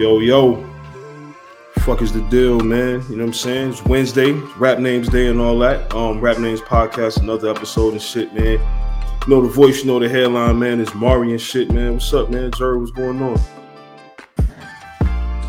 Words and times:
Yo, 0.00 0.18
yo. 0.20 0.66
Fuck 1.80 2.00
is 2.00 2.10
the 2.10 2.22
deal, 2.30 2.58
man? 2.60 3.04
You 3.10 3.16
know 3.16 3.24
what 3.24 3.28
I'm 3.28 3.32
saying? 3.34 3.72
It's 3.72 3.84
Wednesday, 3.84 4.32
rap 4.56 4.78
names 4.78 5.10
day 5.10 5.26
and 5.26 5.38
all 5.38 5.58
that. 5.58 5.94
Um, 5.94 6.22
rap 6.22 6.38
names 6.38 6.62
podcast, 6.62 7.20
another 7.20 7.50
episode 7.50 7.92
and 7.92 8.00
shit, 8.00 8.32
man. 8.32 8.52
You 8.54 9.28
know 9.28 9.42
the 9.42 9.52
voice, 9.52 9.80
you 9.80 9.88
know 9.88 9.98
the 9.98 10.08
headline, 10.08 10.58
man. 10.58 10.80
It's 10.80 10.94
Mari 10.94 11.32
and 11.32 11.40
shit, 11.40 11.70
man. 11.70 11.92
What's 11.92 12.14
up, 12.14 12.30
man? 12.30 12.50
Jerry, 12.52 12.78
what's 12.78 12.92
going 12.92 13.20
on? 13.20 13.38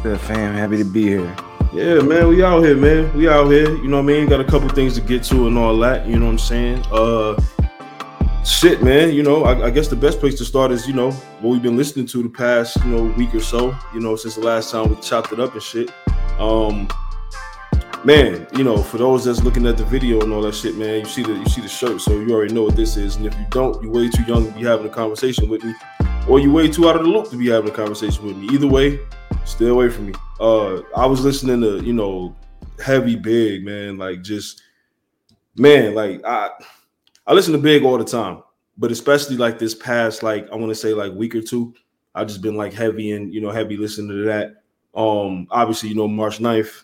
Good 0.04 0.19
fam, 0.19 0.54
happy 0.54 0.79
to 0.79 0.83
be 0.83 1.04
here. 1.04 1.36
Yeah, 1.71 2.02
man, 2.02 2.27
we 2.27 2.43
out 2.43 2.61
here, 2.61 2.75
man. 2.75 3.15
We 3.15 3.29
out 3.29 3.49
here. 3.49 3.73
You 3.77 3.88
know 3.88 4.02
what 4.02 4.11
I 4.11 4.18
mean? 4.18 4.27
Got 4.27 4.41
a 4.41 4.43
couple 4.43 4.68
things 4.68 4.95
to 4.95 5.02
get 5.02 5.24
to 5.24 5.47
and 5.47 5.57
all 5.57 5.77
that. 5.77 6.05
You 6.05 6.19
know 6.19 6.25
what 6.25 6.33
I'm 6.33 6.39
saying? 6.39 6.83
Uh, 6.91 7.41
shit, 8.61 8.83
man. 8.83 9.11
You 9.11 9.24
know, 9.24 9.43
I, 9.43 9.65
I, 9.65 9.70
guess 9.71 9.88
the 9.88 9.96
best 9.96 10.20
place 10.20 10.36
to 10.36 10.46
start 10.46 10.71
is 10.71 10.88
you 10.88 10.93
know 10.93 11.10
what 11.10 11.50
we've 11.50 11.64
been 11.64 11.75
listening 11.75 12.06
to 12.07 12.21
the 12.21 12.29
past 12.29 12.78
you 12.83 12.92
know 12.92 13.04
week 13.18 13.33
or 13.33 13.39
so. 13.39 13.75
You 13.92 14.00
know, 14.00 14.15
since 14.15 14.36
the 14.36 14.42
last 14.42 14.69
time 14.71 14.89
we 14.89 15.02
chopped 15.02 15.33
it 15.33 15.39
up 15.39 15.54
and 15.54 15.64
shit. 15.64 15.92
Um, 16.38 16.88
man, 18.04 18.47
you 18.55 18.64
know, 18.64 18.78
for 18.78 19.00
those 19.00 19.25
that's 19.25 19.43
looking 19.43 19.66
at 19.66 19.78
the 19.78 19.86
video 19.86 20.21
and 20.21 20.32
all 20.32 20.43
that 20.43 20.54
shit, 20.54 20.75
man, 20.75 21.00
you 21.00 21.05
see 21.05 21.24
the 21.24 21.33
you 21.33 21.46
see 21.46 21.61
the 21.61 21.68
shirt, 21.68 22.02
so 22.02 22.11
you 22.11 22.29
already 22.32 22.54
know 22.54 22.61
what 22.61 22.75
this 22.75 22.97
is. 22.97 23.16
And 23.16 23.25
if 23.25 23.33
you 23.33 23.46
don't, 23.50 23.82
you're 23.82 23.92
way 23.92 24.10
too 24.10 24.24
young 24.24 24.46
to 24.46 24.52
be 24.52 24.64
having 24.64 24.86
a 24.86 24.89
conversation 24.89 25.50
with 25.50 25.64
me, 25.64 25.74
or 26.28 26.39
you're 26.39 26.54
way 26.54 26.69
too 26.69 26.88
out 26.88 26.96
of 26.96 27.02
the 27.02 27.10
loop 27.10 27.32
to 27.32 27.38
be 27.38 27.50
having 27.50 27.69
a 27.69 27.74
conversation 27.74 28.24
with 28.28 28.38
me. 28.38 28.47
Either 28.54 28.68
way, 28.68 29.00
stay 29.43 29.69
away 29.69 29.89
from 29.89 30.05
me. 30.05 30.14
Uh, 30.39 30.82
I 30.96 31.07
was 31.07 31.21
listening 31.21 31.61
to 31.61 31.83
you 31.83 31.93
know 31.93 32.36
heavy 32.83 33.16
big 33.16 33.66
man, 33.66 33.97
like 33.97 34.22
just 34.22 34.61
man, 35.55 35.95
like 35.95 36.22
I 36.23 36.52
I 37.25 37.33
listen 37.33 37.53
to 37.53 37.59
Big 37.59 37.83
all 37.83 37.97
the 37.97 38.03
time, 38.03 38.44
but 38.81 38.91
especially 38.91 39.37
like 39.37 39.59
this 39.59 39.75
past 39.75 40.23
like 40.23 40.49
I 40.51 40.55
want 40.55 40.69
to 40.69 40.75
say 40.75 40.95
like 40.95 41.13
week 41.13 41.35
or 41.35 41.41
two, 41.41 41.75
I've 42.15 42.27
just 42.27 42.41
been 42.41 42.57
like 42.57 42.73
heavy 42.73 43.11
and 43.11 43.31
you 43.31 43.39
know 43.39 43.51
heavy 43.51 43.77
listening 43.77 44.09
to 44.09 44.23
that. 44.25 44.63
Um, 44.95 45.47
obviously, 45.51 45.89
you 45.89 45.95
know, 45.95 46.07
March 46.07 46.39
9th, 46.39 46.83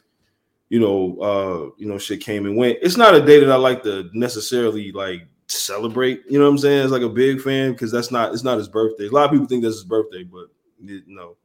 you 0.70 0.80
know, 0.80 1.20
uh, 1.20 1.76
you 1.78 1.88
know, 1.88 1.98
shit 1.98 2.22
came 2.22 2.45
and 2.45 2.56
went. 2.56 2.78
It's 2.84 2.98
not 2.98 3.16
a 3.16 3.26
day 3.26 3.39
that 3.39 3.52
I 3.52 3.56
like 3.56 3.81
to 3.84 4.09
necessarily 4.14 4.92
like 4.92 5.28
celebrate, 5.48 6.22
you 6.30 6.38
know 6.38 6.45
what 6.45 6.52
I'm 6.52 6.58
saying? 6.59 6.84
It's 6.84 6.92
like 6.92 7.02
a 7.02 7.09
big 7.09 7.42
fan 7.42 7.72
because 7.72 7.92
that's 7.92 8.11
not 8.11 8.32
it's 8.32 8.44
not 8.44 8.59
his 8.59 8.70
birthday. 8.70 9.08
A 9.08 9.11
lot 9.11 9.26
of 9.26 9.32
people 9.32 9.48
think 9.48 9.64
that's 9.64 9.78
his 9.78 9.84
birthday, 9.84 10.23
but 10.23 10.45
it, 10.86 11.04
no, 11.08 11.36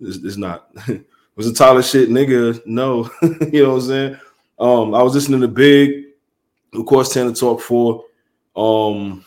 it's, 0.00 0.16
it's 0.16 0.38
not. 0.38 0.74
was 1.36 1.46
a 1.46 1.52
Tyler 1.52 1.82
shit 1.82 2.08
nigga? 2.08 2.58
No, 2.64 3.10
you 3.22 3.64
know 3.64 3.74
what 3.74 3.74
I'm 3.74 3.80
saying? 3.82 4.20
Um, 4.58 4.94
I 4.94 5.02
was 5.02 5.14
listening 5.14 5.42
to 5.42 5.48
Big, 5.48 6.06
of 6.72 6.86
course, 6.86 7.12
Tana 7.12 7.34
Talk 7.34 7.60
4. 7.60 8.04
Um, 8.56 9.24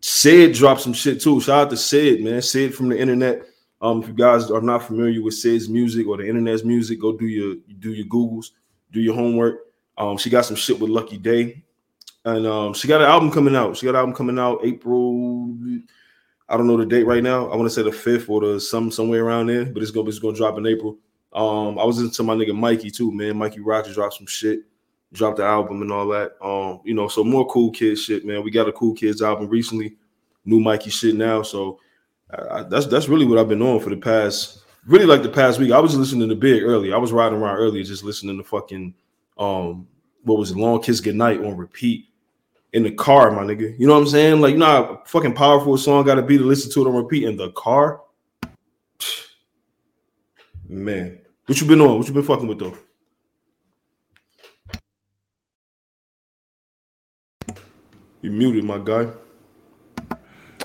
Syd 0.00 0.54
dropped 0.54 0.80
some 0.80 0.92
shit 0.92 1.20
too. 1.20 1.40
Shout 1.40 1.66
out 1.66 1.70
to 1.70 1.76
Syd, 1.76 2.22
man. 2.22 2.42
Syd 2.42 2.74
from 2.74 2.88
the 2.88 2.98
internet. 2.98 3.42
Um, 3.82 4.02
if 4.02 4.08
you 4.08 4.14
guys 4.14 4.50
are 4.50 4.60
not 4.60 4.84
familiar 4.84 5.22
with 5.22 5.34
Syd's 5.34 5.68
music 5.68 6.06
or 6.06 6.16
the 6.18 6.28
internet's 6.28 6.64
music, 6.64 7.00
go 7.00 7.16
do 7.16 7.26
your 7.26 7.56
do 7.78 7.92
your 7.92 8.06
Googles, 8.06 8.50
do 8.92 9.00
your 9.00 9.14
homework. 9.14 9.60
Um, 9.96 10.16
she 10.18 10.30
got 10.30 10.44
some 10.44 10.56
shit 10.56 10.78
with 10.78 10.90
Lucky 10.90 11.18
Daye, 11.18 11.62
and 12.24 12.46
um, 12.46 12.74
she 12.74 12.88
got 12.88 13.00
an 13.00 13.08
album 13.08 13.30
coming 13.30 13.56
out. 13.56 13.76
She 13.76 13.86
got 13.86 13.94
an 13.94 14.00
album 14.00 14.14
coming 14.14 14.38
out 14.38 14.60
April. 14.64 15.54
I 16.48 16.56
don't 16.56 16.66
know 16.66 16.76
the 16.76 16.84
date 16.86 17.06
right 17.06 17.22
now. 17.22 17.48
I 17.48 17.56
want 17.56 17.66
to 17.66 17.74
say 17.74 17.82
the 17.82 17.92
fifth 17.92 18.28
or 18.28 18.40
the 18.40 18.60
some 18.60 18.90
somewhere 18.90 19.24
around 19.24 19.46
there, 19.46 19.64
but 19.64 19.82
it's 19.82 19.92
gonna 19.92 20.04
be 20.04 20.10
it's 20.10 20.18
gonna 20.18 20.36
drop 20.36 20.58
in 20.58 20.66
April. 20.66 20.98
Um, 21.32 21.78
I 21.78 21.84
was 21.84 22.00
into 22.00 22.22
my 22.22 22.34
nigga 22.34 22.54
Mikey 22.54 22.90
too, 22.90 23.12
man. 23.12 23.38
Mikey 23.38 23.60
Rogers 23.60 23.94
dropped 23.94 24.14
some 24.14 24.26
shit, 24.26 24.60
dropped 25.12 25.38
the 25.38 25.44
album 25.44 25.82
and 25.82 25.92
all 25.92 26.06
that. 26.08 26.32
Um, 26.42 26.80
you 26.84 26.94
know, 26.94 27.08
so 27.08 27.24
more 27.24 27.46
cool 27.48 27.70
kids 27.70 28.02
shit, 28.02 28.24
man. 28.24 28.44
We 28.44 28.50
got 28.50 28.68
a 28.68 28.72
cool 28.72 28.94
kids 28.94 29.22
album 29.22 29.48
recently, 29.48 29.96
new 30.44 30.60
Mikey 30.60 30.90
shit 30.90 31.14
now. 31.14 31.42
So 31.42 31.78
I, 32.30 32.62
that's 32.62 32.86
that's 32.86 33.08
really 33.08 33.26
what 33.26 33.38
I've 33.38 33.48
been 33.48 33.62
on 33.62 33.80
for 33.80 33.90
the 33.90 33.96
past, 33.96 34.62
really 34.86 35.06
like 35.06 35.22
the 35.22 35.28
past 35.28 35.58
week. 35.58 35.72
I 35.72 35.80
was 35.80 35.96
listening 35.96 36.28
to 36.28 36.34
Big 36.34 36.62
early. 36.62 36.92
I 36.92 36.98
was 36.98 37.12
riding 37.12 37.38
around 37.38 37.56
earlier, 37.56 37.82
just 37.82 38.04
listening 38.04 38.38
to 38.38 38.44
fucking 38.44 38.94
um, 39.38 39.88
what 40.22 40.38
was 40.38 40.50
it, 40.50 40.56
Long 40.56 40.82
Kiss 40.82 41.00
Goodnight 41.00 41.40
on 41.40 41.56
repeat 41.56 42.06
in 42.72 42.82
the 42.82 42.92
car, 42.92 43.30
my 43.30 43.42
nigga. 43.42 43.76
You 43.78 43.86
know 43.86 43.94
what 43.94 44.00
I'm 44.00 44.08
saying? 44.08 44.40
Like, 44.40 44.52
you 44.52 44.58
know 44.58 44.66
how 44.66 45.02
fucking 45.06 45.34
powerful 45.34 45.74
a 45.74 45.78
song 45.78 46.04
got 46.04 46.16
to 46.16 46.22
be 46.22 46.38
to 46.38 46.44
listen 46.44 46.70
to 46.72 46.82
it 46.82 46.88
on 46.88 46.94
repeat 46.94 47.24
in 47.24 47.36
the 47.36 47.50
car. 47.52 48.02
Man, 50.68 51.20
what 51.46 51.60
you 51.60 51.66
been 51.66 51.80
on? 51.80 51.98
What 51.98 52.06
you 52.06 52.14
been 52.14 52.22
fucking 52.22 52.46
with 52.46 52.60
though? 52.60 52.76
You 58.22 58.30
muted, 58.30 58.64
my 58.64 58.78
guy. 58.78 59.08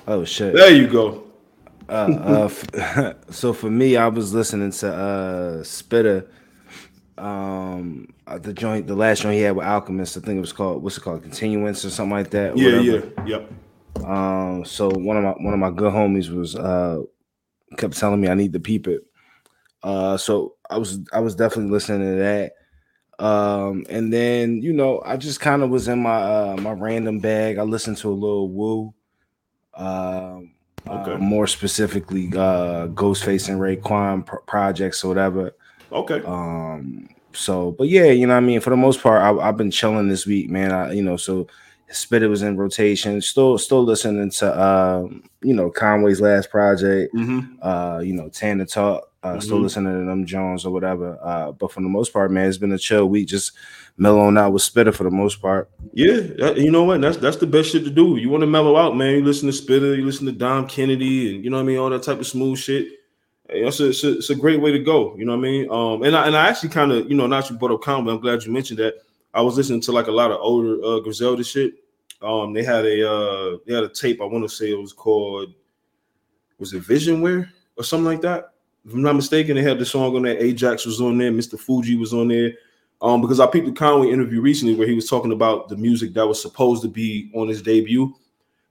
Oh 0.08 0.26
shit! 0.26 0.54
There 0.54 0.74
you 0.74 0.88
go. 0.88 1.24
Uh, 1.88 2.50
uh, 2.92 3.14
so 3.30 3.54
for 3.54 3.70
me, 3.70 3.96
I 3.96 4.08
was 4.08 4.34
listening 4.34 4.72
to 4.72 4.94
uh 4.94 5.64
Spitta, 5.64 6.28
um, 7.18 8.14
uh, 8.28 8.38
the 8.38 8.54
joint, 8.54 8.88
the 8.88 8.96
last 8.96 9.22
joint 9.22 9.36
he 9.36 9.42
had 9.42 9.56
with 9.56 9.66
Alchemist. 9.66 10.18
I 10.18 10.20
think 10.22 10.38
it 10.38 10.42
was 10.42 10.54
called 10.54 10.84
what's 10.84 10.98
it 10.98 11.02
called, 11.02 11.24
Continuance 11.24 11.86
or 11.86 11.90
something 11.90 12.12
like 12.12 12.30
that. 12.32 12.58
Yeah, 12.58 12.78
whatever. 12.78 13.12
yeah, 13.26 13.40
yep. 13.40 13.52
Um, 14.06 14.66
so 14.66 14.90
one 14.90 15.18
of 15.18 15.24
my 15.24 15.32
one 15.32 15.54
of 15.54 15.60
my 15.60 15.72
good 15.72 15.94
homies 15.94 16.30
was 16.30 16.56
uh 16.56 17.02
kept 17.78 17.98
telling 17.98 18.20
me 18.20 18.28
I 18.28 18.34
need 18.34 18.54
to 18.54 18.60
peep 18.60 18.88
it. 18.88 19.04
Uh, 19.82 20.18
so 20.18 20.56
I 20.70 20.78
was 20.78 21.00
I 21.14 21.20
was 21.20 21.36
definitely 21.36 21.72
listening 21.72 22.02
to 22.02 22.16
that. 22.18 22.52
Um, 23.20 23.86
and 23.90 24.12
then 24.12 24.62
you 24.62 24.74
know 24.74 25.02
I 25.06 25.18
just 25.18 25.40
kind 25.40 25.64
of 25.64 25.70
was 25.70 25.88
in 25.88 26.02
my 26.02 26.22
uh 26.22 26.58
my 26.59 26.72
random 26.72 27.20
bag. 27.20 27.58
I 27.58 27.64
listened 27.64 27.98
to 27.98 28.09
a 28.09 28.14
little 28.14 28.50
Wu. 28.50 28.94
Um 29.74 30.56
Okay. 30.88 31.14
Uh, 31.14 31.18
more 31.18 31.48
specifically, 31.48 32.28
uh, 32.28 32.88
Ghostface 32.88 33.50
and 33.50 33.59
Raekwon 33.59 34.25
pro- 34.25 34.42
projects 34.42 35.04
or 35.04 35.08
whatever. 35.08 35.56
Okay. 35.92 36.22
Um. 36.25 37.09
So, 37.34 37.72
but 37.72 37.90
yeah, 37.90 38.06
you 38.06 38.28
know, 38.28 38.34
what 38.34 38.44
I 38.44 38.46
mean, 38.46 38.62
for 38.62 38.70
the 38.70 38.78
most 38.78 39.02
part, 39.02 39.22
I, 39.22 39.46
have 39.46 39.58
been 39.58 39.72
chilling 39.72 40.08
this 40.08 40.25
week, 40.25 40.50
man. 40.50 40.72
I, 40.72 40.94
you 40.94 41.02
know, 41.02 41.18
so 41.18 41.48
Spitta 41.92 42.30
was 42.30 42.44
in 42.44 42.56
rotation. 42.56 43.20
Still, 43.22 43.58
still 43.58 43.84
listening 43.84 44.30
to, 44.31 44.64
um, 44.64 45.24
you 45.42 45.54
know, 45.54 45.70
Conway's 45.70 46.22
last 46.22 46.50
project. 46.50 47.14
Mm-hmm. 47.14 47.58
Uh, 47.62 48.00
you 48.00 48.14
know, 48.14 48.30
Tana 48.30 48.66
Talk. 48.66 49.12
Uh, 49.25 49.30
mm-hmm. 49.30 49.40
Still 49.40 49.59
listening 49.59 49.91
to 49.91 50.06
them 50.06 50.24
Jones 50.24 50.68
or 50.68 50.72
whatever. 50.72 51.18
Uh, 51.19 51.52
but 51.52 51.72
for 51.72 51.81
the 51.81 51.90
most 51.90 52.13
part, 52.13 52.30
man, 52.30 52.47
it's 52.47 52.59
been 52.59 52.72
a 52.72 52.78
chill 52.78 53.09
week. 53.09 53.28
Just 53.28 53.53
mellowing 53.97 54.38
out 54.38 54.53
with 54.53 54.62
Spitta 54.62 54.94
for 54.94 55.03
the 55.03 55.09
most 55.09 55.41
part. 55.41 55.68
Yeah, 55.94 56.52
you 56.52 56.69
know 56.69 56.84
what? 56.84 57.02
That's 57.02 57.18
that's 57.18 57.38
the 57.38 57.47
best 57.47 57.72
shit 57.72 57.86
to 57.86 57.90
do. 57.90 58.18
You 58.18 58.30
want 58.30 58.41
to 58.41 58.47
mellow 58.47 58.78
out, 58.78 58.96
man. 58.96 59.16
You 59.16 59.25
listen 59.25 59.50
to 59.50 59.56
Spitta, 59.56 59.97
you 59.97 60.06
listen 60.06 60.28
to 60.28 60.31
Dom 60.31 60.68
Kennedy, 60.68 61.34
and 61.34 61.44
you 61.44 61.50
know 61.50 61.58
what 61.58 61.63
I 61.63 61.66
mean, 61.66 61.80
all 61.80 61.90
that 61.90 62.03
type 62.03 62.19
of 62.19 62.28
smooth 62.28 62.59
shit. 62.59 63.00
It's 63.50 63.80
a, 63.80 63.90
it's 63.90 64.03
a, 64.03 64.18
it's 64.18 64.30
a 64.30 64.36
great 64.36 64.62
way 64.62 64.72
to 64.72 64.80
go. 64.80 65.16
You 65.18 65.25
know 65.25 65.31
what 65.31 65.40
I 65.40 65.50
mean? 65.50 65.72
Um, 65.72 66.03
and 66.03 66.16
I 66.16 66.28
and 66.28 66.38
I 66.38 66.47
actually 66.47 66.69
kind 66.69 66.92
of, 66.92 67.09
you 67.09 67.16
know, 67.16 67.25
not 67.25 67.50
you 67.50 67.57
brought 67.57 67.72
up 67.72 67.81
Conway. 67.81 68.13
I'm 68.13 68.19
glad 68.19 68.44
you 68.44 68.52
mentioned 68.52 68.78
that. 68.78 68.94
I 69.34 69.42
was 69.42 69.57
listening 69.57 69.81
to 69.81 69.92
like 69.92 70.06
a 70.06 70.12
lot 70.12 70.30
of 70.30 70.38
older 70.40 70.78
uh, 70.86 71.00
Griselda 71.00 71.44
shit. 71.44 71.74
Um, 72.22 72.53
they 72.53 72.63
had 72.63 72.86
a 72.86 73.12
uh, 73.12 73.57
they 73.66 73.74
had 73.74 73.86
a 73.86 73.90
tape. 73.90 74.22
I 74.22 74.25
want 74.25 74.47
to 74.47 74.56
say 74.56 74.69
it 74.69 74.80
was 74.80 74.94
called 74.94 75.52
was 76.59 76.74
it 76.74 76.84
Visionware 76.84 77.50
or 77.75 77.84
something 77.84 78.06
like 78.06 78.22
that. 78.22 78.52
If 78.85 78.94
I'm 78.94 79.01
not 79.01 79.16
mistaken, 79.16 79.56
they 79.56 79.63
had 79.63 79.79
the 79.79 79.85
song 79.85 80.16
on 80.16 80.23
there. 80.23 80.38
Ajax 80.38 80.85
was 80.85 81.01
on 81.01 81.18
there. 81.18 81.31
Mr. 81.31 81.59
Fuji 81.59 81.96
was 81.96 82.13
on 82.13 82.28
there. 82.28 82.53
Um, 83.01 83.22
because 83.22 83.40
I 83.40 83.47
peeped 83.47 83.66
the 83.66 83.73
Conway 83.73 84.12
interview 84.12 84.41
recently 84.41 84.75
where 84.75 84.88
he 84.88 84.96
was 84.96 85.09
talking 85.09 85.31
about 85.31 85.68
the 85.69 85.75
music 85.75 86.13
that 86.13 86.28
was 86.28 86.41
supposed 86.41 86.81
to 86.84 86.88
be 86.88 87.29
on 87.35 87.47
his 87.47 87.62
debut, 87.62 88.13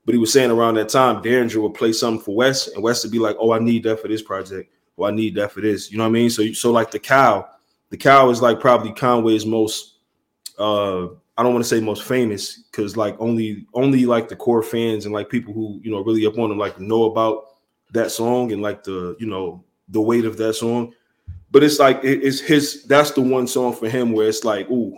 but 0.03 0.13
he 0.13 0.19
was 0.19 0.33
saying 0.33 0.51
around 0.51 0.75
that 0.75 0.89
time 0.89 1.21
Daringer 1.21 1.61
would 1.61 1.73
play 1.73 1.91
something 1.93 2.23
for 2.23 2.35
West, 2.35 2.69
and 2.73 2.83
West 2.83 3.03
would 3.03 3.11
be 3.11 3.19
like, 3.19 3.35
"Oh, 3.39 3.51
I 3.51 3.59
need 3.59 3.83
that 3.83 3.99
for 3.99 4.07
this 4.07 4.23
project. 4.23 4.71
Oh, 4.97 5.05
I 5.05 5.11
need 5.11 5.35
that 5.35 5.51
for 5.51 5.61
this." 5.61 5.91
You 5.91 5.97
know 5.97 6.05
what 6.05 6.09
I 6.09 6.13
mean? 6.13 6.29
So, 6.29 6.51
so 6.53 6.71
like 6.71 6.91
the 6.91 6.99
cow, 6.99 7.47
the 7.89 7.97
cow 7.97 8.29
is 8.29 8.41
like 8.41 8.59
probably 8.59 8.93
Conway's 8.93 9.45
most. 9.45 9.99
uh 10.57 11.07
I 11.37 11.43
don't 11.43 11.53
want 11.53 11.65
to 11.65 11.69
say 11.69 11.81
most 11.81 12.03
famous 12.03 12.59
because 12.71 12.95
like 12.95 13.17
only 13.19 13.67
only 13.73 14.05
like 14.05 14.29
the 14.29 14.37
core 14.37 14.63
fans 14.63 15.05
and 15.05 15.13
like 15.13 15.29
people 15.29 15.53
who 15.53 15.81
you 15.83 15.91
know 15.91 16.01
really 16.01 16.25
up 16.25 16.37
on 16.37 16.49
him 16.49 16.57
like 16.57 16.79
know 16.79 17.05
about 17.05 17.47
that 17.91 18.09
song 18.09 18.53
and 18.53 18.61
like 18.61 18.83
the 18.83 19.17
you 19.19 19.27
know 19.27 19.64
the 19.89 20.01
weight 20.01 20.25
of 20.25 20.37
that 20.37 20.53
song. 20.53 20.93
But 21.51 21.63
it's 21.63 21.79
like 21.79 22.01
it's 22.03 22.39
his 22.39 22.83
that's 22.83 23.11
the 23.11 23.21
one 23.21 23.47
song 23.47 23.73
for 23.73 23.87
him 23.89 24.11
where 24.11 24.27
it's 24.27 24.43
like 24.43 24.69
ooh 24.69 24.97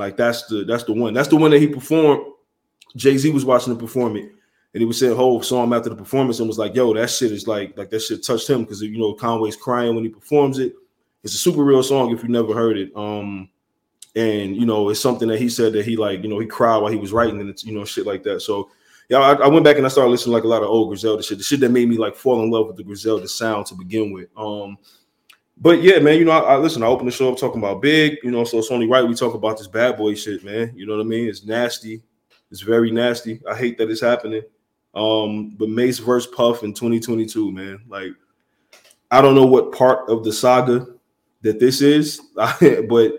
like 0.00 0.16
that's 0.16 0.46
the 0.46 0.64
that's 0.64 0.84
the 0.84 0.94
one. 0.94 1.12
That's 1.12 1.28
the 1.28 1.36
one 1.36 1.50
that 1.50 1.60
he 1.60 1.66
performed. 1.66 2.24
Jay-z 2.96 3.30
was 3.30 3.44
watching 3.44 3.72
him 3.72 3.78
perform 3.78 4.16
it. 4.16 4.32
And 4.72 4.80
he 4.80 4.86
was 4.86 4.98
saying 4.98 5.14
whole 5.14 5.42
song 5.42 5.74
after 5.74 5.90
the 5.90 5.96
performance 5.96 6.38
and 6.38 6.48
was 6.48 6.58
like 6.58 6.74
yo 6.74 6.94
that 6.94 7.10
shit 7.10 7.32
is 7.32 7.46
like 7.46 7.76
like 7.76 7.90
that 7.90 8.00
shit 8.00 8.24
touched 8.24 8.48
him 8.48 8.62
because 8.62 8.80
you 8.80 8.98
know 8.98 9.12
conway's 9.12 9.56
crying 9.56 9.94
when 9.94 10.04
he 10.04 10.10
performs 10.10 10.58
it. 10.58 10.74
It's 11.22 11.34
a 11.34 11.38
super 11.38 11.62
real 11.62 11.82
song 11.82 12.12
if 12.12 12.22
you 12.22 12.30
never 12.30 12.54
heard 12.54 12.78
it. 12.78 12.90
Um 12.96 13.50
and 14.16 14.56
you 14.56 14.64
know 14.64 14.88
it's 14.88 15.00
something 15.00 15.28
that 15.28 15.38
he 15.38 15.50
said 15.50 15.74
that 15.74 15.84
he 15.84 15.96
like 15.96 16.22
you 16.22 16.30
know 16.30 16.38
he 16.38 16.46
cried 16.46 16.78
while 16.78 16.90
he 16.90 16.96
was 16.96 17.12
writing 17.12 17.40
and 17.40 17.50
it's 17.50 17.62
you 17.64 17.74
know 17.74 17.84
shit 17.84 18.06
like 18.06 18.22
that. 18.22 18.40
So 18.40 18.70
yeah 19.10 19.18
I, 19.18 19.34
I 19.34 19.48
went 19.48 19.64
back 19.64 19.76
and 19.76 19.84
i 19.84 19.90
started 19.90 20.10
listening 20.10 20.32
to 20.32 20.36
like 20.36 20.44
a 20.44 20.48
lot 20.48 20.62
of 20.62 20.70
old 20.70 20.88
griselda 20.88 21.22
shit 21.22 21.36
the 21.36 21.44
shit 21.44 21.60
that 21.60 21.70
made 21.70 21.88
me 21.88 21.98
like 21.98 22.16
fall 22.16 22.42
in 22.42 22.50
love 22.50 22.68
with 22.68 22.76
the 22.76 22.82
griselda 22.82 23.28
sound 23.28 23.66
to 23.66 23.74
begin 23.74 24.12
with 24.12 24.28
um 24.36 24.78
but 25.60 25.82
yeah, 25.82 25.98
man, 25.98 26.18
you 26.18 26.24
know, 26.24 26.30
I, 26.30 26.54
I, 26.54 26.56
listen. 26.56 26.82
I 26.82 26.86
open 26.86 27.04
the 27.04 27.12
show 27.12 27.30
up 27.30 27.38
talking 27.38 27.60
about 27.60 27.82
big, 27.82 28.16
you 28.22 28.30
know, 28.30 28.44
so 28.44 28.58
it's 28.58 28.70
only 28.70 28.88
right 28.88 29.06
we 29.06 29.14
talk 29.14 29.34
about 29.34 29.58
this 29.58 29.66
bad 29.66 29.98
boy 29.98 30.14
shit, 30.14 30.42
man. 30.42 30.72
You 30.74 30.86
know 30.86 30.96
what 30.96 31.04
I 31.04 31.08
mean? 31.08 31.28
It's 31.28 31.44
nasty. 31.44 32.02
It's 32.50 32.62
very 32.62 32.90
nasty. 32.90 33.40
I 33.48 33.54
hate 33.54 33.76
that 33.78 33.90
it's 33.90 34.00
happening. 34.00 34.42
Um, 34.94 35.50
but 35.50 35.68
Mase 35.68 35.98
versus 35.98 36.32
Puff 36.34 36.64
in 36.64 36.72
2022, 36.72 37.52
man. 37.52 37.80
Like, 37.88 38.12
I 39.10 39.20
don't 39.20 39.34
know 39.34 39.46
what 39.46 39.72
part 39.72 40.08
of 40.08 40.24
the 40.24 40.32
saga 40.32 40.86
that 41.42 41.60
this 41.60 41.82
is, 41.82 42.20
but 42.34 43.12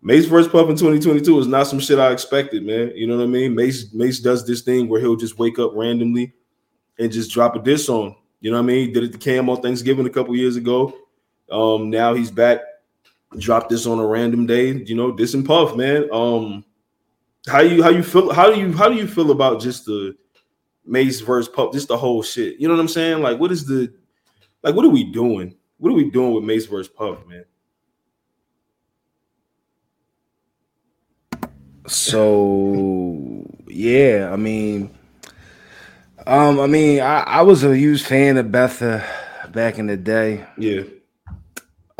Mase 0.00 0.26
versus 0.26 0.50
Puff 0.50 0.68
in 0.70 0.76
2022 0.76 1.40
is 1.40 1.46
not 1.46 1.66
some 1.66 1.80
shit 1.80 1.98
I 1.98 2.12
expected, 2.12 2.64
man. 2.64 2.92
You 2.94 3.06
know 3.06 3.16
what 3.16 3.24
I 3.24 3.26
mean? 3.26 3.54
Mase 3.54 3.92
Mase 3.92 4.20
does 4.20 4.46
this 4.46 4.62
thing 4.62 4.88
where 4.88 5.00
he'll 5.00 5.16
just 5.16 5.38
wake 5.38 5.58
up 5.58 5.72
randomly 5.74 6.32
and 6.98 7.10
just 7.10 7.30
drop 7.30 7.56
a 7.56 7.58
diss 7.58 7.88
on. 7.88 8.14
You 8.40 8.50
know 8.50 8.58
what 8.58 8.64
I 8.64 8.66
mean? 8.66 8.92
Did 8.92 9.04
it 9.04 9.12
to 9.12 9.18
Cam 9.18 9.48
on 9.48 9.60
Thanksgiving 9.60 10.06
a 10.06 10.10
couple 10.10 10.36
years 10.36 10.56
ago. 10.56 10.94
Um, 11.50 11.90
now 11.90 12.14
he's 12.14 12.30
back, 12.30 12.60
dropped 13.38 13.70
this 13.70 13.86
on 13.86 13.98
a 13.98 14.06
random 14.06 14.46
day. 14.46 14.72
You 14.72 14.94
know, 14.94 15.10
this 15.10 15.34
and 15.34 15.44
Puff, 15.44 15.76
man. 15.76 16.08
Um, 16.12 16.64
how 17.48 17.60
you 17.60 17.82
how 17.82 17.88
you 17.88 18.02
feel? 18.02 18.32
How 18.32 18.52
do 18.52 18.60
you 18.60 18.72
how 18.72 18.88
do 18.88 18.94
you 18.94 19.08
feel 19.08 19.32
about 19.32 19.60
just 19.60 19.86
the 19.86 20.16
Mase 20.84 21.20
versus 21.20 21.52
Puff, 21.52 21.72
just 21.72 21.88
the 21.88 21.96
whole 21.96 22.22
shit? 22.22 22.60
You 22.60 22.68
know 22.68 22.74
what 22.74 22.80
I'm 22.80 22.88
saying? 22.88 23.20
Like, 23.20 23.40
what 23.40 23.50
is 23.50 23.66
the 23.66 23.92
like? 24.62 24.74
What 24.74 24.84
are 24.84 24.90
we 24.90 25.04
doing? 25.04 25.56
What 25.78 25.90
are 25.90 25.96
we 25.96 26.10
doing 26.10 26.34
with 26.34 26.44
Mase 26.44 26.66
versus 26.66 26.92
Puff, 26.92 27.26
man? 27.26 27.44
So 31.88 33.44
yeah, 33.66 34.30
I 34.32 34.36
mean, 34.36 34.90
um, 36.26 36.60
I 36.60 36.66
mean, 36.66 37.00
I, 37.00 37.20
I 37.22 37.42
was 37.42 37.64
a 37.64 37.76
huge 37.76 38.02
fan 38.02 38.36
of 38.36 38.52
Betha 38.52 39.04
back 39.52 39.78
in 39.78 39.86
the 39.86 39.96
day. 39.96 40.44
Yeah. 40.56 40.82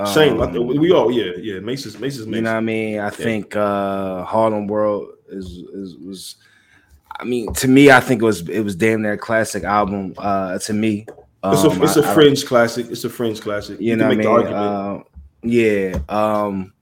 Same. 0.06 0.40
Um, 0.40 0.66
we 0.66 0.92
all, 0.92 1.10
yeah, 1.10 1.32
yeah. 1.38 1.58
Mase's, 1.58 1.98
Mase's, 1.98 2.24
You 2.26 2.40
know 2.40 2.52
what 2.52 2.58
I 2.58 2.60
mean? 2.60 3.00
I 3.00 3.04
yeah. 3.04 3.10
think 3.10 3.56
uh 3.56 4.24
Harlem 4.24 4.68
World 4.68 5.08
is 5.28 5.46
is 5.46 5.96
was. 5.96 6.36
I 7.20 7.24
mean, 7.24 7.52
to 7.54 7.66
me, 7.66 7.90
I 7.90 7.98
think 7.98 8.22
it 8.22 8.24
was 8.24 8.48
it 8.48 8.60
was 8.60 8.76
damn 8.76 9.02
near 9.02 9.14
a 9.14 9.18
classic 9.18 9.64
album. 9.64 10.14
Uh, 10.16 10.56
to 10.60 10.72
me, 10.72 11.06
um, 11.42 11.52
it's 11.52 11.64
a 11.64 11.82
it's 11.82 11.96
a 11.96 12.14
fringe 12.14 12.46
classic. 12.46 12.86
It's 12.90 13.02
a 13.02 13.10
fringe 13.10 13.40
classic. 13.40 13.80
You, 13.80 13.88
you 13.88 13.96
know 13.96 14.06
what 14.06 14.12
I 14.12 14.42
mean? 14.42 14.54
Uh, 14.54 15.02
yeah. 15.42 15.98
Um, 16.08 16.72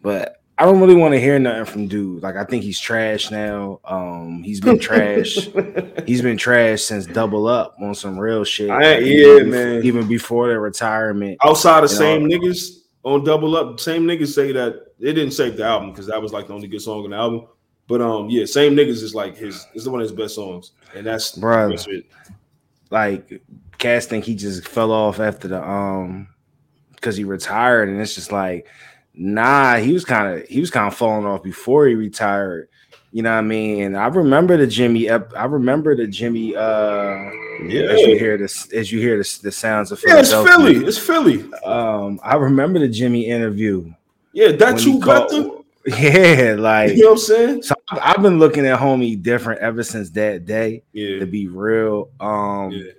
but 0.00 0.39
I 0.60 0.64
don't 0.64 0.78
really 0.78 0.94
want 0.94 1.14
to 1.14 1.20
hear 1.20 1.38
nothing 1.38 1.64
from 1.64 1.88
dude. 1.88 2.22
Like 2.22 2.36
I 2.36 2.44
think 2.44 2.62
he's 2.62 2.78
trash 2.78 3.30
now. 3.30 3.80
Um, 3.82 4.42
he's 4.42 4.60
been 4.60 4.78
trash. 4.78 5.48
he's 6.06 6.20
been 6.20 6.36
trash 6.36 6.82
since 6.82 7.06
Double 7.06 7.46
Up 7.46 7.76
on 7.80 7.94
some 7.94 8.18
real 8.18 8.44
shit. 8.44 8.68
I, 8.68 8.98
yeah, 8.98 9.36
even, 9.38 9.50
man. 9.50 9.82
Even 9.84 10.06
before 10.06 10.48
their 10.48 10.60
retirement. 10.60 11.38
Outside 11.42 11.82
of 11.82 11.88
same 11.88 12.28
niggas 12.28 12.82
on 13.04 13.24
Double 13.24 13.56
Up, 13.56 13.80
same 13.80 14.02
niggas 14.04 14.34
say 14.34 14.52
that 14.52 14.98
they 14.98 15.14
didn't 15.14 15.30
save 15.30 15.56
the 15.56 15.64
album 15.64 15.92
because 15.92 16.08
that 16.08 16.20
was 16.20 16.34
like 16.34 16.48
the 16.48 16.52
only 16.52 16.68
good 16.68 16.82
song 16.82 17.04
on 17.04 17.10
the 17.10 17.16
album. 17.16 17.46
But 17.88 18.02
um, 18.02 18.28
yeah, 18.28 18.44
same 18.44 18.76
niggas 18.76 19.02
is 19.02 19.14
like 19.14 19.38
his 19.38 19.66
is 19.72 19.88
one 19.88 20.02
of 20.02 20.04
his 20.04 20.12
best 20.12 20.34
songs, 20.34 20.72
and 20.94 21.06
that's 21.06 21.32
bro. 21.38 21.74
Like 22.90 23.40
Cass 23.78 24.04
think 24.04 24.26
he 24.26 24.34
just 24.34 24.68
fell 24.68 24.92
off 24.92 25.20
after 25.20 25.48
the 25.48 25.66
um 25.66 26.28
because 26.96 27.16
he 27.16 27.24
retired, 27.24 27.88
and 27.88 27.98
it's 27.98 28.14
just 28.14 28.30
like 28.30 28.66
Nah, 29.22 29.76
he 29.76 29.92
was 29.92 30.06
kind 30.06 30.34
of 30.34 30.48
he 30.48 30.60
was 30.60 30.70
kind 30.70 30.86
of 30.86 30.96
falling 30.96 31.26
off 31.26 31.42
before 31.42 31.86
he 31.86 31.94
retired. 31.94 32.70
You 33.12 33.22
know 33.22 33.32
what 33.32 33.40
I 33.40 33.42
mean? 33.42 33.94
I 33.94 34.06
remember 34.06 34.56
the 34.56 34.66
Jimmy. 34.66 35.10
I 35.10 35.44
remember 35.44 35.94
the 35.94 36.06
Jimmy. 36.06 36.56
Uh, 36.56 37.30
yeah. 37.66 37.82
As 37.90 38.00
you 38.00 38.18
hear 38.18 38.38
this, 38.38 38.72
as 38.72 38.90
you 38.90 38.98
hear 38.98 39.18
this, 39.18 39.36
the 39.36 39.52
sounds 39.52 39.92
of 39.92 40.00
Philly. 40.00 40.14
yeah, 40.14 40.20
it's 40.20 40.32
Philly. 40.32 40.76
It's 40.76 40.96
Philly. 40.96 41.52
Um, 41.66 42.18
I 42.22 42.36
remember 42.36 42.78
the 42.78 42.88
Jimmy 42.88 43.26
interview. 43.26 43.92
Yeah, 44.32 44.52
that 44.52 44.84
you 44.84 44.98
got. 44.98 45.30
Yeah, 45.86 46.56
like 46.58 46.90
you 46.90 47.04
know 47.04 47.06
what 47.06 47.12
I'm 47.12 47.18
saying. 47.18 47.62
So 47.62 47.74
I've 47.90 48.20
been 48.20 48.38
looking 48.38 48.66
at 48.66 48.78
homie 48.78 49.20
different 49.20 49.62
ever 49.62 49.82
since 49.82 50.10
that 50.10 50.44
day. 50.44 50.82
Yeah, 50.92 51.20
to 51.20 51.26
be 51.26 51.48
real. 51.48 52.10
Um, 52.20 52.70
yeah. 52.70 52.92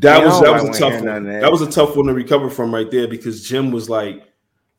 That 0.00 0.24
was 0.24 0.40
that 0.42 0.52
was 0.52 0.76
a 0.76 0.78
tough 0.78 1.02
one. 1.02 1.24
That. 1.24 1.40
that 1.40 1.50
was 1.50 1.62
a 1.62 1.70
tough 1.70 1.96
one 1.96 2.06
to 2.06 2.12
recover 2.12 2.50
from 2.50 2.72
right 2.72 2.90
there 2.90 3.08
because 3.08 3.48
Jim 3.48 3.70
was 3.70 3.88
like 3.88 4.25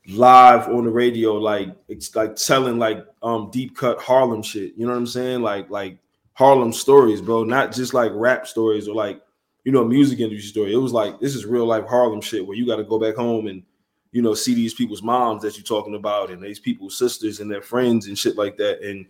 live 0.08 0.70
on 0.70 0.86
the 0.86 0.90
radio, 0.90 1.34
like 1.34 1.70
it's 1.88 2.16
like 2.16 2.36
telling 2.36 2.80
like 2.80 3.06
um 3.22 3.50
deep 3.52 3.76
cut 3.76 4.00
Harlem 4.00 4.42
shit. 4.42 4.74
You 4.76 4.86
know 4.86 4.92
what 4.94 5.00
I'm 5.00 5.08
saying? 5.08 5.42
Like 5.42 5.70
like 5.70 5.98
Harlem 6.34 6.72
stories, 6.72 7.22
bro. 7.22 7.44
Not 7.44 7.74
just 7.74 7.94
like 7.94 8.12
rap 8.14 8.48
stories 8.48 8.88
or 8.88 8.96
like 8.96 9.22
you 9.64 9.72
know 9.72 9.84
music 9.84 10.20
industry 10.20 10.48
story. 10.50 10.74
It 10.74 10.78
was 10.78 10.94
like 10.94 11.20
this 11.20 11.36
is 11.36 11.46
real 11.46 11.66
life 11.66 11.86
Harlem 11.86 12.22
shit 12.22 12.46
where 12.46 12.56
you 12.56 12.66
got 12.66 12.78
to 12.78 12.84
go 12.84 13.00
back 13.00 13.16
home 13.16 13.48
and 13.48 13.64
you 14.12 14.22
know 14.22 14.34
see 14.34 14.54
these 14.54 14.74
people's 14.74 15.04
moms 15.04 15.42
that 15.42 15.58
you're 15.58 15.64
talking 15.64 15.96
about 15.96 16.32
and 16.32 16.42
these 16.42 16.60
people's 16.60 16.98
sisters 16.98 17.40
and 17.40 17.52
their 17.52 17.62
friends 17.62 18.08
and 18.08 18.18
shit 18.18 18.38
like 18.38 18.56
that. 18.58 18.82
And 18.82 19.06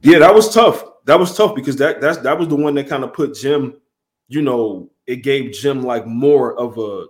yeah, 0.00 0.18
that 0.18 0.34
was 0.34 0.52
tough. 0.52 0.84
That 1.04 1.18
was 1.18 1.36
tough 1.36 1.54
because 1.54 1.76
that 1.76 2.00
that's 2.00 2.18
that 2.18 2.38
was 2.38 2.48
the 2.48 2.56
one 2.56 2.74
that 2.74 2.88
kind 2.88 3.04
of 3.04 3.12
put 3.12 3.36
Jim. 3.36 3.76
You 4.28 4.42
know, 4.42 4.90
it 5.06 5.16
gave 5.16 5.52
Jim 5.52 5.82
like 5.82 6.06
more 6.06 6.58
of 6.58 6.78
a 6.78 7.06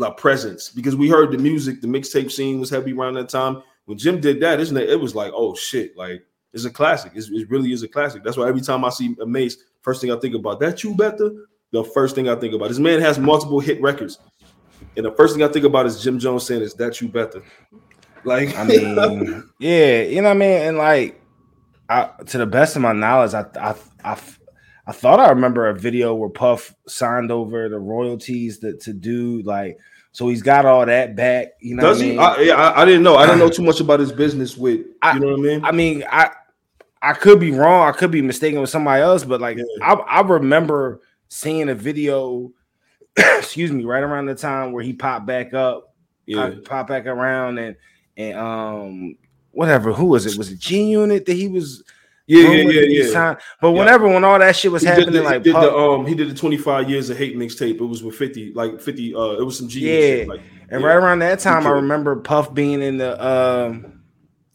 like 0.00 0.16
presence 0.16 0.70
because 0.70 0.96
we 0.96 1.08
heard 1.08 1.30
the 1.30 1.38
music, 1.38 1.80
the 1.80 1.86
mixtape 1.86 2.32
scene 2.32 2.58
was 2.58 2.70
heavy 2.70 2.92
around 2.92 3.14
that 3.14 3.28
time. 3.28 3.62
When 3.84 3.98
Jim 3.98 4.20
did 4.20 4.40
that, 4.40 4.60
isn't 4.60 4.76
it? 4.76 4.88
It 4.88 5.00
was 5.00 5.14
like, 5.14 5.32
oh 5.34 5.54
shit, 5.54 5.96
like 5.96 6.22
it's 6.52 6.64
a 6.64 6.70
classic. 6.70 7.12
It's, 7.14 7.30
it 7.30 7.50
really 7.50 7.72
is 7.72 7.82
a 7.82 7.88
classic. 7.88 8.24
That's 8.24 8.36
why 8.36 8.48
every 8.48 8.60
time 8.60 8.84
I 8.84 8.90
see 8.90 9.16
a 9.20 9.26
Mase, 9.26 9.64
first 9.82 10.00
thing 10.00 10.10
I 10.10 10.18
think 10.18 10.34
about 10.34 10.58
that 10.60 10.82
you 10.82 10.94
better. 10.94 11.30
The 11.72 11.84
first 11.84 12.16
thing 12.16 12.28
I 12.28 12.34
think 12.34 12.54
about 12.54 12.68
this 12.68 12.80
man 12.80 13.00
has 13.00 13.18
multiple 13.18 13.60
hit 13.60 13.80
records, 13.80 14.18
and 14.96 15.06
the 15.06 15.12
first 15.12 15.34
thing 15.34 15.44
I 15.44 15.48
think 15.48 15.64
about 15.64 15.86
is 15.86 16.02
Jim 16.02 16.18
Jones 16.18 16.46
saying 16.46 16.62
is 16.62 16.74
that 16.74 17.00
you 17.00 17.08
better. 17.08 17.42
Like 18.24 18.56
I 18.56 18.64
mean, 18.64 19.50
yeah, 19.58 20.02
you 20.02 20.16
know 20.16 20.28
what 20.28 20.36
I 20.36 20.38
mean, 20.38 20.62
and 20.62 20.78
like 20.78 21.20
I, 21.88 22.10
to 22.26 22.38
the 22.38 22.46
best 22.46 22.74
of 22.74 22.82
my 22.82 22.92
knowledge, 22.92 23.34
I 23.34 23.44
I 23.56 23.74
I 24.02 24.18
I 24.86 24.92
thought 24.92 25.20
I 25.20 25.28
remember 25.28 25.68
a 25.68 25.74
video 25.74 26.14
where 26.14 26.28
Puff 26.28 26.74
signed 26.88 27.30
over 27.30 27.68
the 27.68 27.78
royalties 27.78 28.58
to, 28.58 28.76
to 28.78 28.92
do 28.92 29.40
like 29.42 29.78
so 30.12 30.28
he's 30.28 30.42
got 30.42 30.66
all 30.66 30.84
that 30.86 31.14
back. 31.14 31.48
You 31.60 31.76
know, 31.76 31.82
does 31.82 32.00
he? 32.00 32.18
I, 32.18 32.38
mean? 32.38 32.50
I, 32.50 32.80
I, 32.82 32.84
didn't 32.84 33.02
know. 33.02 33.16
I 33.16 33.26
don't 33.26 33.38
know 33.38 33.48
too 33.50 33.62
much 33.62 33.80
about 33.80 34.00
his 34.00 34.12
business 34.12 34.56
with. 34.56 34.86
I, 35.02 35.14
you 35.14 35.20
know 35.20 35.28
what 35.28 35.38
I 35.38 35.42
mean? 35.42 35.64
I 35.64 35.72
mean, 35.72 36.04
I 36.10 36.30
I 37.02 37.12
could 37.12 37.40
be 37.40 37.52
wrong. 37.52 37.88
I 37.88 37.92
could 37.92 38.10
be 38.10 38.22
mistaken 38.22 38.60
with 38.60 38.70
somebody 38.70 39.02
else, 39.02 39.24
but 39.24 39.40
like 39.40 39.58
yeah. 39.58 39.64
I, 39.82 39.92
I 39.94 40.20
remember 40.22 41.00
seeing 41.28 41.68
a 41.68 41.74
video. 41.74 42.52
excuse 43.16 43.72
me, 43.72 43.84
right 43.84 44.02
around 44.02 44.26
the 44.26 44.34
time 44.34 44.72
where 44.72 44.84
he 44.84 44.92
popped 44.92 45.26
back 45.26 45.52
up, 45.52 45.94
yeah, 46.26 46.48
popped, 46.48 46.64
popped 46.64 46.88
back 46.88 47.06
around, 47.06 47.58
and 47.58 47.76
and 48.16 48.38
um 48.38 49.16
whatever. 49.50 49.92
Who 49.92 50.06
was 50.06 50.26
it? 50.26 50.38
Was 50.38 50.50
it 50.50 50.58
G 50.58 50.90
Unit 50.90 51.26
that 51.26 51.34
he 51.34 51.48
was? 51.48 51.82
Yeah, 52.30 52.52
yeah, 52.52 52.80
yeah, 52.82 53.04
yeah. 53.10 53.34
But 53.60 53.72
whenever 53.72 54.06
when 54.06 54.22
all 54.22 54.38
that 54.38 54.54
shit 54.54 54.70
was 54.70 54.82
he 54.82 54.88
happening, 54.88 55.14
the, 55.14 55.22
like 55.22 55.42
did 55.42 55.56
the, 55.56 55.74
um, 55.74 56.06
he 56.06 56.14
did 56.14 56.30
the 56.30 56.34
25 56.34 56.88
years 56.88 57.10
of 57.10 57.18
hate 57.18 57.36
mixtape. 57.36 57.80
It 57.80 57.84
was 57.84 58.04
with 58.04 58.14
50, 58.14 58.52
like 58.54 58.80
50, 58.80 59.14
uh, 59.16 59.20
it 59.30 59.44
was 59.44 59.58
some 59.58 59.66
G. 59.66 59.80
Yeah, 59.80 60.26
like, 60.26 60.40
and 60.70 60.80
yeah. 60.80 60.86
right 60.86 60.94
around 60.94 61.18
that 61.18 61.40
time, 61.40 61.66
I 61.66 61.70
remember 61.70 62.14
Puff 62.14 62.54
being 62.54 62.82
in 62.82 62.98
the 62.98 63.26
um, 63.26 64.02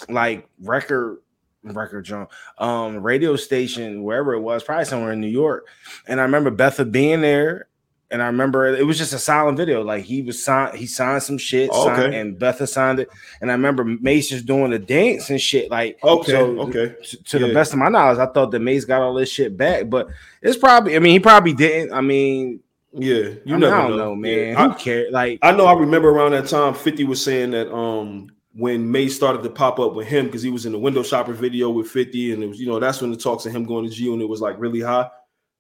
like 0.08 0.48
record 0.62 1.18
record 1.64 2.06
John 2.06 2.28
um 2.60 2.98
radio 3.04 3.36
station 3.36 4.04
wherever 4.04 4.34
it 4.36 4.40
was, 4.40 4.64
probably 4.64 4.86
somewhere 4.86 5.12
in 5.12 5.20
New 5.20 5.28
York. 5.28 5.68
And 6.08 6.22
I 6.22 6.24
remember 6.24 6.52
Betha 6.52 6.86
being 6.86 7.20
there 7.20 7.68
and 8.12 8.22
I 8.22 8.28
remember 8.28 8.68
it 8.68 8.86
was 8.86 8.98
just 8.98 9.14
a 9.14 9.20
silent 9.20 9.58
video. 9.58 9.84
Like 9.84 10.04
he 10.04 10.22
was 10.22 10.44
signed, 10.44 10.78
he 10.78 10.86
signed 10.86 11.24
some 11.24 11.38
shit, 11.38 11.70
oh, 11.74 11.90
okay. 11.90 12.04
signed, 12.04 12.16
and 12.16 12.40
Betha 12.40 12.68
signed 12.68 13.00
it. 13.00 13.10
And 13.42 13.50
I 13.50 13.54
remember 13.54 13.84
Mase 13.84 14.30
just 14.30 14.46
doing 14.46 14.72
the 14.72 14.80
dance 14.80 15.30
and 15.30 15.42
shit. 15.42 15.72
Like 15.72 15.98
okay, 16.04 16.32
so 16.32 16.60
okay. 16.62 16.96
To, 17.04 17.24
to 17.24 17.40
yeah. 17.40 17.48
the 17.48 17.54
best 17.54 17.74
of 17.74 17.80
my 17.80 17.90
knowledge, 17.90 18.20
I 18.20 18.28
thought 18.28 18.52
that 18.52 18.60
Mase 18.60 18.86
got 18.86 19.02
all 19.02 19.14
this 19.14 19.30
shit 19.30 19.58
back, 19.58 19.90
but 19.90 20.08
it's 20.42 20.58
probably. 20.58 20.96
I 20.96 21.00
mean, 21.00 21.14
he 21.14 21.20
probably 21.20 21.54
didn't. 21.54 21.94
I 21.94 22.02
mean, 22.02 22.60
yeah, 22.94 23.16
you 23.44 23.56
I, 23.56 23.58
mean, 23.58 23.64
I 23.66 23.82
don't 23.82 23.92
know, 23.92 23.98
know 23.98 24.16
man. 24.16 24.50
Yeah. 24.50 24.70
Who 24.70 24.76
cares? 24.76 25.12
Like 25.12 25.40
I 25.42 25.52
know, 25.52 25.66
I 25.66 25.74
remember 25.74 26.10
around 26.10 26.32
that 26.32 26.48
time, 26.48 26.74
Fifty 26.76 27.04
was 27.04 27.24
saying 27.24 27.52
that 27.52 27.74
um 27.74 28.30
when 28.54 28.90
Mase 28.90 29.16
started 29.16 29.44
to 29.44 29.50
pop 29.50 29.80
up 29.80 29.96
with 29.96 30.08
him 30.08 30.28
because 30.28 30.42
he 30.42 30.50
was 30.50 30.66
in 30.66 30.72
the 30.72 30.80
window 30.80 31.04
shopper 31.04 31.34
video 31.34 31.70
with 31.70 31.90
50, 31.90 32.34
and 32.34 32.44
it 32.44 32.48
was 32.48 32.60
you 32.60 32.68
know 32.68 32.80
that's 32.80 33.02
when 33.02 33.12
the 33.12 33.18
talks 33.18 33.46
of 33.46 33.52
him 33.52 33.66
going 33.66 33.86
to 33.86 33.92
G 33.92 34.12
and 34.14 34.22
it 34.22 34.30
was 34.30 34.42
like 34.42 34.56
really 34.60 34.80
high 34.80 35.10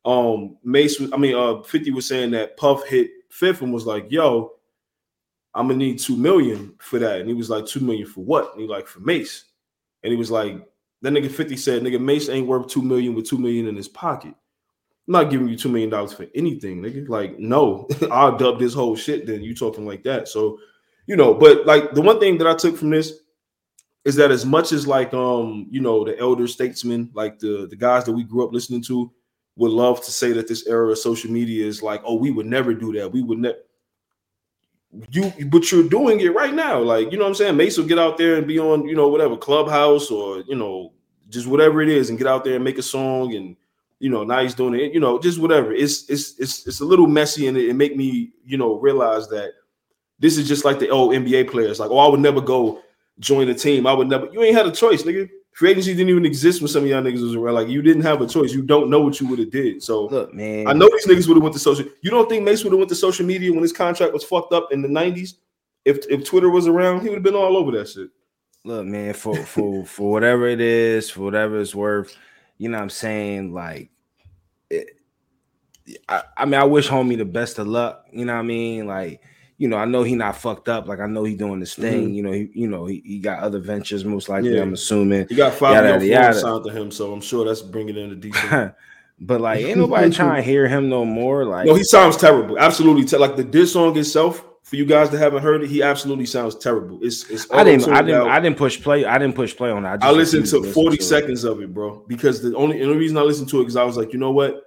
um 0.05 0.57
Mase 0.63 1.01
I 1.11 1.17
mean 1.17 1.35
uh 1.35 1.61
50 1.63 1.91
was 1.91 2.07
saying 2.07 2.31
that 2.31 2.57
Puff 2.57 2.85
hit 2.87 3.09
fifth 3.29 3.61
and 3.61 3.73
was 3.73 3.85
like, 3.85 4.05
yo, 4.09 4.53
I'm 5.53 5.67
gonna 5.67 5.79
need 5.79 5.99
two 5.99 6.17
million 6.17 6.75
for 6.79 6.99
that. 6.99 7.19
And 7.19 7.27
he 7.27 7.33
was 7.33 7.49
like, 7.49 7.65
two 7.65 7.79
million 7.79 8.07
for 8.07 8.21
what? 8.23 8.51
And 8.53 8.61
he 8.61 8.67
like 8.67 8.87
for 8.87 8.99
Mase. 8.99 9.45
And 10.03 10.11
he 10.11 10.17
was 10.17 10.29
like, 10.29 10.65
that 11.01 11.13
nigga 11.13 11.31
50 11.31 11.57
said, 11.57 11.81
nigga, 11.81 11.99
Mase 11.99 12.29
ain't 12.29 12.47
worth 12.47 12.67
two 12.67 12.81
million 12.81 13.15
with 13.15 13.27
two 13.27 13.37
million 13.37 13.67
in 13.67 13.75
his 13.75 13.87
pocket. 13.87 14.33
I'm 15.07 15.11
not 15.11 15.29
giving 15.29 15.47
you 15.47 15.57
two 15.57 15.69
million 15.69 15.89
dollars 15.89 16.13
for 16.13 16.25
anything, 16.33 16.81
nigga. 16.81 17.07
Like, 17.07 17.37
no, 17.37 17.87
I'll 18.11 18.37
dub 18.37 18.59
this 18.59 18.73
whole 18.73 18.95
shit. 18.95 19.25
Then 19.27 19.43
you 19.43 19.55
talking 19.55 19.85
like 19.85 20.03
that. 20.03 20.27
So, 20.27 20.59
you 21.07 21.15
know, 21.15 21.33
but 21.33 21.65
like 21.65 21.93
the 21.93 22.01
one 22.01 22.19
thing 22.19 22.37
that 22.39 22.47
I 22.47 22.55
took 22.55 22.75
from 22.75 22.89
this 22.89 23.13
is 24.03 24.15
that 24.15 24.31
as 24.31 24.45
much 24.45 24.71
as 24.71 24.87
like 24.87 25.13
um, 25.13 25.67
you 25.69 25.81
know, 25.81 26.03
the 26.03 26.17
elder 26.19 26.47
statesmen, 26.47 27.11
like 27.13 27.39
the 27.39 27.67
the 27.69 27.75
guys 27.75 28.05
that 28.05 28.13
we 28.13 28.23
grew 28.23 28.43
up 28.45 28.53
listening 28.53 28.81
to, 28.83 29.11
would 29.57 29.71
love 29.71 30.03
to 30.05 30.11
say 30.11 30.31
that 30.33 30.47
this 30.47 30.67
era 30.67 30.91
of 30.91 30.97
social 30.99 31.31
media 31.31 31.65
is 31.65 31.81
like, 31.81 32.01
oh, 32.05 32.15
we 32.15 32.31
would 32.31 32.45
never 32.45 32.73
do 32.73 32.93
that. 32.93 33.11
We 33.11 33.21
would 33.23 33.39
never. 33.39 33.57
You, 35.11 35.33
but 35.47 35.71
you're 35.71 35.89
doing 35.89 36.21
it 36.21 36.33
right 36.33 36.53
now. 36.53 36.79
Like, 36.79 37.11
you 37.11 37.17
know 37.17 37.25
what 37.25 37.29
I'm 37.29 37.35
saying? 37.35 37.57
Mase 37.57 37.77
will 37.77 37.85
get 37.87 37.99
out 37.99 38.17
there 38.17 38.35
and 38.35 38.47
be 38.47 38.59
on, 38.59 38.87
you 38.87 38.95
know, 38.95 39.09
whatever 39.09 39.35
clubhouse 39.37 40.09
or, 40.09 40.39
you 40.47 40.55
know, 40.55 40.93
just 41.29 41.47
whatever 41.47 41.81
it 41.81 41.89
is 41.89 42.09
and 42.09 42.17
get 42.17 42.27
out 42.27 42.43
there 42.45 42.55
and 42.55 42.63
make 42.63 42.77
a 42.77 42.81
song. 42.83 43.35
And, 43.35 43.57
you 43.99 44.09
know, 44.09 44.23
now 44.23 44.41
he's 44.41 44.55
doing 44.55 44.79
it, 44.79 44.93
you 44.93 44.99
know, 45.01 45.19
just 45.19 45.39
whatever. 45.39 45.73
It's, 45.73 46.09
it's, 46.09 46.39
it's, 46.39 46.65
it's 46.67 46.79
a 46.81 46.85
little 46.85 47.07
messy 47.07 47.47
and 47.47 47.57
it, 47.57 47.69
it 47.69 47.73
make 47.75 47.97
me, 47.97 48.31
you 48.45 48.57
know, 48.57 48.75
realize 48.79 49.27
that 49.29 49.51
This 50.19 50.37
is 50.37 50.47
just 50.47 50.63
like 50.65 50.79
the 50.79 50.89
old 50.89 51.13
NBA 51.13 51.49
players. 51.51 51.79
Like, 51.79 51.91
oh, 51.91 51.99
I 51.99 52.07
would 52.09 52.21
never 52.21 52.41
go 52.41 52.81
join 53.19 53.49
a 53.49 53.53
team. 53.53 53.85
I 53.87 53.93
would 53.93 54.07
never. 54.07 54.27
You 54.31 54.43
ain't 54.43 54.55
had 54.55 54.67
a 54.67 54.71
choice, 54.71 55.03
nigga. 55.03 55.29
Free 55.55 55.69
agency 55.71 55.93
didn't 55.93 56.09
even 56.09 56.25
exist 56.25 56.59
when 56.59 56.67
some 56.67 56.83
of 56.83 56.89
y'all 56.89 57.01
niggas 57.01 57.21
was 57.21 57.33
around. 57.33 57.55
Like, 57.55 57.69
you 57.69 57.81
didn't 57.81 58.01
have 58.01 58.19
a 58.19 58.27
choice. 58.27 58.51
You 58.51 58.61
don't 58.61 58.89
know 58.89 58.99
what 58.99 59.21
you 59.21 59.27
would 59.29 59.39
have 59.39 59.51
did. 59.51 59.81
So, 59.81 60.07
look, 60.07 60.33
man, 60.33 60.67
I 60.67 60.73
know 60.73 60.89
these 60.89 61.07
niggas 61.07 61.29
would 61.29 61.37
have 61.37 61.43
went 61.43 61.53
to 61.53 61.61
social. 61.61 61.85
You 62.01 62.11
don't 62.11 62.27
think 62.27 62.43
Mase 62.43 62.65
would 62.65 62.73
have 62.73 62.77
went 62.77 62.89
to 62.89 62.95
social 62.95 63.25
media 63.25 63.53
when 63.53 63.61
his 63.61 63.71
contract 63.71 64.11
was 64.11 64.25
fucked 64.25 64.51
up 64.51 64.73
in 64.73 64.81
the 64.81 64.89
'90s? 64.89 65.35
If 65.85 66.05
if 66.09 66.25
Twitter 66.25 66.49
was 66.49 66.67
around, 66.67 67.03
he 67.03 67.07
would 67.07 67.15
have 67.15 67.23
been 67.23 67.35
all 67.35 67.55
over 67.55 67.71
that 67.71 67.87
shit. 67.87 68.09
Look, 68.65 68.85
man, 68.85 69.13
for 69.13 69.33
for 69.45 69.85
for 69.85 70.11
whatever 70.11 70.45
it 70.45 70.59
is, 70.59 71.09
for 71.09 71.21
whatever 71.21 71.61
it's 71.61 71.73
worth, 71.73 72.17
you 72.57 72.67
know 72.67 72.75
what 72.75 72.83
I'm 72.83 72.89
saying? 72.89 73.53
Like, 73.53 73.91
it, 74.69 74.89
I, 76.09 76.23
I 76.35 76.43
mean, 76.43 76.55
I 76.55 76.65
wish 76.65 76.89
homie 76.89 77.17
the 77.17 77.23
best 77.23 77.59
of 77.59 77.67
luck. 77.67 78.07
You 78.11 78.25
know 78.25 78.33
what 78.33 78.39
I 78.39 78.43
mean? 78.43 78.87
Like, 78.87 79.21
you 79.57 79.67
know, 79.67 79.77
I 79.77 79.85
know 79.85 80.03
he 80.03 80.15
not 80.15 80.35
fucked 80.35 80.67
up. 80.67 80.87
Like, 80.87 80.99
I 80.99 81.07
know 81.07 81.23
he 81.23 81.35
doing 81.35 81.59
this 81.59 81.75
thing. 81.75 82.07
Mm-hmm. 82.07 82.13
You 82.13 82.23
know, 82.23 82.31
he 82.31 82.49
you 82.53 82.67
know 82.67 82.85
he, 82.85 83.01
he 83.05 83.19
got 83.19 83.39
other 83.39 83.59
ventures. 83.59 84.03
Most 84.03 84.29
likely, 84.29 84.55
yeah. 84.55 84.61
I'm 84.61 84.73
assuming 84.73 85.27
he 85.27 85.35
got 85.35 85.53
five 85.53 85.85
yada, 85.85 86.05
yada. 86.05 86.39
signed 86.39 86.63
to 86.65 86.71
him, 86.71 86.91
so 86.91 87.13
I'm 87.13 87.21
sure 87.21 87.45
that's 87.45 87.61
bringing 87.61 87.97
in 87.97 88.11
a 88.11 88.15
decent. 88.15 88.73
but 89.19 89.41
like, 89.41 89.61
ain't 89.61 89.77
nobody 89.77 90.09
trying 90.11 90.35
to 90.37 90.41
hear 90.41 90.67
him 90.67 90.89
no 90.89 91.05
more. 91.05 91.45
Like, 91.45 91.67
no, 91.67 91.75
he 91.75 91.83
sounds 91.83 92.17
terrible. 92.17 92.59
Absolutely, 92.59 93.05
te- 93.05 93.17
like 93.17 93.35
the 93.35 93.43
diss 93.43 93.73
song 93.73 93.97
itself 93.97 94.45
for 94.65 94.77
you 94.77 94.85
guys 94.85 95.11
that 95.11 95.19
haven't 95.19 95.43
heard 95.43 95.61
it, 95.61 95.69
he 95.69 95.83
absolutely 95.83 96.25
sounds 96.25 96.55
terrible. 96.55 96.99
It's 97.03 97.29
it's. 97.29 97.49
I 97.51 97.63
didn't 97.63 97.87
I 97.87 98.01
didn't 98.01 98.21
out. 98.21 98.27
I 98.29 98.39
didn't 98.39 98.57
push 98.57 98.81
play. 98.81 99.05
I 99.05 99.19
didn't 99.19 99.35
push 99.35 99.55
play 99.55 99.69
on 99.69 99.83
that. 99.83 100.03
I, 100.03 100.09
I 100.09 100.11
listened 100.11 100.47
to 100.47 100.63
forty 100.63 100.97
to 100.97 101.03
seconds 101.03 101.45
it. 101.45 101.51
of 101.51 101.61
it, 101.61 101.71
bro. 101.71 102.03
Because 102.07 102.41
the 102.41 102.55
only 102.57 102.79
the 102.79 102.85
only 102.85 102.97
reason 102.97 103.15
I 103.17 103.21
listened 103.21 103.47
to 103.49 103.59
it 103.59 103.63
because 103.63 103.75
I 103.75 103.83
was 103.83 103.95
like, 103.95 104.11
you 104.11 104.17
know 104.17 104.31
what? 104.31 104.63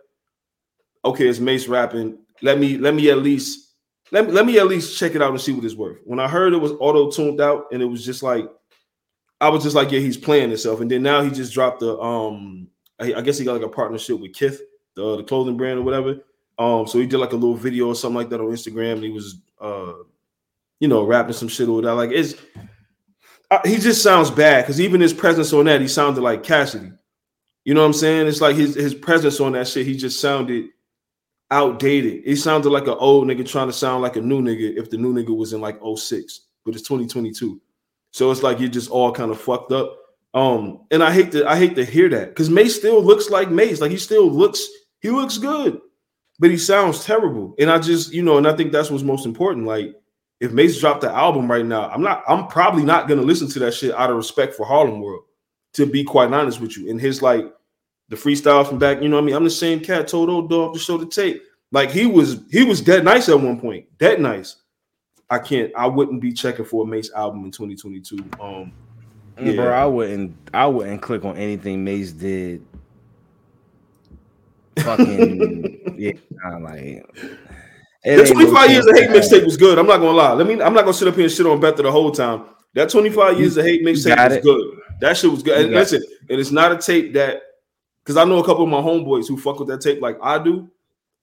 Okay, 1.05 1.27
it's 1.27 1.41
Mase 1.41 1.69
rapping. 1.69 2.17
Let 2.43 2.59
me 2.61 2.79
let 2.79 2.95
me 2.95 3.11
at 3.11 3.19
least 3.19 3.68
let 4.11 4.27
me 4.27 4.33
let 4.33 4.47
me 4.47 4.59
at 4.59 4.67
least 4.67 4.99
check 4.99 5.15
it 5.15 5.23
out 5.23 5.31
and 5.31 5.41
see 5.41 5.53
what 5.53 5.65
it's 5.65 5.75
worth. 5.75 5.99
When 6.05 6.21
I 6.21 6.29
heard 6.29 6.53
it 6.53 6.59
was 6.59 6.73
auto 6.73 7.11
tuned 7.11 7.41
out 7.41 7.67
and 7.73 7.83
it 7.83 7.87
was 7.87 8.05
just 8.05 8.23
like, 8.23 8.49
I 9.41 9.49
was 9.49 9.63
just 9.63 9.77
like, 9.77 9.91
yeah, 9.91 10.01
he's 10.01 10.17
playing 10.17 10.49
himself. 10.49 10.81
And 10.81 10.91
then 10.91 11.03
now 11.03 11.23
he 11.23 11.31
just 11.31 11.53
dropped 11.53 11.81
the 11.81 11.99
um, 11.99 12.69
I, 12.99 13.15
I 13.15 13.21
guess 13.21 13.39
he 13.39 13.45
got 13.45 13.55
like 13.55 13.63
a 13.63 13.69
partnership 13.69 14.19
with 14.19 14.35
Kith, 14.35 14.61
the 14.95 15.17
the 15.17 15.25
clothing 15.25 15.57
brand 15.57 15.79
or 15.79 15.83
whatever. 15.83 16.19
Um, 16.59 16.87
so 16.87 16.99
he 16.99 17.07
did 17.07 17.19
like 17.19 17.33
a 17.33 17.37
little 17.37 17.55
video 17.55 17.89
or 17.89 17.95
something 17.95 18.17
like 18.17 18.31
that 18.31 18.41
on 18.41 18.47
Instagram. 18.47 18.95
And 18.95 19.05
he 19.05 19.11
was 19.11 19.41
uh 19.61 19.93
you 20.81 20.89
know, 20.89 21.05
rapping 21.05 21.33
some 21.33 21.49
shit 21.49 21.69
or 21.69 21.83
that. 21.83 21.95
Like 21.95 22.11
it's 22.11 22.35
uh, 23.51 23.61
he 23.65 23.79
just 23.79 24.03
sounds 24.03 24.31
bad 24.31 24.65
because 24.65 24.81
even 24.81 25.01
his 25.01 25.13
presence 25.13 25.53
on 25.53 25.65
that, 25.67 25.81
he 25.81 25.89
sounded 25.89 26.21
like 26.21 26.43
Cassidy. 26.43 26.93
You 27.65 27.75
know 27.75 27.81
what 27.81 27.89
I'm 27.89 27.93
saying? 27.95 28.27
It's 28.27 28.41
like 28.41 28.57
his 28.57 28.75
his 28.75 28.95
presence 28.95 29.41
on 29.41 29.53
that 29.53 29.69
shit. 29.69 29.87
He 29.87 29.97
just 29.97 30.21
sounded 30.21 30.69
outdated. 31.51 32.25
He 32.25 32.37
sounded 32.37 32.71
like 32.71 32.87
an 32.87 32.97
old 32.99 33.27
nigga 33.27 33.47
trying 33.47 33.69
to 33.69 33.73
sound 33.73 34.03
like 34.03 34.17
a 34.17 34.21
new 34.21 34.43
nigga 34.43 34.77
if 34.77 34.91
the 34.91 34.99
new 34.99 35.15
nigga 35.15 35.37
was 35.37 35.53
in 35.53 35.61
like 35.61 35.79
06, 35.83 36.41
but 36.65 36.75
it's 36.75 36.87
2022. 36.87 37.61
So 38.11 38.31
it's 38.31 38.43
like 38.43 38.59
you're 38.61 38.69
just 38.69 38.91
all 38.91 39.13
kind 39.13 39.31
of 39.31 39.41
fucked 39.41 39.73
up. 39.73 39.97
Um, 40.35 40.81
and 40.91 41.03
I 41.03 41.13
hate 41.13 41.33
to 41.33 41.49
I 41.49 41.57
hate 41.57 41.75
to 41.77 41.85
hear 41.85 42.09
that 42.11 42.29
because 42.31 42.51
Mase 42.51 42.77
still 42.77 43.03
looks 43.03 43.31
like 43.31 43.51
Mase. 43.51 43.81
Like 43.81 43.91
he 43.91 43.97
still 43.97 44.31
looks 44.31 44.67
he 45.01 45.11
looks 45.11 45.39
good, 45.39 45.81
but 46.39 46.51
he 46.51 46.59
sounds 46.59 47.05
terrible. 47.05 47.55
And 47.59 47.71
I 47.71 47.79
just 47.79 48.13
you 48.13 48.23
know, 48.23 48.37
and 48.37 48.47
I 48.47 48.55
think 48.55 48.73
that's 48.73 48.91
what's 48.91 49.03
most 49.03 49.25
important. 49.25 49.67
Like 49.67 49.95
if 50.41 50.53
Mase 50.53 50.79
dropped 50.81 51.01
the 51.01 51.11
album 51.11 51.51
right 51.51 51.65
now, 51.65 51.89
I'm 51.89 52.03
not, 52.03 52.23
I'm 52.29 52.47
probably 52.47 52.85
not 52.85 53.09
gonna 53.09 53.23
listen 53.23 53.49
to 53.49 53.59
that 53.61 53.75
shit 53.75 53.95
out 53.95 54.11
of 54.11 54.17
respect 54.17 54.55
for 54.55 54.67
Harlem 54.67 55.01
World, 55.01 55.25
to 55.75 55.87
be 55.87 56.05
quite 56.05 56.33
honest 56.33 56.61
with 56.61 56.77
you. 56.77 56.91
And 56.91 57.01
his 57.01 57.23
like 57.23 57.47
the 58.09 58.17
freestyle 58.17 58.67
from 58.67 58.79
back, 58.79 59.03
you 59.03 59.09
know 59.09 59.17
what 59.17 59.23
I 59.23 59.27
mean? 59.27 59.35
I'm 59.35 59.45
the 59.45 59.51
same 59.51 59.81
cat 59.81 60.09
told 60.09 60.31
old 60.31 60.51
dog 60.51 60.75
to 60.75 60.79
show 60.79 60.97
the 60.97 61.07
tape. 61.07 61.43
Like 61.71 61.91
he 61.91 62.07
was, 62.07 62.41
he 62.51 62.65
was 62.65 62.81
dead 62.81 63.05
nice 63.05 63.29
at 63.29 63.41
one 63.41 63.61
point, 63.61 63.87
dead 63.99 64.21
nice. 64.21 64.57
I 65.31 65.39
can't, 65.39 65.71
I 65.77 65.87
wouldn't 65.87 66.23
be 66.23 66.33
checking 66.33 66.65
for 66.65 66.85
a 66.85 66.87
Mase 66.87 67.11
album 67.13 67.45
in 67.45 67.51
2022. 67.51 68.25
Um, 68.41 68.73
yeah. 69.39 69.53
bro, 69.53 69.73
I 69.73 69.85
wouldn't, 69.85 70.35
I 70.55 70.67
wouldn't 70.67 71.03
click 71.03 71.25
on 71.25 71.37
anything 71.37 71.85
Mase 71.85 72.13
did. 72.13 72.65
Fucking 74.79 75.95
yeah, 75.99 76.13
I'm 76.47 76.63
like 76.63 77.05
the 78.05 78.25
25 78.25 78.71
years 78.71 78.87
of 78.87 78.97
hate 78.97 79.11
mixtape 79.11 79.45
was 79.45 79.57
good. 79.57 79.79
I'm 79.79 79.87
not 79.87 79.99
gonna 79.99 80.13
lie. 80.13 80.33
Let 80.33 80.47
me. 80.47 80.55
I'm 80.55 80.73
not 80.73 80.83
gonna 80.83 80.95
sit 80.95 81.09
up 81.09 81.15
here 81.15 81.25
and 81.25 81.33
shit 81.33 81.47
on 81.47 81.61
Betha 81.61 81.83
the 81.83 81.91
whole 81.91 82.11
time. 82.11 82.45
That 82.75 82.91
25 82.91 83.39
years 83.39 83.57
of 83.57 83.65
hate 83.65 83.85
mixtape 83.85 84.29
was 84.29 84.39
good. 84.39 84.79
That 85.01 85.17
shit 85.17 85.31
was 85.31 85.43
good. 85.43 85.67
And 85.67 85.75
listen, 85.75 86.03
and 86.31 86.41
it's 86.41 86.51
not 86.51 86.73
a 86.73 86.79
tape 86.79 87.13
that 87.15 87.43
because 88.09 88.17
I 88.17 88.25
know 88.25 88.39
a 88.39 88.47
couple 88.47 88.65
of 88.65 88.71
my 88.71 88.81
homeboys 88.81 89.29
who 89.29 89.37
fuck 89.37 89.59
with 89.59 89.69
that 89.69 89.83
tape 89.83 90.01
like 90.01 90.17
I 90.23 90.43
do, 90.43 90.67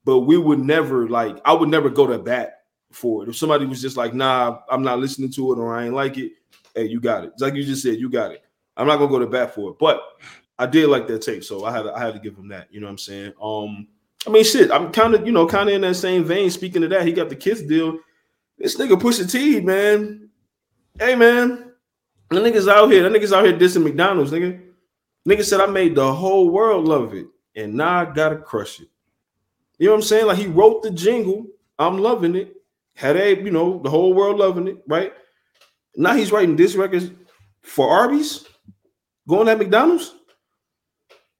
but 0.04 0.20
we 0.20 0.38
would 0.38 0.60
never 0.60 1.08
like. 1.08 1.36
I 1.44 1.52
would 1.52 1.68
never 1.68 1.90
go 1.90 2.06
to 2.06 2.16
bat 2.16 2.60
for 2.92 3.24
it. 3.24 3.28
If 3.28 3.36
somebody 3.36 3.66
was 3.66 3.82
just 3.82 3.96
like, 3.96 4.14
"Nah, 4.14 4.60
I'm 4.70 4.84
not 4.84 5.00
listening 5.00 5.32
to 5.32 5.52
it," 5.52 5.58
or 5.58 5.76
"I 5.76 5.86
ain't 5.86 5.94
like 5.94 6.16
it," 6.16 6.34
hey, 6.76 6.84
you 6.84 7.00
got 7.00 7.24
it. 7.24 7.32
It's 7.32 7.42
like 7.42 7.54
you 7.54 7.64
just 7.64 7.82
said, 7.82 7.98
you 7.98 8.08
got 8.08 8.30
it. 8.30 8.44
I'm 8.76 8.86
not 8.86 8.98
gonna 8.98 9.10
go 9.10 9.18
to 9.18 9.26
bat 9.26 9.52
for 9.52 9.70
it, 9.70 9.80
but 9.80 10.00
I 10.60 10.66
did 10.66 10.88
like 10.88 11.08
that 11.08 11.22
tape, 11.22 11.42
so 11.42 11.64
I 11.64 11.72
had 11.72 11.82
to, 11.82 11.92
I 11.92 11.98
had 11.98 12.14
to 12.14 12.20
give 12.20 12.36
him 12.36 12.46
that. 12.50 12.68
You 12.70 12.78
know 12.78 12.86
what 12.86 12.92
I'm 12.92 12.98
saying? 12.98 13.32
Um, 13.42 13.88
I 14.24 14.30
mean, 14.30 14.44
shit. 14.44 14.70
I'm 14.70 14.92
kind 14.92 15.12
of, 15.16 15.26
you 15.26 15.32
know, 15.32 15.44
kind 15.44 15.68
of 15.68 15.74
in 15.74 15.80
that 15.80 15.96
same 15.96 16.22
vein. 16.22 16.50
Speaking 16.50 16.84
of 16.84 16.90
that, 16.90 17.04
he 17.04 17.12
got 17.12 17.30
the 17.30 17.36
Kith 17.36 17.66
deal. 17.66 17.98
This 18.58 18.76
nigga 18.76 18.92
Pusha 19.00 19.28
T, 19.28 19.60
man. 19.60 20.30
Hey, 21.00 21.16
man. 21.16 21.72
The 22.30 22.36
niggas 22.36 22.68
out 22.68 22.92
here. 22.92 23.08
The 23.08 23.18
niggas 23.18 23.36
out 23.36 23.44
here 23.44 23.58
dissing 23.58 23.82
McDonald's, 23.82 24.30
nigga. 24.30 24.65
Nigga 25.26 25.44
said 25.44 25.60
I 25.60 25.66
made 25.66 25.94
the 25.94 26.12
whole 26.12 26.50
world 26.50 26.86
love 26.86 27.12
it, 27.14 27.26
and 27.56 27.74
now 27.74 28.00
I 28.00 28.04
gotta 28.04 28.36
crush 28.36 28.80
it. 28.80 28.88
You 29.78 29.86
know 29.86 29.92
what 29.92 29.98
I'm 29.98 30.02
saying? 30.02 30.26
Like 30.26 30.38
he 30.38 30.46
wrote 30.46 30.82
the 30.82 30.90
jingle. 30.90 31.46
I'm 31.78 31.98
loving 31.98 32.36
it. 32.36 32.54
Had 32.94 33.16
a, 33.16 33.36
you 33.36 33.50
know, 33.50 33.80
the 33.82 33.90
whole 33.90 34.14
world 34.14 34.38
loving 34.38 34.68
it, 34.68 34.78
right? 34.86 35.12
Now 35.96 36.14
he's 36.14 36.32
writing 36.32 36.56
this 36.56 36.74
record 36.74 37.14
for 37.62 37.90
Arby's, 37.90 38.46
going 39.28 39.48
at 39.48 39.58
McDonald's. 39.58 40.14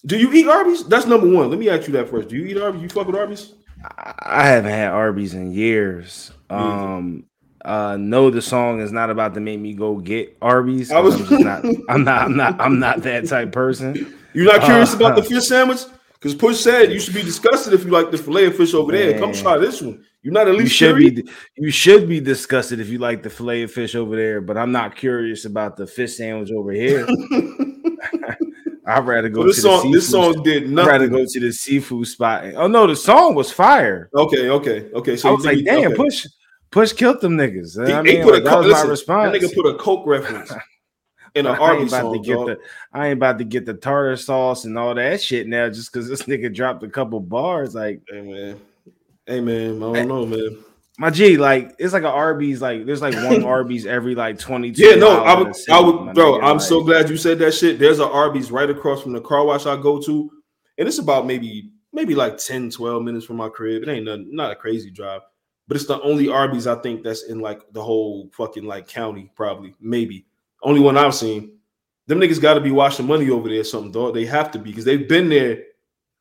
Do 0.04 0.18
you 0.18 0.32
eat 0.32 0.48
Arby's? 0.48 0.84
That's 0.84 1.06
number 1.06 1.28
one. 1.28 1.48
Let 1.50 1.58
me 1.58 1.68
ask 1.68 1.86
you 1.86 1.92
that 1.94 2.10
first. 2.10 2.28
Do 2.28 2.36
you 2.36 2.44
eat 2.46 2.60
Arby's? 2.60 2.82
You 2.82 2.88
fuck 2.88 3.06
with 3.06 3.16
Arby's? 3.16 3.54
I 3.82 4.46
haven't 4.48 4.70
had 4.70 4.92
Arby's 4.92 5.34
in 5.34 5.52
years. 5.52 6.32
Um, 6.50 7.24
uh, 7.66 7.96
no, 7.96 8.30
the 8.30 8.40
song 8.40 8.80
is 8.80 8.92
not 8.92 9.10
about 9.10 9.34
to 9.34 9.40
make 9.40 9.60
me 9.60 9.74
go 9.74 9.96
get 9.96 10.36
Arby's. 10.40 10.92
I 10.92 11.00
was 11.00 11.20
I'm 11.30 11.42
not. 11.42 11.64
I'm 11.88 12.04
not. 12.04 12.22
I'm 12.22 12.36
not. 12.36 12.60
I'm 12.60 12.78
not 12.78 13.02
that 13.02 13.26
type 13.28 13.52
person. 13.52 14.14
You're 14.32 14.52
not 14.52 14.62
curious 14.62 14.92
uh, 14.92 14.96
about 14.96 15.16
the 15.16 15.22
fish 15.28 15.46
sandwich? 15.46 15.80
Because 16.14 16.34
Push 16.34 16.60
said 16.60 16.92
you 16.92 17.00
should 17.00 17.14
be 17.14 17.22
disgusted 17.22 17.74
if 17.74 17.84
you 17.84 17.90
like 17.90 18.10
the 18.10 18.18
fillet 18.18 18.46
of 18.46 18.56
fish 18.56 18.72
over 18.72 18.92
man. 18.92 19.10
there. 19.10 19.18
Come 19.18 19.32
try 19.32 19.58
this 19.58 19.82
one. 19.82 20.04
You're 20.22 20.32
not 20.32 20.48
at 20.48 20.54
least 20.54 20.80
you 20.80 20.88
should 20.88 20.96
curious? 20.96 21.22
be. 21.22 21.30
You 21.56 21.70
should 21.70 22.08
be 22.08 22.20
disgusted 22.20 22.80
if 22.80 22.88
you 22.88 22.98
like 22.98 23.22
the 23.22 23.30
fillet 23.30 23.62
of 23.62 23.70
fish 23.70 23.94
over 23.94 24.16
there. 24.16 24.40
But 24.40 24.56
I'm 24.56 24.72
not 24.72 24.96
curious 24.96 25.44
about 25.44 25.76
the 25.76 25.86
fish 25.86 26.16
sandwich 26.16 26.50
over 26.50 26.72
here. 26.72 27.06
I'd 28.86 29.04
rather 29.06 29.28
go. 29.28 29.40
Well, 29.40 29.48
this 29.48 29.56
to 29.56 29.62
song, 29.62 29.90
this 29.90 30.08
song 30.08 30.42
did 30.44 30.70
nothing. 30.70 30.88
I'd 30.88 30.92
rather 30.92 31.08
go 31.08 31.24
to 31.26 31.40
the 31.40 31.52
seafood 31.52 32.06
spot. 32.06 32.44
Oh 32.54 32.68
no, 32.68 32.86
the 32.86 32.96
song 32.96 33.34
was 33.34 33.50
fire. 33.50 34.08
Okay, 34.14 34.48
okay, 34.48 34.90
okay. 34.92 35.16
So 35.16 35.28
I 35.28 35.32
was 35.32 35.44
like, 35.44 35.64
damn, 35.64 35.92
okay. 35.92 35.96
push, 35.96 36.26
push, 36.70 36.92
killed 36.92 37.20
them 37.20 37.36
niggas. 37.36 37.86
He, 37.86 37.92
I 37.92 38.02
mean, 38.02 38.22
put 38.22 38.34
like, 38.34 38.42
a, 38.42 38.44
that 38.44 38.58
was 38.58 38.66
listen, 38.66 38.86
my 38.86 38.90
response. 38.90 39.32
That 39.32 39.42
nigga 39.42 39.54
put 39.54 39.66
a 39.66 39.74
coke 39.78 40.06
reference 40.06 40.52
in 41.34 41.46
an 41.46 41.56
Arby's 41.56 41.90
song. 41.90 42.12
To 42.12 42.18
get 42.20 42.36
the, 42.46 42.58
I 42.92 43.08
ain't 43.08 43.18
about 43.18 43.38
to 43.38 43.44
get 43.44 43.66
the 43.66 43.74
tartar 43.74 44.16
sauce 44.16 44.64
and 44.64 44.78
all 44.78 44.94
that 44.94 45.20
shit 45.20 45.46
now 45.46 45.68
just 45.68 45.92
because 45.92 46.08
this 46.08 46.22
nigga 46.22 46.54
dropped 46.54 46.82
a 46.82 46.88
couple 46.88 47.20
bars. 47.20 47.74
Like, 47.74 48.02
hey 48.08 48.20
man, 48.20 48.60
hey 49.26 49.40
man, 49.40 49.82
I 49.82 49.92
don't 50.04 50.08
know, 50.08 50.26
man 50.26 50.64
my 50.98 51.10
G, 51.10 51.36
like 51.36 51.74
it's 51.78 51.92
like 51.92 52.02
an 52.02 52.08
Arby's, 52.08 52.62
like 52.62 52.86
there's 52.86 53.02
like 53.02 53.14
one 53.14 53.44
Arby's 53.44 53.86
every 53.86 54.14
like 54.14 54.38
22. 54.38 54.82
Yeah, 54.82 54.94
no, 54.94 55.22
I 55.22 55.38
would, 55.38 55.54
I 55.70 55.80
would, 55.80 56.14
bro. 56.14 56.40
I'm 56.40 56.56
like, 56.56 56.60
so 56.60 56.82
glad 56.82 57.10
you 57.10 57.16
said 57.16 57.38
that 57.40 57.52
shit. 57.52 57.78
There's 57.78 57.98
an 57.98 58.08
Arby's 58.08 58.50
right 58.50 58.68
across 58.68 59.02
from 59.02 59.12
the 59.12 59.20
car 59.20 59.44
wash 59.44 59.66
I 59.66 59.80
go 59.80 60.00
to, 60.00 60.30
and 60.78 60.88
it's 60.88 60.98
about 60.98 61.26
maybe 61.26 61.70
maybe 61.92 62.14
like 62.14 62.38
10, 62.38 62.70
12 62.70 63.02
minutes 63.02 63.26
from 63.26 63.36
my 63.36 63.48
crib. 63.48 63.82
It 63.82 63.88
ain't 63.88 64.06
nothing, 64.06 64.34
not 64.34 64.52
a 64.52 64.56
crazy 64.56 64.90
drive, 64.90 65.20
but 65.68 65.76
it's 65.76 65.86
the 65.86 66.00
only 66.02 66.28
Arby's 66.28 66.66
I 66.66 66.76
think 66.76 67.02
that's 67.02 67.24
in 67.24 67.40
like 67.40 67.60
the 67.72 67.82
whole 67.82 68.30
fucking 68.32 68.64
like 68.64 68.86
county, 68.88 69.30
probably, 69.34 69.74
maybe. 69.80 70.26
Only 70.62 70.80
one 70.80 70.96
I've 70.96 71.14
seen. 71.14 71.52
Them 72.06 72.20
niggas 72.20 72.40
got 72.40 72.54
to 72.54 72.60
be 72.60 72.70
washing 72.70 73.06
money 73.06 73.30
over 73.30 73.48
there, 73.48 73.64
something, 73.64 73.90
dog. 73.90 74.14
They 74.14 74.26
have 74.26 74.50
to 74.52 74.58
be 74.58 74.70
because 74.70 74.84
they've 74.84 75.08
been 75.08 75.28
there. 75.28 75.64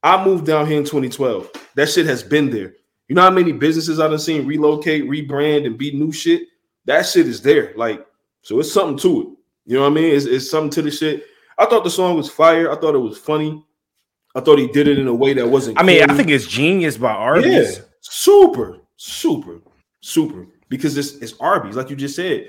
I 0.02 0.24
moved 0.24 0.46
down 0.46 0.68
here 0.68 0.78
in 0.78 0.84
2012. 0.84 1.52
That 1.76 1.90
shit 1.90 2.06
has 2.08 2.24
been 2.24 2.50
there. 2.50 2.74
You 3.08 3.16
know 3.16 3.22
how 3.22 3.30
many 3.30 3.52
businesses 3.52 4.00
I've 4.00 4.20
seen 4.20 4.48
relocate, 4.48 5.04
rebrand, 5.06 5.66
and 5.66 5.78
be 5.78 5.92
new 5.92 6.12
shit? 6.12 6.44
That 6.86 7.04
shit 7.04 7.28
is 7.28 7.42
there. 7.42 7.74
Like, 7.76 8.06
so 8.42 8.60
it's 8.60 8.72
something 8.72 8.98
to 9.00 9.22
it. 9.22 9.28
You 9.66 9.78
know 9.78 9.82
what 9.82 9.92
I 9.92 9.96
mean? 9.96 10.16
It's, 10.16 10.26
it's 10.26 10.50
something 10.50 10.72
to 10.72 10.82
the 10.84 10.92
shit. 10.92 11.24
I 11.58 11.66
thought 11.66 11.84
the 11.84 11.90
song 11.90 12.18
was 12.18 12.30
fire. 12.30 12.72
I 12.72 12.76
thought 12.76 12.96
it 12.96 13.00
was 13.00 13.18
funny. 13.18 13.64
I 14.36 14.42
thought 14.42 14.60
he 14.60 14.68
did 14.68 14.88
it 14.88 15.00
in 15.00 15.08
a 15.08 15.14
way 15.14 15.34
that 15.34 15.48
wasn't. 15.48 15.80
I 15.80 15.84
mean, 15.84 16.00
corny. 16.00 16.14
I 16.14 16.18
think 16.18 16.30
it's 16.30 16.46
genius 16.46 16.98
by 16.98 17.12
Arby's. 17.12 17.78
Yeah, 17.78 17.84
super, 18.02 18.80
super, 18.98 19.60
super. 20.02 20.48
Because 20.70 20.98
it's 20.98 21.16
it's 21.16 21.34
Arby's, 21.40 21.76
like 21.76 21.90
you 21.90 21.96
just 21.96 22.16
said. 22.16 22.48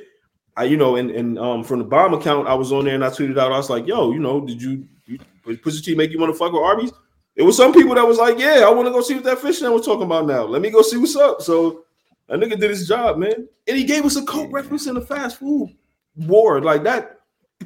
I, 0.56 0.64
you 0.64 0.76
know, 0.78 0.96
and 0.96 1.10
and 1.10 1.38
um 1.38 1.62
from 1.62 1.80
the 1.80 1.84
bomb 1.84 2.14
account, 2.14 2.48
I 2.48 2.54
was 2.54 2.72
on 2.72 2.86
there 2.86 2.94
and 2.94 3.04
I 3.04 3.08
tweeted 3.08 3.38
out. 3.38 3.52
I 3.52 3.58
was 3.58 3.68
like, 3.68 3.86
"Yo, 3.86 4.12
you 4.12 4.18
know, 4.18 4.40
did 4.40 4.62
you, 4.62 4.86
you 5.04 5.18
Pusha 5.46 5.84
T 5.84 5.94
make 5.94 6.10
you 6.10 6.18
want 6.18 6.32
to 6.32 6.38
fuck 6.38 6.52
with 6.52 6.62
Arby's?" 6.62 6.92
It 7.34 7.42
was 7.42 7.56
some 7.58 7.74
people 7.74 7.94
that 7.94 8.06
was 8.06 8.16
like, 8.16 8.38
"Yeah, 8.38 8.64
I 8.66 8.70
want 8.70 8.88
to 8.88 8.92
go 8.92 9.02
see 9.02 9.14
what 9.14 9.24
that 9.24 9.38
fish 9.38 9.60
that 9.60 9.70
was 9.70 9.84
talking 9.84 10.04
about 10.04 10.26
now. 10.26 10.44
Let 10.44 10.62
me 10.62 10.70
go 10.70 10.80
see 10.80 10.96
what's 10.96 11.14
up." 11.14 11.42
So 11.42 11.84
A 12.28 12.36
nigga 12.36 12.58
did 12.58 12.70
his 12.70 12.88
job, 12.88 13.18
man. 13.18 13.48
And 13.68 13.76
he 13.76 13.84
gave 13.84 14.04
us 14.04 14.16
a 14.16 14.24
coke 14.24 14.52
reference 14.52 14.86
in 14.86 14.94
the 14.94 15.00
fast 15.00 15.38
food 15.38 15.74
war. 16.16 16.60
Like 16.60 16.82
that, 16.84 17.20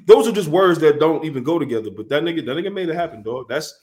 those 0.06 0.28
are 0.28 0.32
just 0.32 0.48
words 0.48 0.78
that 0.80 1.00
don't 1.00 1.24
even 1.24 1.42
go 1.42 1.58
together. 1.58 1.90
But 1.90 2.08
that 2.10 2.22
nigga, 2.22 2.44
that 2.44 2.56
nigga 2.56 2.72
made 2.72 2.88
it 2.88 2.94
happen, 2.94 3.22
dog. 3.22 3.48
That's 3.48 3.78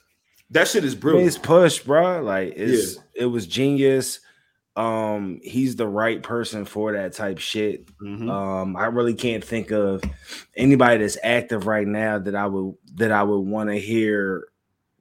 that 0.51 0.67
shit 0.67 0.83
is 0.83 0.95
brilliant. 0.95 1.27
It's 1.27 1.37
push, 1.37 1.79
bro. 1.79 2.21
Like 2.21 2.53
it's 2.55 2.95
yeah. 2.95 3.23
it 3.23 3.25
was 3.25 3.47
genius. 3.47 4.19
Um, 4.77 5.39
he's 5.41 5.75
the 5.75 5.87
right 5.87 6.21
person 6.21 6.63
for 6.63 6.93
that 6.93 7.13
type 7.13 7.39
shit. 7.39 7.87
Mm-hmm. 7.97 8.29
Um, 8.29 8.75
I 8.75 8.85
really 8.85 9.15
can't 9.15 9.43
think 9.43 9.71
of 9.71 10.03
anybody 10.55 10.99
that's 10.99 11.17
active 11.23 11.65
right 11.65 11.87
now 11.87 12.19
that 12.19 12.35
I 12.35 12.45
would 12.45 12.75
that 12.95 13.11
I 13.11 13.23
would 13.23 13.39
want 13.39 13.71
to 13.71 13.79
hear 13.79 14.47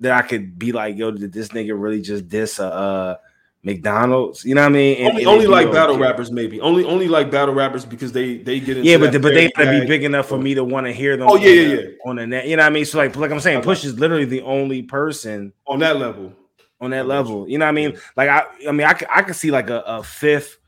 that 0.00 0.12
I 0.12 0.22
could 0.22 0.58
be 0.58 0.72
like, 0.72 0.96
yo, 0.96 1.10
did 1.10 1.30
this 1.30 1.48
nigga 1.48 1.78
really 1.78 2.00
just 2.00 2.26
diss 2.26 2.58
a 2.58 2.72
uh, 2.72 3.16
McDonald's? 3.62 4.46
You 4.46 4.54
know 4.54 4.62
what 4.62 4.68
I 4.68 4.72
mean? 4.72 4.96
And, 4.96 5.08
only, 5.10 5.22
and 5.24 5.28
only 5.28 5.46
like 5.46 5.70
battle 5.70 5.98
rappers, 5.98 6.32
maybe. 6.32 6.58
Only 6.58 6.84
only 6.84 7.08
like 7.08 7.30
battle 7.30 7.54
rappers 7.54 7.84
because 7.84 8.12
they 8.12 8.38
they 8.38 8.60
get 8.60 8.78
into 8.78 8.88
yeah, 8.88 8.96
but 8.96 9.12
but 9.12 9.34
they 9.34 9.50
gotta 9.50 9.78
be 9.78 9.86
big 9.86 10.04
enough 10.04 10.26
for 10.26 10.38
me 10.38 10.54
to 10.54 10.64
want 10.64 10.86
to 10.86 10.92
hear 10.94 11.18
them. 11.18 11.28
Oh 11.28 11.36
yeah, 11.36 11.50
yeah, 11.50 11.74
yeah. 11.74 11.88
On 12.06 12.16
the 12.16 12.26
net, 12.26 12.48
you 12.48 12.56
know 12.56 12.62
what 12.62 12.72
I 12.72 12.74
mean? 12.74 12.86
So 12.86 12.96
like 12.96 13.14
like 13.14 13.30
I'm 13.30 13.40
saying, 13.40 13.60
Push 13.60 13.84
is 13.84 13.98
literally 13.98 14.24
the 14.24 14.40
only 14.40 14.82
person 14.82 15.52
on 15.66 15.80
that 15.80 15.98
level. 15.98 16.32
On 16.78 16.90
that 16.90 17.06
level, 17.06 17.48
you 17.48 17.56
know 17.56 17.64
what 17.64 17.70
I 17.70 17.72
mean? 17.72 17.98
Like 18.16 18.28
I, 18.28 18.44
I 18.68 18.72
mean, 18.72 18.86
I 18.86 18.92
could, 18.92 19.08
I 19.10 19.22
could 19.22 19.34
see 19.34 19.50
like 19.50 19.70
a, 19.70 19.80
a 19.80 20.02
fifth 20.02 20.58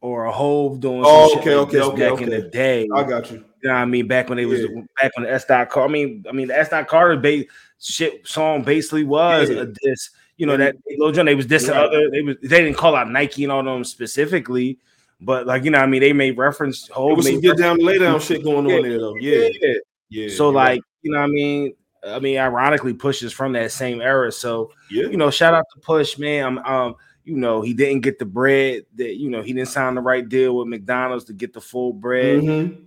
or 0.00 0.24
a 0.24 0.32
Hov 0.32 0.80
doing. 0.80 1.02
Oh, 1.04 1.38
okay, 1.38 1.54
okay, 1.54 1.80
okay, 1.80 2.00
back 2.00 2.12
okay. 2.12 2.24
in 2.24 2.30
the 2.30 2.48
day. 2.48 2.88
I 2.94 3.04
got 3.04 3.30
you. 3.30 3.44
You 3.62 3.68
know 3.68 3.74
what 3.74 3.80
I 3.80 3.84
mean? 3.84 4.08
Back 4.08 4.28
when 4.28 4.38
they 4.38 4.46
was 4.46 4.60
yeah. 4.60 4.82
back 5.00 5.12
when 5.16 5.24
the 5.24 5.32
S. 5.32 5.44
Dot 5.44 5.70
Car. 5.70 5.84
I 5.84 5.88
mean, 5.88 6.24
I 6.28 6.32
mean 6.32 6.48
the 6.48 6.58
S. 6.58 6.70
Dot 6.70 6.88
Car 6.88 7.16
base 7.16 7.46
shit 7.78 8.26
song 8.26 8.62
basically 8.62 9.04
was 9.04 9.48
yeah. 9.48 9.62
a 9.62 9.66
diss. 9.66 10.10
You 10.36 10.46
know 10.46 10.56
that 10.56 10.74
Lil 10.98 11.12
Jon 11.12 11.26
they 11.26 11.36
was 11.36 11.46
dissing 11.46 11.74
yeah. 11.74 11.82
other. 11.82 12.10
They 12.10 12.22
was 12.22 12.36
they 12.42 12.62
didn't 12.62 12.76
call 12.76 12.96
out 12.96 13.08
Nike 13.10 13.44
and 13.44 13.52
all 13.52 13.62
them 13.62 13.84
specifically, 13.84 14.78
but 15.20 15.46
like 15.46 15.64
you 15.64 15.70
know 15.70 15.78
I 15.78 15.86
mean 15.86 16.00
they 16.00 16.12
made 16.12 16.36
reference. 16.36 16.88
Whole 16.88 17.14
was 17.14 17.26
some 17.26 17.40
get 17.40 17.56
down 17.56 17.78
lay 17.78 17.98
down 17.98 18.18
shit 18.18 18.42
going 18.42 18.66
on 18.66 18.82
there 18.82 18.98
though. 18.98 19.16
Yeah, 19.16 19.48
yeah. 19.60 19.74
yeah. 20.08 20.36
So 20.36 20.48
like 20.48 20.80
you 21.02 21.12
know 21.12 21.18
I 21.18 21.26
mean 21.28 21.74
I 22.06 22.18
mean 22.18 22.38
ironically 22.38 22.94
pushes 22.94 23.32
from 23.32 23.52
that 23.52 23.72
same 23.72 24.00
era. 24.00 24.32
So 24.32 24.72
yeah, 24.90 25.04
you 25.04 25.16
know 25.16 25.30
shout 25.30 25.54
out 25.54 25.66
to 25.74 25.80
Push 25.80 26.18
man. 26.18 26.58
Um 26.64 26.96
you 27.24 27.36
know, 27.36 27.62
he 27.62 27.72
didn't 27.72 28.00
get 28.00 28.18
the 28.18 28.24
bread 28.24 28.84
that 28.96 29.16
you 29.16 29.30
know 29.30 29.42
he 29.42 29.52
didn't 29.52 29.68
sign 29.68 29.94
the 29.94 30.00
right 30.00 30.28
deal 30.28 30.56
with 30.56 30.68
McDonald's 30.68 31.24
to 31.26 31.32
get 31.32 31.52
the 31.52 31.60
full 31.60 31.92
bread. 31.92 32.42
Mm-hmm. 32.42 32.82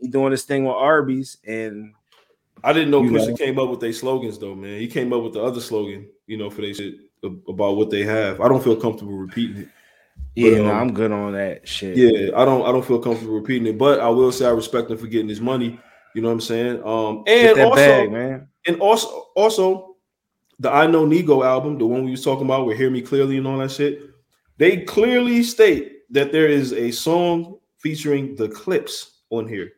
He 0.00 0.08
doing 0.08 0.30
this 0.30 0.44
thing 0.44 0.64
with 0.64 0.76
Arby's, 0.76 1.38
and 1.46 1.94
I 2.62 2.72
didn't 2.72 2.90
know 2.90 3.02
Pusha 3.02 3.36
came 3.36 3.58
up 3.58 3.70
with 3.70 3.80
their 3.80 3.92
slogans 3.92 4.38
though, 4.38 4.54
man. 4.54 4.80
He 4.80 4.88
came 4.88 5.12
up 5.12 5.22
with 5.22 5.32
the 5.32 5.42
other 5.42 5.60
slogan, 5.60 6.08
you 6.26 6.36
know, 6.36 6.50
for 6.50 6.62
they 6.62 6.72
shit 6.72 6.96
about 7.22 7.76
what 7.76 7.90
they 7.90 8.04
have. 8.04 8.40
I 8.40 8.48
don't 8.48 8.62
feel 8.62 8.76
comfortable 8.76 9.16
repeating 9.16 9.62
it. 9.62 9.68
Yeah, 10.34 10.50
but, 10.50 10.60
um, 10.60 10.66
no, 10.66 10.72
I'm 10.72 10.92
good 10.92 11.12
on 11.12 11.32
that 11.32 11.66
shit. 11.66 11.96
Yeah, 11.96 12.30
I 12.36 12.44
don't 12.44 12.62
I 12.66 12.72
don't 12.72 12.84
feel 12.84 13.00
comfortable 13.00 13.34
repeating 13.34 13.66
it, 13.66 13.78
but 13.78 14.00
I 14.00 14.08
will 14.08 14.30
say 14.30 14.46
I 14.46 14.50
respect 14.50 14.90
him 14.90 14.98
for 14.98 15.06
getting 15.06 15.28
his 15.28 15.40
money. 15.40 15.80
You 16.14 16.22
know 16.22 16.28
what 16.28 16.34
I'm 16.34 16.40
saying? 16.40 16.82
Um 16.84 17.24
and 17.26 17.60
also 17.60 17.76
bag, 17.76 18.12
man. 18.12 18.48
And 18.66 18.80
also 18.80 19.26
also 19.36 19.96
the 20.58 20.70
I 20.70 20.86
Know 20.86 21.06
Nigo 21.06 21.44
album, 21.44 21.78
the 21.78 21.86
one 21.86 22.04
we 22.04 22.10
was 22.10 22.24
talking 22.24 22.44
about 22.44 22.66
with 22.66 22.76
Hear 22.76 22.90
Me 22.90 23.00
Clearly 23.00 23.38
and 23.38 23.46
all 23.46 23.58
that 23.58 23.70
shit, 23.70 24.10
they 24.56 24.78
clearly 24.82 25.42
state 25.42 26.02
that 26.10 26.32
there 26.32 26.48
is 26.48 26.72
a 26.72 26.90
song 26.90 27.58
featuring 27.76 28.34
the 28.34 28.48
Clipse 28.48 29.20
on 29.30 29.46
here. 29.46 29.72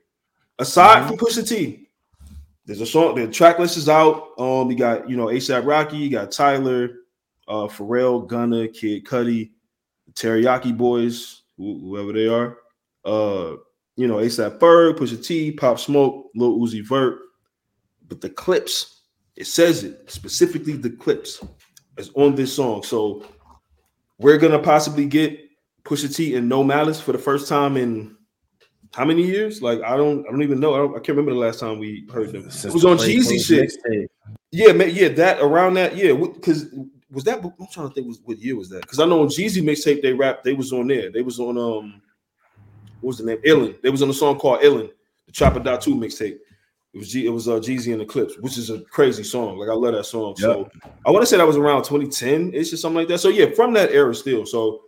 Aside 0.59 1.01
mm-hmm. 1.01 1.09
from 1.09 1.19
Pusha 1.19 1.47
T, 1.47 1.89
there's 2.67 2.81
a 2.81 2.87
song. 2.87 3.15
The 3.15 3.29
track 3.29 3.59
list 3.59 3.77
is 3.77 3.89
out. 3.89 4.31
Um, 4.39 4.71
you 4.71 4.77
got 4.77 5.09
you 5.09 5.17
know 5.17 5.27
ASAP 5.27 5.67
Rocky, 5.67 5.97
you 5.97 6.11
got 6.11 6.31
Tyler, 6.31 7.01
uh, 7.49 7.67
Pharrell, 7.67 8.27
Gunna, 8.27 8.69
Kid 8.69 9.05
Cudi, 9.05 9.51
Teriyaki 10.13 10.77
Boys, 10.77 11.43
whoever 11.57 12.13
they 12.13 12.27
are. 12.27 12.59
Uh, 13.05 13.57
you 14.01 14.09
know 14.09 14.17
ASAP 14.17 14.59
Ferg, 14.59 14.97
Pusha 14.97 15.23
T, 15.23 15.53
Pop 15.53 15.79
Smoke, 15.79 16.31
Lil 16.35 16.59
Uzi 16.59 16.83
Vert. 16.83 17.19
But 18.09 18.23
the 18.23 18.31
Clipse, 18.31 19.03
it 19.37 19.47
says 19.47 19.85
it 19.85 20.11
specifically. 20.11 20.73
The 20.73 20.89
Clipse 20.89 21.45
is 21.99 22.11
on 22.15 22.35
this 22.35 22.55
song, 22.55 22.83
so 22.83 23.27
we're 24.19 24.39
gonna 24.39 24.59
possibly 24.59 25.05
get 25.05 25.39
Pusha 25.85 26.15
T 26.15 26.35
and 26.35 26.49
No 26.49 26.65
Malice 26.65 26.99
for 26.99 27.13
the 27.13 27.19
first 27.19 27.47
time 27.47 27.77
in 27.77 28.17
how 28.95 29.05
many 29.05 29.23
years? 29.23 29.61
Like 29.61 29.83
I 29.83 29.99
don't, 29.99 30.27
I 30.27 30.31
don't 30.31 30.43
even 30.43 30.61
know. 30.61 30.75
I, 30.75 30.79
don't, 30.79 30.93
I 30.93 31.01
can't 31.01 31.09
remember 31.09 31.33
the 31.33 31.39
last 31.39 31.61
time 31.61 31.79
we 31.79 32.09
heard 32.11 32.33
them. 32.33 32.51
Since 32.51 32.65
it 32.65 32.73
was 32.73 32.87
on 32.87 32.97
Jeezy 32.97 33.45
shit. 33.45 34.11
Yeah, 34.51 34.73
man, 34.73 34.91
yeah, 34.95 35.09
that 35.09 35.41
around 35.41 35.75
that, 35.75 35.95
yeah. 35.95 36.15
Because 36.15 36.75
was 37.11 37.25
that? 37.25 37.45
I'm 37.45 37.67
trying 37.71 37.89
to 37.89 37.95
think. 37.95 38.07
Was 38.07 38.21
what 38.25 38.39
year 38.39 38.57
was 38.57 38.71
that? 38.71 38.81
Because 38.81 38.99
I 38.99 39.05
know 39.05 39.21
on 39.21 39.29
Jeezy 39.29 39.63
mixtape 39.63 40.01
they 40.01 40.15
rap. 40.15 40.43
They 40.43 40.55
was 40.55 40.73
on 40.73 40.87
there. 40.87 41.11
They 41.11 41.21
was 41.21 41.39
on 41.39 41.59
um, 41.59 42.01
what 43.01 43.09
was 43.09 43.19
the 43.19 43.25
name? 43.25 43.39
Illin. 43.47 43.81
They 43.83 43.91
was 43.91 44.03
on 44.03 44.11
a 44.11 44.15
song 44.15 44.39
called 44.39 44.61
Illin, 44.61 44.91
the 45.27 45.33
Chopper 45.33 45.61
Dot 45.61 45.81
Two 45.81 45.95
mixtape. 45.95 46.39
It 46.93 46.99
was 46.99 47.13
G, 47.13 47.27
it 47.27 47.31
was 47.31 47.49
uh, 47.49 47.53
Jeezy 47.53 47.93
and 47.93 48.01
the 48.01 48.05
Clipse, 48.05 48.37
which 48.39 48.59
is 48.59 48.71
a 48.71 48.81
crazy 48.81 49.23
song. 49.23 49.59
Like 49.59 49.69
I 49.69 49.75
love 49.75 49.95
that 49.95 50.05
song. 50.05 50.35
Yep. 50.39 50.39
So 50.39 50.71
I 51.07 51.11
want 51.11 51.23
to 51.23 51.27
say 51.27 51.37
that 51.37 51.47
was 51.47 51.57
around 51.57 51.85
2010. 51.85 52.53
It's 52.53 52.71
just 52.71 52.83
something 52.83 52.97
like 52.97 53.09
that. 53.09 53.19
So 53.19 53.29
yeah, 53.29 53.47
from 53.55 53.73
that 53.75 53.93
era 53.93 54.15
still. 54.15 54.45
So 54.45 54.83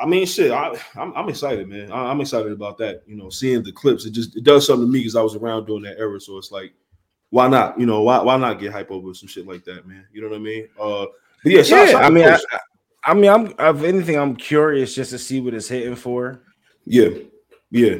I 0.00 0.06
mean, 0.06 0.26
shit, 0.26 0.50
I, 0.50 0.76
I'm, 0.96 1.14
I'm 1.14 1.28
excited, 1.28 1.68
man. 1.68 1.90
I, 1.90 2.10
am 2.10 2.20
excited 2.20 2.52
about 2.52 2.78
that. 2.78 3.02
You 3.06 3.16
know, 3.16 3.30
seeing 3.30 3.62
the 3.62 3.72
Clipse, 3.72 4.04
it 4.04 4.10
just 4.10 4.36
it 4.36 4.44
does 4.44 4.66
something 4.66 4.86
to 4.86 4.92
me 4.92 5.00
because 5.00 5.16
I 5.16 5.22
was 5.22 5.36
around 5.36 5.66
during 5.66 5.84
that 5.84 5.98
era. 5.98 6.20
So 6.20 6.36
it's 6.36 6.50
like, 6.50 6.72
why 7.30 7.48
not? 7.48 7.78
You 7.78 7.86
know, 7.86 8.02
why 8.02 8.20
why 8.22 8.36
not 8.36 8.58
get 8.58 8.72
hype 8.72 8.90
over 8.90 9.14
some 9.14 9.28
shit 9.28 9.46
like 9.46 9.64
that, 9.64 9.86
man? 9.86 10.06
You 10.12 10.22
know 10.22 10.28
what 10.28 10.36
I 10.36 10.40
mean? 10.40 10.68
Uh, 10.78 11.06
but 11.42 11.52
yeah, 11.52 11.62
shout, 11.62 11.86
yeah. 11.86 11.92
Shout 11.92 12.04
I 12.04 12.10
mean, 12.10 12.24
I, 12.24 12.38
I, 13.04 13.14
mean, 13.14 13.30
I'm 13.30 13.54
of 13.58 13.84
anything, 13.84 14.18
I'm 14.18 14.36
curious 14.36 14.94
just 14.94 15.12
to 15.12 15.18
see 15.18 15.40
what 15.40 15.54
it's 15.54 15.68
hitting 15.68 15.96
for. 15.96 16.42
Yeah, 16.84 17.08
yeah. 17.70 17.96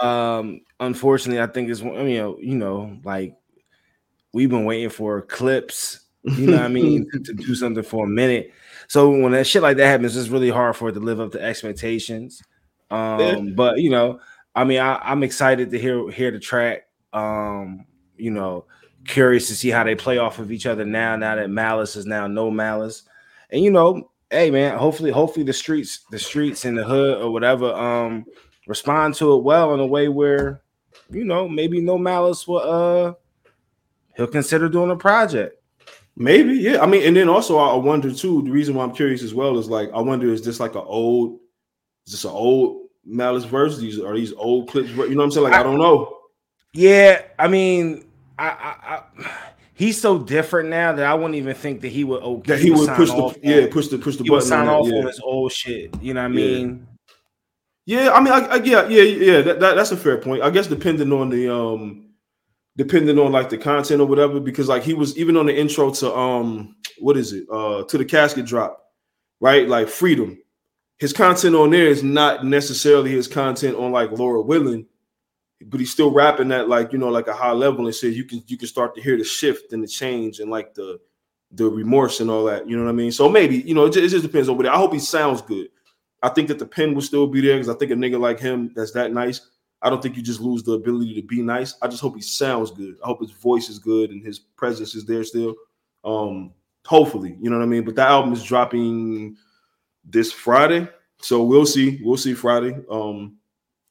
Um, 0.00 0.60
unfortunately, 0.78 1.42
I 1.42 1.46
think 1.46 1.70
it's 1.70 1.82
I 1.82 1.84
mean, 1.84 2.08
you 2.08 2.18
know, 2.18 2.38
you 2.40 2.56
know, 2.56 2.98
like 3.04 3.34
we've 4.32 4.50
been 4.50 4.64
waiting 4.64 4.90
for 4.90 5.22
Clipse. 5.22 6.00
You 6.24 6.46
know 6.48 6.56
what 6.56 6.62
I 6.62 6.68
mean? 6.68 7.08
to, 7.12 7.18
to 7.24 7.32
do 7.32 7.54
something 7.54 7.82
for 7.82 8.04
a 8.04 8.08
minute 8.08 8.52
so 8.88 9.10
when 9.10 9.32
that 9.32 9.46
shit 9.46 9.62
like 9.62 9.76
that 9.76 9.86
happens, 9.86 10.16
it's 10.16 10.30
really 10.30 10.48
hard 10.48 10.74
for 10.74 10.88
it 10.88 10.92
to 10.92 11.00
live 11.00 11.20
up 11.20 11.32
to 11.32 11.42
expectations. 11.42 12.42
Um, 12.90 13.20
yeah. 13.20 13.38
but 13.54 13.80
you 13.80 13.90
know, 13.90 14.20
I 14.54 14.64
mean, 14.64 14.80
I, 14.80 15.12
am 15.12 15.22
excited 15.22 15.70
to 15.70 15.78
hear 15.78 16.10
hear 16.10 16.30
the 16.30 16.38
track. 16.38 16.88
Um, 17.12 17.84
you 18.16 18.30
know, 18.30 18.64
curious 19.06 19.46
to 19.48 19.54
see 19.54 19.68
how 19.68 19.84
they 19.84 19.94
play 19.94 20.16
off 20.16 20.38
of 20.38 20.50
each 20.50 20.64
other 20.64 20.86
now. 20.86 21.16
Now 21.16 21.36
that 21.36 21.50
Malice 21.50 21.96
is 21.96 22.06
now 22.06 22.26
no 22.26 22.50
Malice, 22.50 23.02
and 23.50 23.62
you 23.62 23.70
know, 23.70 24.10
hey 24.30 24.50
man, 24.50 24.78
hopefully, 24.78 25.10
hopefully 25.10 25.44
the 25.44 25.52
streets, 25.52 26.06
the 26.10 26.18
streets 26.18 26.64
in 26.64 26.74
the 26.74 26.84
hood 26.84 27.22
or 27.22 27.30
whatever, 27.30 27.74
um, 27.74 28.24
respond 28.68 29.14
to 29.14 29.32
it 29.32 29.42
well 29.42 29.74
in 29.74 29.80
a 29.80 29.86
way 29.86 30.08
where, 30.08 30.60
you 31.10 31.24
know, 31.24 31.48
maybe 31.48 31.80
no 31.80 31.98
Malice 31.98 32.46
will 32.46 32.58
uh 32.60 33.14
he'll 34.16 34.28
consider 34.28 34.68
doing 34.68 34.90
a 34.90 34.96
project. 34.96 35.56
Maybe, 36.14 36.54
yeah. 36.54 36.82
I 36.82 36.86
mean, 36.86 37.04
and 37.04 37.16
then 37.16 37.28
also 37.28 37.58
I 37.58 37.74
wonder 37.76 38.12
too. 38.12 38.42
The 38.42 38.50
reason 38.50 38.74
why 38.74 38.84
I'm 38.84 38.94
curious 38.94 39.22
as 39.22 39.34
well 39.34 39.58
is 39.58 39.68
like 39.68 39.90
I 39.92 40.00
wonder 40.00 40.28
is 40.28 40.44
this 40.44 40.60
like 40.60 40.74
an 40.74 40.84
old, 40.84 41.40
is 42.06 42.12
this 42.12 42.24
an 42.24 42.30
old 42.30 42.88
Malice 43.04 43.44
verse? 43.44 43.78
These 43.78 44.00
are 44.00 44.14
these 44.14 44.32
old 44.34 44.68
clips? 44.68 44.90
You 44.90 44.96
know 44.96 45.16
what 45.16 45.24
I'm 45.24 45.30
saying? 45.30 45.44
Like 45.44 45.54
I, 45.54 45.60
I 45.60 45.62
don't 45.62 45.78
know. 45.78 46.18
Yeah, 46.74 47.22
I 47.38 47.48
mean, 47.48 48.04
I, 48.38 48.48
I, 48.48 48.94
I, 48.94 49.30
he's 49.74 50.00
so 50.00 50.18
different 50.18 50.68
now 50.68 50.92
that 50.92 51.06
I 51.06 51.14
wouldn't 51.14 51.36
even 51.36 51.54
think 51.54 51.80
that 51.80 51.88
he 51.88 52.04
would 52.04 52.22
okay. 52.22 52.52
That 52.52 52.60
he, 52.60 52.72
would 52.72 52.90
push 52.90 53.10
the 53.10 53.38
yeah 53.42 53.66
push 53.70 53.86
the 53.86 53.98
push 53.98 54.16
the 54.16 54.24
he 54.24 54.28
button. 54.28 54.32
Would 54.32 54.42
sign 54.42 54.68
off 54.68 54.88
yeah. 54.88 54.98
on 54.98 55.06
his 55.06 55.20
old 55.20 55.52
shit. 55.52 55.94
You 56.02 56.14
know 56.14 56.22
what 56.22 56.32
I 56.32 56.34
mean? 56.34 56.86
Yeah, 57.88 58.10
I 58.10 58.20
mean, 58.20 58.34
I, 58.34 58.40
I 58.40 58.56
yeah, 58.56 58.86
yeah, 58.86 59.02
yeah. 59.02 59.40
That, 59.40 59.60
that, 59.60 59.76
that's 59.76 59.92
a 59.92 59.96
fair 59.96 60.18
point. 60.18 60.42
I 60.42 60.50
guess 60.50 60.66
depending 60.66 61.10
on 61.10 61.30
the 61.30 61.50
um 61.50 62.10
depending 62.76 63.18
on 63.18 63.32
like 63.32 63.48
the 63.48 63.56
content 63.56 64.02
or 64.02 64.06
whatever, 64.06 64.40
because 64.40 64.68
like 64.68 64.82
he 64.82 64.92
was 64.92 65.16
even 65.16 65.38
on 65.38 65.46
the 65.46 65.58
intro 65.58 65.90
to 65.92 66.14
um 66.14 66.76
what 66.98 67.16
is 67.16 67.32
it? 67.32 67.46
Uh 67.50 67.84
to 67.84 67.96
the 67.96 68.04
casket 68.04 68.44
drop, 68.44 68.78
right? 69.40 69.66
Like 69.66 69.88
freedom. 69.88 70.36
His 70.98 71.14
content 71.14 71.54
on 71.54 71.70
there 71.70 71.86
is 71.86 72.02
not 72.02 72.44
necessarily 72.44 73.10
his 73.10 73.26
content 73.26 73.74
on 73.78 73.90
like 73.90 74.10
Lord 74.12 74.46
Willin', 74.46 74.84
but 75.64 75.80
he's 75.80 75.90
still 75.90 76.10
rapping 76.10 76.52
at 76.52 76.68
like 76.68 76.92
you 76.92 76.98
know 76.98 77.08
like 77.08 77.28
a 77.28 77.32
high 77.34 77.52
level 77.52 77.86
and 77.86 77.94
says 77.94 78.18
you 78.18 78.24
can 78.24 78.42
you 78.48 78.58
can 78.58 78.68
start 78.68 78.96
to 78.96 79.00
hear 79.00 79.16
the 79.16 79.24
shift 79.24 79.72
and 79.72 79.82
the 79.82 79.88
change 79.88 80.40
and 80.40 80.50
like 80.50 80.74
the 80.74 81.00
the 81.52 81.66
remorse 81.66 82.20
and 82.20 82.28
all 82.30 82.44
that. 82.44 82.68
You 82.68 82.76
know 82.76 82.84
what 82.84 82.90
I 82.90 82.92
mean? 82.92 83.12
So 83.12 83.30
maybe 83.30 83.62
you 83.62 83.74
know 83.74 83.86
it 83.86 83.94
just, 83.94 84.04
it 84.04 84.10
just 84.10 84.26
depends 84.26 84.50
on 84.50 84.58
what. 84.58 84.66
I 84.66 84.76
hope 84.76 84.92
he 84.92 84.98
sounds 84.98 85.40
good. 85.40 85.68
I 86.22 86.28
think 86.30 86.48
that 86.48 86.58
the 86.58 86.66
pen 86.66 86.94
will 86.94 87.02
still 87.02 87.26
be 87.26 87.40
there 87.40 87.56
because 87.56 87.68
I 87.68 87.78
think 87.78 87.92
a 87.92 87.94
nigga 87.94 88.18
like 88.18 88.40
him 88.40 88.72
that's 88.74 88.92
that 88.92 89.12
nice 89.12 89.40
I 89.80 89.90
don't 89.90 90.02
think 90.02 90.16
you 90.16 90.22
just 90.22 90.40
lose 90.40 90.62
the 90.62 90.72
ability 90.72 91.14
to 91.14 91.26
be 91.26 91.40
nice. 91.40 91.76
I 91.80 91.88
just 91.88 92.02
hope 92.02 92.16
he 92.16 92.22
sounds 92.22 92.70
good. 92.70 92.96
I 93.02 93.06
hope 93.06 93.20
his 93.20 93.30
voice 93.30 93.68
is 93.68 93.78
good 93.78 94.10
and 94.10 94.24
his 94.24 94.38
presence 94.38 94.94
is 94.94 95.04
there 95.06 95.22
still. 95.22 95.54
Um, 96.04 96.52
hopefully, 96.84 97.36
you 97.40 97.48
know 97.48 97.58
what 97.58 97.64
I 97.64 97.68
mean. 97.68 97.84
But 97.84 97.94
that 97.96 98.08
album 98.08 98.32
is 98.32 98.42
dropping 98.42 99.36
this 100.04 100.32
Friday, 100.32 100.88
so 101.20 101.44
we'll 101.44 101.66
see. 101.66 102.00
We'll 102.02 102.16
see 102.16 102.34
Friday. 102.34 102.76
Um, 102.90 103.36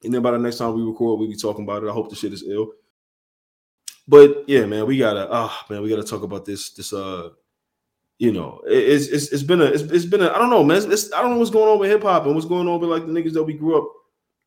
and 0.04 0.14
then 0.14 0.22
by 0.22 0.32
the 0.32 0.38
next 0.38 0.58
time 0.58 0.74
we 0.74 0.84
record, 0.84 1.20
we'll 1.20 1.30
be 1.30 1.36
talking 1.36 1.64
about 1.64 1.84
it. 1.84 1.90
I 1.90 1.94
hope 1.94 2.10
the 2.10 2.16
shit 2.16 2.34
is 2.34 2.44
ill. 2.44 2.72
But 4.08 4.44
yeah, 4.48 4.66
man, 4.66 4.86
we 4.86 4.98
gotta. 4.98 5.28
Ah, 5.32 5.66
oh, 5.70 5.74
man, 5.74 5.82
we 5.82 5.90
gotta 5.90 6.04
talk 6.04 6.24
about 6.24 6.44
this. 6.44 6.72
This 6.72 6.92
uh, 6.92 7.30
you 8.20 8.32
know, 8.32 8.62
it's 8.66 9.08
it's, 9.08 9.32
it's 9.32 9.44
been 9.44 9.62
a 9.62 9.66
it's, 9.66 9.84
it's 9.84 10.06
been 10.06 10.22
a 10.22 10.30
I 10.30 10.40
don't 10.40 10.50
know, 10.50 10.64
man. 10.64 10.92
It's, 10.92 11.14
I 11.14 11.22
don't 11.22 11.32
know 11.32 11.38
what's 11.38 11.52
going 11.52 11.70
on 11.70 11.80
with 11.80 11.92
hip 11.92 12.02
hop 12.02 12.26
and 12.26 12.34
what's 12.34 12.48
going 12.48 12.68
on 12.68 12.80
with 12.80 12.90
like 12.90 13.06
the 13.06 13.12
niggas 13.12 13.34
that 13.34 13.44
we 13.44 13.54
grew 13.54 13.78
up, 13.78 13.92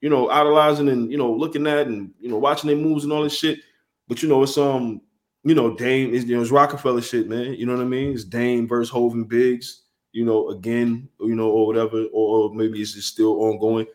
you 0.01 0.11
know, 0.11 0.29
idolizing 0.29 0.89
and 0.89 1.11
you 1.11 1.19
know 1.19 1.33
looking 1.33 1.67
at 1.67 1.87
and 1.87 2.13
you 2.19 2.29
know 2.29 2.39
watching 2.39 2.69
their 2.69 2.77
moves 2.77 3.05
and 3.05 3.13
all 3.13 3.23
this 3.23 3.37
shit. 3.37 3.61
But 4.09 4.23
you 4.23 4.29
know, 4.29 4.43
it's 4.43 4.59
um, 4.59 5.01
you 5.45 5.55
know, 5.55 5.77
Dame 5.77 6.13
is 6.13 6.25
you 6.25 6.37
know 6.37 6.43
it's 6.43 6.51
Roc-A-Fella 6.51 7.03
shit, 7.03 7.29
man. 7.29 7.55
You 7.55 7.67
know 7.67 7.75
what 7.75 7.83
I 7.83 7.89
mean? 7.89 8.13
It's 8.13 8.25
Dame 8.25 8.67
versus 8.67 8.91
Hov 8.91 9.15
and 9.15 9.29
Biggs. 9.29 9.83
You 10.13 10.25
know, 10.25 10.51
again, 10.51 11.09
you 11.21 11.37
know, 11.37 11.49
or 11.51 11.69
whatever, 11.69 12.03
or, 12.13 12.51
or 12.51 12.55
maybe 12.55 12.81
it's 12.81 12.95
just 12.95 13.07
still 13.07 13.41
ongoing. 13.43 13.87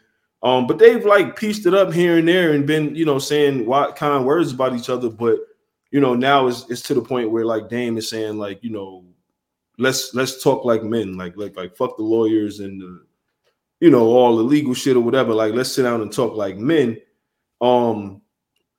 Um, 0.42 0.68
but 0.68 0.80
they've 0.80 1.04
like 1.04 1.36
pieced 1.36 1.66
it 1.66 1.74
up 1.74 1.92
here 1.92 2.18
and 2.18 2.28
there 2.28 2.54
and 2.54 2.66
been, 2.66 2.96
you 2.96 3.04
know, 3.04 3.20
saying 3.20 3.66
what 3.66 3.98
kind 3.98 4.26
words 4.26 4.54
about 4.54 4.76
each 4.76 4.90
other. 4.90 5.10
But 5.10 5.40
you 5.92 6.00
know, 6.00 6.14
now 6.14 6.48
it's 6.48 6.70
it's 6.70 6.82
to 6.84 6.94
the 6.94 7.02
point 7.02 7.32
where 7.32 7.46
like 7.46 7.68
Dame 7.68 7.98
is 7.98 8.10
saying, 8.10 8.38
like, 8.38 8.64
you 8.64 8.70
know, 8.70 9.04
let's 9.78 10.14
let's 10.14 10.44
talk 10.44 10.66
like 10.66 10.84
men, 10.84 11.18
like 11.18 11.36
like 11.38 11.56
like 11.56 11.76
fuck 11.76 11.98
the 11.98 12.04
lawyers 12.04 12.60
and 12.60 12.82
the, 12.82 13.06
you 13.80 13.90
know, 13.90 14.08
all 14.08 14.36
the 14.36 14.44
legal 14.44 14.74
shit 14.74 14.98
or 14.98 15.02
whatever. 15.02 15.34
Like, 15.34 15.54
let's 15.54 15.72
sit 15.72 15.84
down 15.84 16.02
and 16.02 16.12
talk 16.12 16.36
like 16.36 16.58
men. 16.58 16.98
Um, 17.62 18.22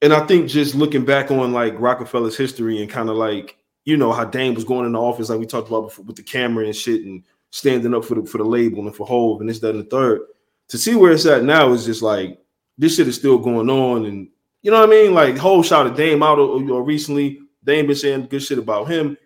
and 0.02 0.12
I 0.12 0.26
think 0.26 0.48
just 0.48 0.74
looking 0.74 1.04
back 1.04 1.30
on 1.30 1.52
like 1.52 1.78
Roc-A-Fella's 1.78 2.36
history 2.36 2.82
and 2.82 2.90
kind 2.90 3.08
of 3.08 3.16
like, 3.16 3.56
you 3.84 3.96
know, 3.96 4.12
how 4.12 4.24
Dame 4.24 4.54
was 4.54 4.64
going 4.64 4.86
in 4.86 4.92
the 4.92 5.00
office, 5.00 5.30
like 5.30 5.38
we 5.38 5.46
talked 5.46 5.68
about 5.68 5.88
before 5.88 6.04
with 6.04 6.16
the 6.16 6.22
camera 6.22 6.64
and 6.64 6.76
shit 6.76 7.04
and 7.04 7.22
standing 7.50 7.94
up 7.94 8.04
for 8.04 8.16
the 8.16 8.26
for 8.26 8.38
the 8.38 8.44
label 8.44 8.86
and 8.86 8.94
for 8.94 9.06
Hov 9.06 9.40
and 9.40 9.48
this, 9.48 9.60
that, 9.60 9.74
and 9.74 9.80
the 9.80 9.84
third 9.84 10.20
to 10.68 10.78
see 10.78 10.94
where 10.94 11.12
it's 11.12 11.26
at 11.26 11.44
now 11.44 11.72
is 11.72 11.84
just 11.84 12.02
like 12.02 12.38
this 12.78 12.96
shit 12.96 13.08
is 13.08 13.16
still 13.16 13.38
going 13.38 13.70
on, 13.70 14.06
and 14.06 14.28
you 14.62 14.70
know 14.70 14.80
what 14.80 14.88
I 14.88 14.90
mean. 14.90 15.14
Like 15.14 15.36
whole 15.36 15.62
shot 15.62 15.86
of 15.86 15.96
Dame 15.96 16.22
out 16.22 16.38
or, 16.38 16.70
or 16.70 16.82
recently, 16.82 17.40
ain't 17.68 17.88
been 17.88 17.96
saying 17.96 18.26
good 18.26 18.42
shit 18.42 18.58
about 18.58 18.88
him, 18.88 19.16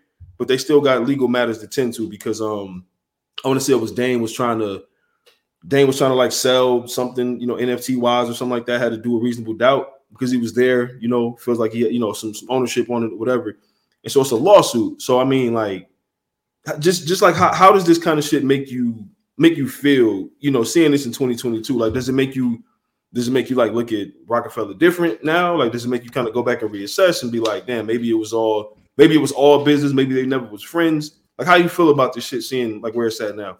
but 0.41 0.47
they 0.47 0.57
still 0.57 0.81
got 0.81 1.05
legal 1.05 1.27
matters 1.27 1.59
to 1.59 1.67
tend 1.67 1.93
to 1.93 2.09
because 2.09 2.41
um 2.41 2.83
I 3.45 3.47
want 3.47 3.59
to 3.59 3.63
say 3.63 3.73
it 3.73 3.75
was 3.79 3.91
Dame 3.91 4.23
was 4.23 4.33
trying 4.33 4.57
to 4.57 4.83
Dame 5.67 5.85
was 5.85 5.99
trying 5.99 6.09
to 6.09 6.15
like 6.15 6.31
sell 6.31 6.87
something, 6.87 7.39
you 7.39 7.45
know, 7.45 7.57
NFT 7.57 7.95
wise 7.99 8.27
or 8.27 8.33
something 8.33 8.57
like 8.57 8.65
that. 8.65 8.81
Had 8.81 8.89
to 8.89 8.97
do 8.97 9.19
a 9.19 9.21
reasonable 9.21 9.53
doubt 9.53 9.99
because 10.11 10.31
he 10.31 10.37
was 10.37 10.55
there, 10.55 10.97
you 10.97 11.07
know, 11.07 11.35
feels 11.35 11.59
like 11.59 11.71
he 11.71 11.81
had, 11.81 11.91
you 11.91 11.99
know, 11.99 12.11
some, 12.11 12.33
some 12.33 12.49
ownership 12.49 12.89
on 12.89 13.03
it, 13.03 13.15
whatever. 13.15 13.55
And 14.03 14.11
so 14.11 14.21
it's 14.21 14.31
a 14.31 14.35
lawsuit. 14.35 14.99
So 14.99 15.21
I 15.21 15.25
mean, 15.25 15.53
like, 15.53 15.87
just 16.79 17.07
just 17.07 17.21
like 17.21 17.35
how, 17.35 17.53
how 17.53 17.71
does 17.71 17.85
this 17.85 17.99
kind 17.99 18.17
of 18.17 18.25
shit 18.25 18.43
make 18.43 18.71
you 18.71 19.07
make 19.37 19.57
you 19.57 19.69
feel, 19.69 20.27
you 20.39 20.49
know, 20.49 20.63
seeing 20.63 20.89
this 20.89 21.05
in 21.05 21.11
2022? 21.11 21.77
Like, 21.77 21.93
does 21.93 22.09
it 22.09 22.13
make 22.13 22.35
you 22.35 22.63
does 23.13 23.27
it 23.27 23.31
make 23.31 23.51
you 23.51 23.55
like 23.55 23.73
look 23.73 23.91
at 23.91 24.07
Roc-A-Fella 24.25 24.73
different 24.73 25.23
now? 25.23 25.55
Like, 25.55 25.71
does 25.71 25.85
it 25.85 25.89
make 25.89 26.03
you 26.03 26.09
kind 26.09 26.27
of 26.27 26.33
go 26.33 26.41
back 26.41 26.63
and 26.63 26.71
reassess 26.71 27.21
and 27.21 27.31
be 27.31 27.39
like, 27.39 27.67
damn, 27.67 27.85
maybe 27.85 28.09
it 28.09 28.15
was 28.15 28.33
all 28.33 28.79
maybe 29.01 29.15
it 29.15 29.21
was 29.21 29.31
all 29.31 29.63
business, 29.63 29.93
maybe 29.93 30.13
they 30.13 30.27
never 30.27 30.45
was 30.45 30.61
friends. 30.61 31.17
Like, 31.37 31.47
how 31.47 31.55
you 31.55 31.69
feel 31.69 31.89
about 31.89 32.13
this 32.13 32.23
shit, 32.23 32.43
seeing 32.43 32.81
like 32.81 32.93
where 32.93 33.07
it's 33.07 33.19
at 33.19 33.35
now? 33.35 33.57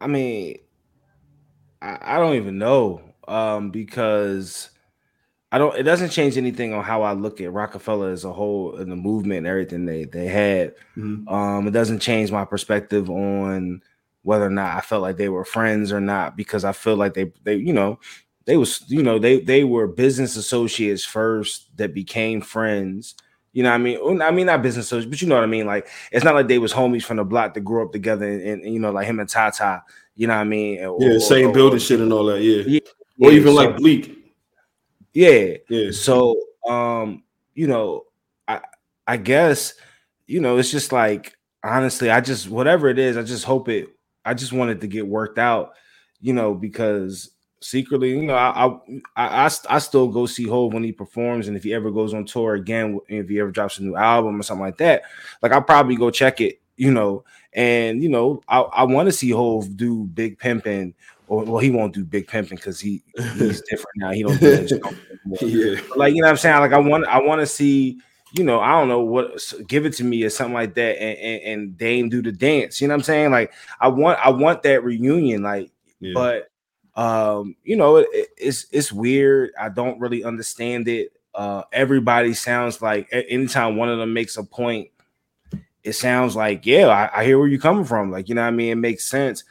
I 0.00 0.08
mean, 0.08 0.58
I, 1.80 1.98
I 2.00 2.18
don't 2.18 2.34
even 2.34 2.58
know 2.58 3.00
um, 3.28 3.70
because 3.70 4.70
I 5.52 5.58
don't. 5.58 5.76
It 5.76 5.84
doesn't 5.84 6.10
change 6.10 6.36
anything 6.36 6.74
on 6.74 6.82
how 6.82 7.02
I 7.02 7.12
look 7.12 7.40
at 7.40 7.52
Roc-A-Fella 7.52 8.10
as 8.10 8.24
a 8.24 8.32
whole 8.32 8.74
and 8.76 8.90
the 8.90 8.96
movement 8.96 9.38
and 9.38 9.46
everything 9.46 9.86
they 9.86 10.04
they 10.06 10.26
had. 10.26 10.74
Mm-hmm. 10.96 11.28
Um, 11.28 11.68
it 11.68 11.70
doesn't 11.70 12.00
change 12.00 12.32
my 12.32 12.44
perspective 12.44 13.08
on 13.08 13.80
whether 14.22 14.46
or 14.46 14.50
not 14.50 14.76
I 14.76 14.80
felt 14.80 15.02
like 15.02 15.18
they 15.18 15.28
were 15.28 15.44
friends 15.44 15.92
or 15.92 16.00
not 16.00 16.36
because 16.36 16.64
I 16.64 16.72
feel 16.72 16.96
like 16.96 17.14
they 17.14 17.32
they 17.44 17.54
you 17.54 17.72
know 17.72 18.00
they 18.44 18.56
was 18.56 18.84
you 18.88 19.04
know 19.04 19.20
they 19.20 19.40
they 19.40 19.62
were 19.62 19.86
business 19.86 20.34
associates 20.34 21.04
first 21.04 21.76
that 21.76 21.94
became 21.94 22.40
friends. 22.40 23.14
You 23.58 23.64
know 23.64 23.70
what 23.70 23.74
I 23.74 23.78
mean? 23.78 24.22
I 24.22 24.30
mean 24.30 24.46
not 24.46 24.62
business 24.62 24.86
associates, 24.86 25.10
but 25.10 25.20
you 25.20 25.26
know 25.26 25.34
what 25.34 25.42
I 25.42 25.48
mean. 25.48 25.66
Like 25.66 25.88
it's 26.12 26.24
not 26.24 26.36
like 26.36 26.46
they 26.46 26.60
was 26.60 26.72
homies 26.72 27.02
from 27.02 27.16
the 27.16 27.24
block 27.24 27.54
that 27.54 27.62
grew 27.62 27.84
up 27.84 27.90
together 27.90 28.24
and, 28.24 28.62
and 28.62 28.72
you 28.72 28.78
know 28.78 28.92
like 28.92 29.08
him 29.08 29.18
and 29.18 29.28
Tata. 29.28 29.82
You 30.14 30.28
know 30.28 30.36
what 30.36 30.42
I 30.42 30.44
mean? 30.44 30.84
Or, 30.84 30.96
yeah, 31.00 31.18
same 31.18 31.48
or, 31.48 31.52
building 31.52 31.78
or, 31.78 31.80
shit 31.80 31.98
and 31.98 32.12
all 32.12 32.26
that. 32.26 32.40
Yeah, 32.40 32.62
yeah 32.68 32.78
or 33.20 33.32
even 33.32 33.48
so, 33.48 33.54
like 33.54 33.76
Bleek. 33.76 34.16
Yeah, 35.12 35.56
yeah. 35.68 35.90
So 35.90 36.40
um, 36.68 37.24
you 37.52 37.66
know, 37.66 38.04
I 38.46 38.60
I 39.08 39.16
guess 39.16 39.74
you 40.28 40.40
know 40.40 40.58
it's 40.58 40.70
just 40.70 40.92
like 40.92 41.36
honestly, 41.64 42.10
I 42.10 42.20
just 42.20 42.48
whatever 42.48 42.88
it 42.88 43.00
is, 43.00 43.16
I 43.16 43.24
just 43.24 43.44
hope 43.44 43.68
it 43.68 43.88
I 44.24 44.34
just 44.34 44.52
wanted 44.52 44.82
to 44.82 44.86
get 44.86 45.04
worked 45.04 45.40
out, 45.40 45.72
you 46.20 46.32
know, 46.32 46.54
because 46.54 47.32
secretly, 47.60 48.10
you 48.10 48.22
know, 48.22 48.34
I 48.34 48.78
I 49.16 49.44
I, 49.46 49.50
I 49.68 49.78
still 49.78 50.08
go 50.08 50.26
see 50.26 50.46
Hov 50.46 50.72
when 50.72 50.84
he 50.84 50.92
performs, 50.92 51.48
and 51.48 51.56
if 51.56 51.64
he 51.64 51.74
ever 51.74 51.90
goes 51.90 52.14
on 52.14 52.24
tour 52.24 52.54
again, 52.54 52.98
if 53.08 53.28
he 53.28 53.40
ever 53.40 53.50
drops 53.50 53.78
a 53.78 53.82
new 53.82 53.96
album 53.96 54.40
or 54.40 54.42
something 54.42 54.64
like 54.64 54.78
that, 54.78 55.02
like 55.42 55.52
I'll 55.52 55.62
probably 55.62 55.96
go 55.96 56.10
check 56.10 56.40
it, 56.40 56.60
you 56.76 56.90
know, 56.90 57.24
and 57.52 58.02
you 58.02 58.08
know, 58.08 58.42
I, 58.48 58.60
I 58.60 58.84
want 58.84 59.06
to 59.06 59.12
see 59.12 59.30
Hov 59.30 59.76
do 59.76 60.04
Big 60.04 60.38
Pimpin', 60.38 60.94
or 61.26 61.44
well, 61.44 61.58
he 61.58 61.70
won't 61.70 61.94
do 61.94 62.04
Big 62.04 62.26
Pimpin' 62.26 62.50
because 62.50 62.80
he 62.80 63.02
he's 63.34 63.62
different 63.70 63.96
now. 63.96 64.10
He 64.10 64.22
don't 64.22 64.38
do 64.40 64.56
that. 64.56 64.96
yeah. 65.40 65.80
like 65.96 66.14
you 66.14 66.22
know 66.22 66.28
what 66.28 66.32
I'm 66.32 66.36
saying. 66.36 66.60
Like 66.60 66.72
I 66.72 66.78
want 66.78 67.06
I 67.06 67.20
want 67.20 67.40
to 67.40 67.46
see 67.46 67.98
you 68.32 68.44
know, 68.44 68.60
I 68.60 68.72
don't 68.72 68.88
know 68.88 69.00
what 69.00 69.40
give 69.66 69.86
it 69.86 69.94
to 69.94 70.04
me 70.04 70.22
or 70.22 70.30
something 70.30 70.54
like 70.54 70.74
that, 70.74 71.00
and, 71.00 71.18
and, 71.18 71.42
and 71.42 71.78
Dame 71.78 72.08
do 72.08 72.22
the 72.22 72.32
dance. 72.32 72.80
You 72.80 72.88
know 72.88 72.92
what 72.92 73.00
I'm 73.00 73.04
saying? 73.04 73.30
Like 73.30 73.52
I 73.80 73.88
want 73.88 74.18
I 74.24 74.30
want 74.30 74.62
that 74.64 74.84
reunion, 74.84 75.42
like, 75.42 75.70
yeah. 76.00 76.12
but 76.14 76.50
um, 76.98 77.54
you 77.62 77.76
know, 77.76 77.98
it, 77.98 78.08
it's 78.36 78.66
it's 78.72 78.92
weird. 78.92 79.52
I 79.58 79.68
don't 79.68 80.00
really 80.00 80.24
understand 80.24 80.88
it. 80.88 81.12
Uh, 81.32 81.62
everybody 81.72 82.34
sounds 82.34 82.82
like 82.82 83.08
anytime 83.12 83.76
one 83.76 83.88
of 83.88 83.98
them 83.98 84.12
makes 84.12 84.36
a 84.36 84.42
point, 84.42 84.88
it 85.84 85.92
sounds 85.92 86.34
like, 86.34 86.66
yeah, 86.66 86.88
I, 86.88 87.20
I 87.20 87.24
hear 87.24 87.38
where 87.38 87.46
you're 87.46 87.60
coming 87.60 87.84
from. 87.84 88.10
Like, 88.10 88.28
you 88.28 88.34
know 88.34 88.42
what 88.42 88.48
I 88.48 88.50
mean? 88.50 88.72
It 88.72 88.74
makes 88.74 89.08
sense. 89.08 89.44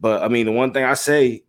But 0.00 0.22
I 0.22 0.28
mean, 0.28 0.46
the 0.46 0.52
one 0.52 0.72
thing 0.72 0.84
I 0.84 0.94
say, 0.94 1.44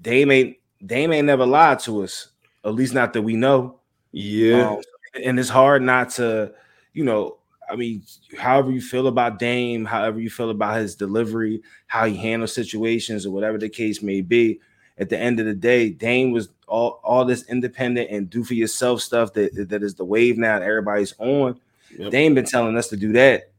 Dame 0.00 0.30
ain't 0.30 0.56
Dame 0.86 1.12
ain't 1.12 1.26
never 1.26 1.44
lied 1.44 1.80
to 1.80 2.04
us, 2.04 2.28
at 2.64 2.74
least 2.74 2.94
not 2.94 3.12
that 3.14 3.22
we 3.22 3.34
know. 3.34 3.80
Yeah. 4.12 4.70
Um, 4.70 4.82
and 5.24 5.40
it's 5.40 5.48
hard 5.48 5.82
not 5.82 6.10
to, 6.10 6.52
you 6.92 7.02
know, 7.02 7.38
I 7.68 7.74
mean, 7.74 8.04
however 8.38 8.70
you 8.70 8.80
feel 8.80 9.08
about 9.08 9.40
Dame, 9.40 9.86
however 9.86 10.20
you 10.20 10.30
feel 10.30 10.50
about 10.50 10.76
his 10.76 10.94
delivery, 10.94 11.62
how 11.88 12.04
he 12.04 12.14
handles 12.14 12.52
situations, 12.52 13.26
or 13.26 13.32
whatever 13.32 13.58
the 13.58 13.68
case 13.68 14.00
may 14.00 14.20
be, 14.20 14.60
at 14.98 15.08
the 15.08 15.18
end 15.18 15.40
of 15.40 15.46
the 15.46 15.54
day, 15.54 15.90
Dame 15.90 16.32
was 16.32 16.48
all, 16.68 17.00
all 17.02 17.24
this 17.24 17.48
independent 17.48 18.10
and 18.10 18.30
do 18.30 18.44
for 18.44 18.54
yourself 18.54 19.00
stuff 19.02 19.32
that, 19.34 19.68
that 19.68 19.82
is 19.82 19.94
the 19.94 20.04
wave 20.04 20.38
now 20.38 20.56
and 20.56 20.64
everybody's 20.64 21.14
on. 21.18 21.60
Yep. 21.98 22.10
Dame 22.10 22.34
been 22.34 22.44
telling 22.44 22.76
us 22.76 22.88
to 22.88 22.96
do 22.96 23.12
that 23.12 23.50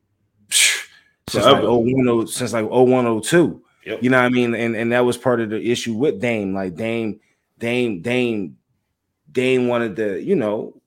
since 0.50 1.44
like 1.44 1.62
01, 1.62 2.26
since 2.26 2.52
like 2.52 2.68
0102. 2.68 3.62
Yep. 3.84 4.02
You 4.02 4.10
know 4.10 4.18
what 4.18 4.26
I 4.26 4.28
mean? 4.28 4.54
And 4.54 4.76
and 4.76 4.92
that 4.92 5.06
was 5.06 5.16
part 5.16 5.40
of 5.40 5.48
the 5.48 5.70
issue 5.70 5.94
with 5.94 6.20
Dame. 6.20 6.52
Like 6.54 6.74
Dame, 6.74 7.20
Dame, 7.58 8.02
Dame, 8.02 8.58
Dame 9.32 9.68
wanted 9.68 9.96
to, 9.96 10.22
you 10.22 10.36
know, 10.36 10.78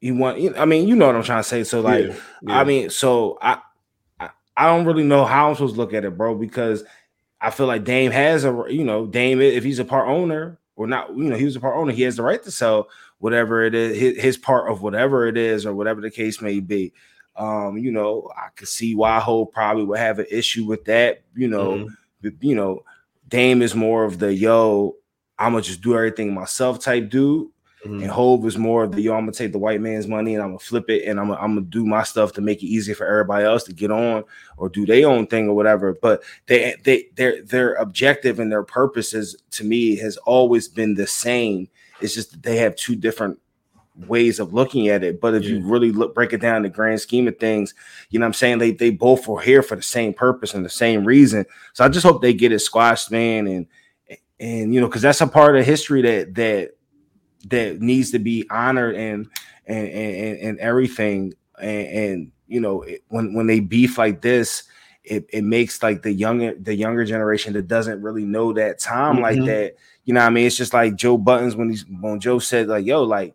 he 0.00 0.10
want. 0.10 0.58
I 0.58 0.64
mean, 0.64 0.88
you 0.88 0.96
know 0.96 1.06
what 1.06 1.14
I'm 1.14 1.22
trying 1.22 1.42
to 1.42 1.48
say. 1.48 1.62
So 1.62 1.80
like, 1.80 2.06
yeah, 2.06 2.14
yeah. 2.42 2.60
I 2.60 2.64
mean, 2.64 2.90
so 2.90 3.38
I, 3.40 3.58
I, 4.18 4.30
I 4.56 4.66
don't 4.66 4.84
really 4.84 5.04
know 5.04 5.24
how 5.24 5.48
I'm 5.48 5.54
supposed 5.54 5.76
to 5.76 5.80
look 5.80 5.94
at 5.94 6.04
it, 6.04 6.16
bro, 6.16 6.34
because 6.34 6.84
I 7.44 7.50
feel 7.50 7.66
like 7.66 7.84
Dame 7.84 8.10
has 8.10 8.44
a, 8.44 8.64
you 8.68 8.84
know, 8.84 9.06
Dame 9.06 9.40
if 9.42 9.62
he's 9.62 9.78
a 9.78 9.84
part 9.84 10.08
owner 10.08 10.58
or 10.76 10.86
not, 10.86 11.14
you 11.16 11.24
know, 11.24 11.36
he 11.36 11.44
was 11.44 11.56
a 11.56 11.60
part 11.60 11.76
owner, 11.76 11.92
he 11.92 12.02
has 12.02 12.16
the 12.16 12.22
right 12.22 12.42
to 12.42 12.50
sell 12.50 12.88
whatever 13.18 13.62
it 13.62 13.74
is, 13.74 13.98
his, 13.98 14.22
his 14.22 14.38
part 14.38 14.70
of 14.70 14.80
whatever 14.80 15.26
it 15.26 15.36
is, 15.36 15.66
or 15.66 15.74
whatever 15.74 16.00
the 16.00 16.10
case 16.10 16.40
may 16.40 16.60
be. 16.60 16.92
Um, 17.36 17.76
you 17.76 17.90
know, 17.90 18.30
I 18.36 18.48
could 18.56 18.68
see 18.68 18.94
why 18.94 19.20
Ho 19.20 19.44
probably 19.44 19.84
would 19.84 19.98
have 19.98 20.18
an 20.20 20.26
issue 20.30 20.64
with 20.64 20.86
that. 20.86 21.22
You 21.34 21.48
know, 21.48 21.86
mm-hmm. 22.22 22.28
you 22.40 22.54
know, 22.54 22.82
Dame 23.28 23.60
is 23.60 23.74
more 23.74 24.04
of 24.04 24.18
the 24.18 24.32
yo, 24.32 24.96
I'm 25.38 25.52
gonna 25.52 25.62
just 25.62 25.82
do 25.82 25.94
everything 25.94 26.32
myself 26.32 26.80
type 26.80 27.10
dude. 27.10 27.48
Mm-hmm. 27.84 28.02
And 28.02 28.10
Hov 28.10 28.46
is 28.46 28.56
more 28.56 28.84
of 28.84 28.92
the 28.92 29.02
yo, 29.02 29.12
I'm 29.12 29.22
gonna 29.22 29.32
take 29.32 29.52
the 29.52 29.58
white 29.58 29.80
man's 29.80 30.06
money 30.06 30.34
and 30.34 30.42
I'm 30.42 30.50
gonna 30.50 30.58
flip 30.58 30.88
it 30.88 31.06
and 31.06 31.20
I'm 31.20 31.28
gonna, 31.28 31.40
I'm 31.40 31.54
gonna 31.54 31.66
do 31.66 31.84
my 31.84 32.02
stuff 32.02 32.32
to 32.32 32.40
make 32.40 32.62
it 32.62 32.66
easier 32.66 32.94
for 32.94 33.06
everybody 33.06 33.44
else 33.44 33.64
to 33.64 33.74
get 33.74 33.90
on 33.90 34.24
or 34.56 34.70
do 34.70 34.86
their 34.86 35.06
own 35.06 35.26
thing 35.26 35.48
or 35.48 35.54
whatever. 35.54 35.94
But 36.00 36.22
they 36.46 36.76
they 36.82 37.08
their 37.14 37.42
their 37.42 37.74
objective 37.74 38.40
and 38.40 38.50
their 38.50 38.62
purposes 38.62 39.36
to 39.52 39.64
me 39.64 39.96
has 39.96 40.16
always 40.18 40.66
been 40.66 40.94
the 40.94 41.06
same. 41.06 41.68
It's 42.00 42.14
just 42.14 42.30
that 42.32 42.42
they 42.42 42.56
have 42.56 42.74
two 42.76 42.96
different 42.96 43.38
ways 44.08 44.40
of 44.40 44.54
looking 44.54 44.88
at 44.88 45.04
it. 45.04 45.20
But 45.20 45.34
if 45.34 45.44
yeah. 45.44 45.50
you 45.50 45.66
really 45.66 45.92
look 45.92 46.14
break 46.14 46.32
it 46.32 46.40
down 46.40 46.62
the 46.62 46.70
grand 46.70 47.00
scheme 47.02 47.28
of 47.28 47.38
things, 47.38 47.74
you 48.08 48.18
know 48.18 48.24
I'm 48.24 48.32
saying? 48.32 48.58
They 48.58 48.70
they 48.72 48.90
both 48.90 49.28
were 49.28 49.42
here 49.42 49.62
for 49.62 49.76
the 49.76 49.82
same 49.82 50.14
purpose 50.14 50.54
and 50.54 50.64
the 50.64 50.70
same 50.70 51.04
reason. 51.04 51.44
So 51.74 51.84
I 51.84 51.88
just 51.88 52.06
hope 52.06 52.22
they 52.22 52.32
get 52.32 52.52
it 52.52 52.60
squashed, 52.60 53.10
man, 53.10 53.46
and 53.46 53.66
and 54.40 54.72
you 54.72 54.80
know, 54.80 54.86
because 54.86 55.02
that's 55.02 55.20
a 55.20 55.26
part 55.26 55.56
of 55.56 55.66
history 55.66 56.00
that 56.00 56.34
that 56.36 56.70
that 57.50 57.80
needs 57.80 58.10
to 58.12 58.18
be 58.18 58.46
honored 58.50 58.96
and 58.96 59.28
and 59.66 59.88
and, 59.88 60.38
and 60.38 60.58
everything. 60.58 61.34
And, 61.60 61.86
and 61.86 62.32
you 62.46 62.60
know, 62.60 62.82
it, 62.82 63.04
when 63.08 63.34
when 63.34 63.46
they 63.46 63.60
beef 63.60 63.98
like 63.98 64.20
this, 64.20 64.64
it, 65.04 65.26
it 65.32 65.44
makes 65.44 65.82
like 65.82 66.02
the 66.02 66.12
younger 66.12 66.54
the 66.54 66.74
younger 66.74 67.04
generation 67.04 67.52
that 67.54 67.68
doesn't 67.68 68.02
really 68.02 68.24
know 68.24 68.52
that 68.52 68.78
time 68.78 69.14
mm-hmm. 69.14 69.22
like 69.22 69.44
that. 69.44 69.74
You 70.04 70.14
know, 70.14 70.20
what 70.20 70.26
I 70.26 70.30
mean, 70.30 70.46
it's 70.46 70.56
just 70.56 70.74
like 70.74 70.96
Joe 70.96 71.16
Budden's 71.16 71.56
when 71.56 71.70
he's 71.70 71.84
when 71.88 72.20
Joe 72.20 72.38
said 72.38 72.68
like, 72.68 72.86
"Yo, 72.86 73.02
like." 73.02 73.34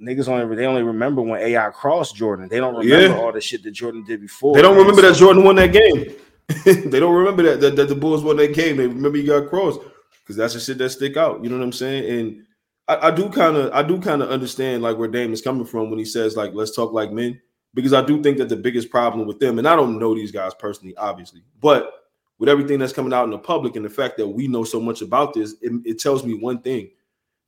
niggas 0.00 0.28
only 0.28 0.54
they 0.54 0.66
only 0.66 0.82
remember 0.82 1.22
when 1.22 1.40
AI 1.40 1.70
crossed 1.70 2.14
Jordan. 2.14 2.46
They 2.48 2.58
don't 2.58 2.76
remember 2.76 3.14
yeah. 3.14 3.20
all 3.20 3.32
the 3.32 3.40
shit 3.40 3.64
that 3.64 3.72
Jordan 3.72 4.04
did 4.04 4.20
before. 4.20 4.54
They 4.54 4.62
don't 4.62 4.76
man. 4.76 4.86
remember 4.86 5.02
so, 5.02 5.08
that 5.08 5.18
Jordan 5.18 5.42
won 5.42 5.56
that 5.56 5.72
game. 5.72 6.14
they 6.90 7.00
don't 7.00 7.14
remember 7.14 7.42
that, 7.42 7.60
that, 7.60 7.76
that 7.76 7.88
the 7.88 7.94
Bulls 7.94 8.22
won 8.22 8.36
that 8.36 8.54
game. 8.54 8.76
They 8.76 8.86
remember 8.86 9.18
he 9.18 9.24
got 9.24 9.48
crossed 9.48 9.80
because 10.20 10.36
that's 10.36 10.54
the 10.54 10.60
shit 10.60 10.78
that 10.78 10.90
stick 10.90 11.16
out. 11.16 11.42
You 11.42 11.50
know 11.50 11.56
what 11.56 11.64
I'm 11.64 11.72
saying? 11.72 12.20
And 12.20 12.46
I, 12.88 13.08
I 13.08 13.10
do 13.10 13.28
kind 13.28 13.56
of 13.56 13.72
I 13.72 13.82
do 13.82 14.00
kind 14.00 14.22
of 14.22 14.30
understand 14.30 14.82
like 14.82 14.96
where 14.96 15.08
Dame 15.08 15.32
is 15.32 15.42
coming 15.42 15.64
from 15.64 15.90
when 15.90 15.98
he 15.98 16.04
says 16.04 16.36
like 16.36 16.52
let's 16.54 16.74
talk 16.74 16.92
like 16.92 17.12
men 17.12 17.40
because 17.74 17.92
I 17.92 18.04
do 18.04 18.22
think 18.22 18.38
that 18.38 18.48
the 18.48 18.56
biggest 18.56 18.90
problem 18.90 19.26
with 19.26 19.38
them 19.38 19.58
and 19.58 19.68
I 19.68 19.76
don't 19.76 19.98
know 19.98 20.14
these 20.14 20.32
guys 20.32 20.52
personally, 20.54 20.96
obviously, 20.96 21.42
but 21.60 21.92
with 22.38 22.48
everything 22.48 22.78
that's 22.78 22.92
coming 22.92 23.12
out 23.12 23.24
in 23.24 23.30
the 23.30 23.38
public 23.38 23.76
and 23.76 23.84
the 23.84 23.90
fact 23.90 24.16
that 24.16 24.26
we 24.26 24.48
know 24.48 24.64
so 24.64 24.80
much 24.80 25.00
about 25.00 25.32
this, 25.32 25.54
it, 25.62 25.72
it 25.84 25.98
tells 26.00 26.24
me 26.24 26.34
one 26.34 26.60
thing 26.60 26.90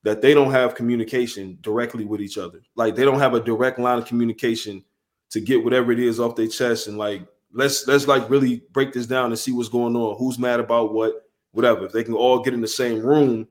that 0.04 0.22
they 0.22 0.34
don't 0.34 0.52
have 0.52 0.74
communication 0.74 1.58
directly 1.62 2.04
with 2.04 2.20
each 2.20 2.38
other. 2.38 2.62
Like 2.76 2.94
they 2.94 3.04
don't 3.04 3.18
have 3.18 3.34
a 3.34 3.40
direct 3.40 3.78
line 3.78 3.98
of 3.98 4.06
communication 4.06 4.84
to 5.30 5.40
get 5.40 5.64
whatever 5.64 5.90
it 5.90 5.98
is 5.98 6.20
off 6.20 6.36
their 6.36 6.46
chest 6.46 6.86
and 6.86 6.96
like 6.96 7.26
let's 7.52 7.86
let's 7.88 8.06
like 8.06 8.28
really 8.30 8.62
break 8.72 8.92
this 8.92 9.06
down 9.06 9.26
and 9.26 9.38
see 9.38 9.50
what's 9.50 9.68
going 9.68 9.96
on. 9.96 10.16
Who's 10.16 10.38
mad 10.38 10.60
about 10.60 10.94
what, 10.94 11.26
whatever. 11.52 11.86
If 11.86 11.92
they 11.92 12.04
can 12.04 12.14
all 12.14 12.40
get 12.40 12.54
in 12.54 12.60
the 12.60 12.68
same 12.68 13.00
room 13.00 13.48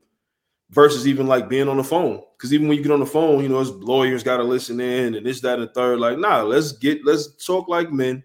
versus 0.74 1.06
even 1.06 1.26
like 1.26 1.48
being 1.48 1.68
on 1.68 1.76
the 1.76 1.84
phone. 1.84 2.20
Because 2.36 2.52
even 2.52 2.68
when 2.68 2.76
you 2.76 2.82
get 2.82 2.92
on 2.92 3.00
the 3.00 3.06
phone, 3.06 3.42
you 3.42 3.48
know, 3.48 3.60
as 3.60 3.70
lawyers 3.70 4.24
got 4.24 4.38
to 4.38 4.42
listen 4.42 4.80
in 4.80 5.14
and 5.14 5.24
this, 5.24 5.40
that, 5.40 5.60
and 5.60 5.72
third. 5.72 6.00
Like, 6.00 6.18
nah, 6.18 6.42
let's 6.42 6.72
get 6.72 7.04
let's 7.06 7.44
talk 7.44 7.68
like 7.68 7.92
men, 7.92 8.22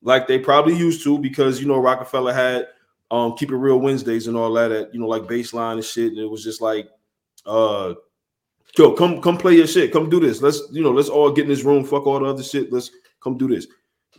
like 0.00 0.28
they 0.28 0.38
probably 0.38 0.76
used 0.76 1.02
to, 1.04 1.18
because 1.18 1.60
you 1.60 1.66
know, 1.66 1.78
Roc-A-Fella 1.78 2.32
had 2.32 2.68
um 3.10 3.36
keep 3.36 3.50
it 3.50 3.56
real 3.56 3.78
Wednesdays 3.78 4.28
and 4.28 4.36
all 4.36 4.52
that 4.54 4.70
at 4.70 4.94
you 4.94 5.00
know, 5.00 5.08
like 5.08 5.24
baseline 5.24 5.74
and 5.74 5.84
shit. 5.84 6.12
And 6.12 6.20
it 6.20 6.30
was 6.30 6.44
just 6.44 6.60
like 6.60 6.88
uh 7.44 7.94
yo, 8.78 8.92
come 8.92 9.20
come 9.20 9.36
play 9.36 9.56
your 9.56 9.66
shit. 9.66 9.92
Come 9.92 10.08
do 10.08 10.20
this. 10.20 10.40
Let's 10.40 10.62
you 10.70 10.82
know, 10.82 10.92
let's 10.92 11.08
all 11.08 11.32
get 11.32 11.42
in 11.44 11.50
this 11.50 11.64
room. 11.64 11.84
Fuck 11.84 12.06
all 12.06 12.20
the 12.20 12.26
other 12.26 12.44
shit. 12.44 12.72
Let's 12.72 12.90
come 13.20 13.36
do 13.36 13.48
this. 13.48 13.66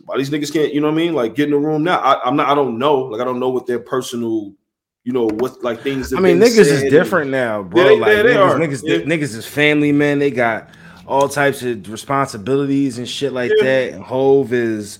Why 0.04 0.18
these 0.18 0.30
niggas 0.30 0.52
can't, 0.52 0.74
you 0.74 0.80
know 0.80 0.88
what 0.88 0.94
I 0.94 0.96
mean? 0.96 1.14
Like 1.14 1.34
get 1.34 1.46
in 1.46 1.52
the 1.52 1.58
room 1.58 1.84
now. 1.84 1.98
I, 1.98 2.28
am 2.28 2.36
not. 2.36 2.48
I 2.48 2.54
don't 2.54 2.78
know. 2.78 2.98
Like 2.98 3.20
I 3.20 3.24
don't 3.24 3.40
know 3.40 3.48
what 3.48 3.66
their 3.66 3.78
personal, 3.78 4.52
you 5.04 5.12
know, 5.12 5.26
what 5.26 5.62
like 5.62 5.82
things. 5.82 6.12
I 6.14 6.20
mean, 6.20 6.38
niggas 6.38 6.58
is 6.58 6.82
different 6.84 7.30
now, 7.30 7.62
bro. 7.62 7.82
Yeah, 7.82 7.88
they, 7.88 7.98
like 8.00 8.16
yeah, 8.16 8.22
they 8.22 8.28
niggas, 8.30 8.50
are. 8.50 8.58
Niggas, 8.58 8.82
yeah. 8.84 8.96
niggas 8.98 9.36
is 9.36 9.46
family 9.46 9.92
man. 9.92 10.18
They 10.18 10.30
got 10.30 10.70
all 11.06 11.28
types 11.28 11.62
of 11.62 11.90
responsibilities 11.90 12.96
and 12.96 13.08
shit 13.08 13.32
like 13.32 13.52
yeah. 13.56 13.64
that. 13.64 13.92
And 13.92 14.02
Hov 14.02 14.52
is 14.52 14.98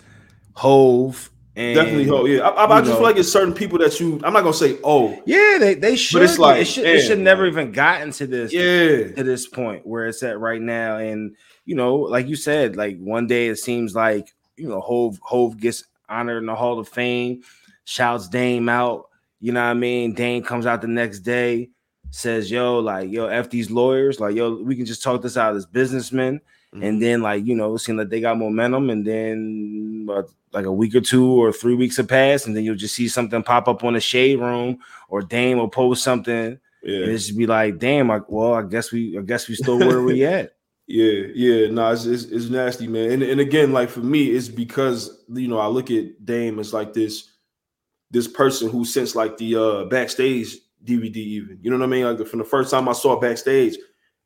Hov. 0.54 1.30
And, 1.56 1.76
Definitely, 1.76 2.10
oh 2.10 2.24
yeah. 2.26 2.40
I, 2.40 2.64
I, 2.64 2.76
I 2.76 2.80
just 2.80 2.90
know, 2.90 2.96
feel 2.96 3.02
like 3.04 3.16
it's 3.16 3.30
certain 3.30 3.54
people 3.54 3.78
that 3.78 3.98
you. 3.98 4.20
I'm 4.24 4.32
not 4.32 4.40
gonna 4.40 4.52
say 4.52 4.76
oh. 4.82 5.22
Yeah, 5.24 5.56
they 5.58 5.74
they 5.74 5.96
should. 5.96 6.18
But 6.18 6.22
it's 6.24 6.38
like 6.38 6.60
it 6.60 6.64
should, 6.64 6.84
it 6.84 7.06
should 7.06 7.20
never 7.20 7.46
even 7.46 7.72
gotten 7.72 8.10
to 8.12 8.26
this. 8.26 8.52
Yeah, 8.52 9.12
to 9.12 9.22
this 9.22 9.46
point 9.46 9.86
where 9.86 10.06
it's 10.08 10.22
at 10.24 10.38
right 10.38 10.60
now, 10.60 10.98
and 10.98 11.36
you 11.64 11.76
know, 11.76 11.94
like 11.94 12.26
you 12.26 12.34
said, 12.34 12.76
like 12.76 12.98
one 12.98 13.28
day 13.28 13.46
it 13.46 13.56
seems 13.56 13.94
like 13.94 14.34
you 14.56 14.68
know 14.68 14.80
Hov 14.80 15.18
Hov 15.22 15.56
gets 15.56 15.84
honored 16.08 16.38
in 16.38 16.46
the 16.46 16.56
Hall 16.56 16.80
of 16.80 16.88
Fame, 16.88 17.42
shouts 17.84 18.28
Dame 18.28 18.68
out. 18.68 19.08
You 19.44 19.52
know 19.52 19.61
what 19.61 19.72
I 19.72 19.74
mean? 19.74 20.14
Dame 20.14 20.42
comes 20.42 20.64
out 20.64 20.80
the 20.80 20.88
next 20.88 21.18
day, 21.18 21.68
says, 22.09 22.50
"Yo, 22.50 22.78
like 22.78 23.11
yo, 23.11 23.26
f 23.26 23.50
these 23.50 23.70
lawyers, 23.70 24.18
like 24.18 24.35
yo, 24.35 24.54
we 24.54 24.74
can 24.74 24.87
just 24.87 25.02
talk 25.02 25.20
this 25.20 25.37
out 25.37 25.54
as 25.54 25.66
businessmen." 25.66 26.40
Mm-hmm. 26.74 26.83
And 26.83 27.02
then, 27.02 27.20
like, 27.20 27.44
you 27.44 27.54
know, 27.54 27.74
it 27.74 27.80
seemed 27.80 27.98
like 27.98 28.09
they 28.09 28.22
got 28.22 28.38
momentum, 28.38 28.88
and 28.88 29.07
then 29.07 30.09
uh, 30.11 30.22
like 30.54 30.64
a 30.64 30.72
week 30.72 30.94
or 30.94 31.02
two 31.02 31.30
or 31.30 31.52
three 31.52 31.74
weeks 31.74 31.98
have 31.98 32.09
passed, 32.09 32.46
and 32.46 32.57
then 32.57 32.64
you'll 32.64 32.74
just 32.74 32.94
see 32.94 33.07
something 33.07 33.42
pop 33.42 33.68
up 33.68 33.85
on 33.85 33.92
the 33.92 34.00
shade 34.00 34.40
room, 34.40 34.78
or 35.11 35.20
Dame 35.20 35.59
will 35.59 35.68
post 35.68 36.02
something, 36.02 36.59
yeah. 36.83 37.00
and 37.00 37.11
it 37.11 37.18
just 37.18 37.37
be 37.37 37.46
like, 37.46 37.78
damn, 37.78 38.09
like, 38.09 38.30
well, 38.30 38.54
I 38.54 38.62
guess 38.62 38.92
we, 38.92 39.18
I 39.18 39.20
guess 39.20 39.46
we 39.46 39.57
still 39.57 39.78
where 39.78 40.00
we 40.00 40.24
at. 40.24 40.57
Yeah, 40.87 41.26
yeah, 41.35 41.68
no, 41.68 41.92
it's, 41.92 42.07
it's, 42.07 42.24
it's 42.24 42.48
nasty, 42.48 42.87
man. 42.87 43.11
And 43.11 43.22
and 43.22 43.40
again, 43.42 43.74
like 43.74 43.90
for 43.90 44.00
me, 44.00 44.30
it's 44.30 44.48
because 44.48 45.22
you 45.28 45.48
know 45.48 45.59
I 45.59 45.66
look 45.66 45.90
at 45.90 46.24
Dame 46.24 46.59
as 46.61 46.72
like 46.72 46.94
this 46.94 47.34
this 48.14 48.29
person 48.29 48.70
who 48.70 48.87
since 48.87 49.14
like 49.14 49.37
the 49.37 49.57
uh 49.57 49.85
backstage 49.85 50.57
DVD, 50.83 51.16
even 51.16 51.59
you 51.61 51.70
know 51.70 51.77
what 51.77 51.85
I 51.85 51.88
mean. 51.88 52.05
Like 52.05 52.27
from 52.27 52.38
the 52.38 52.44
first 52.46 52.70
time 52.70 52.88
I 52.88 52.92
saw 52.92 53.20
backstage, 53.20 53.77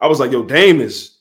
I 0.01 0.07
was 0.07 0.21
like, 0.21 0.31
yo, 0.31 0.45
Dame 0.45 0.81
is 0.81 1.19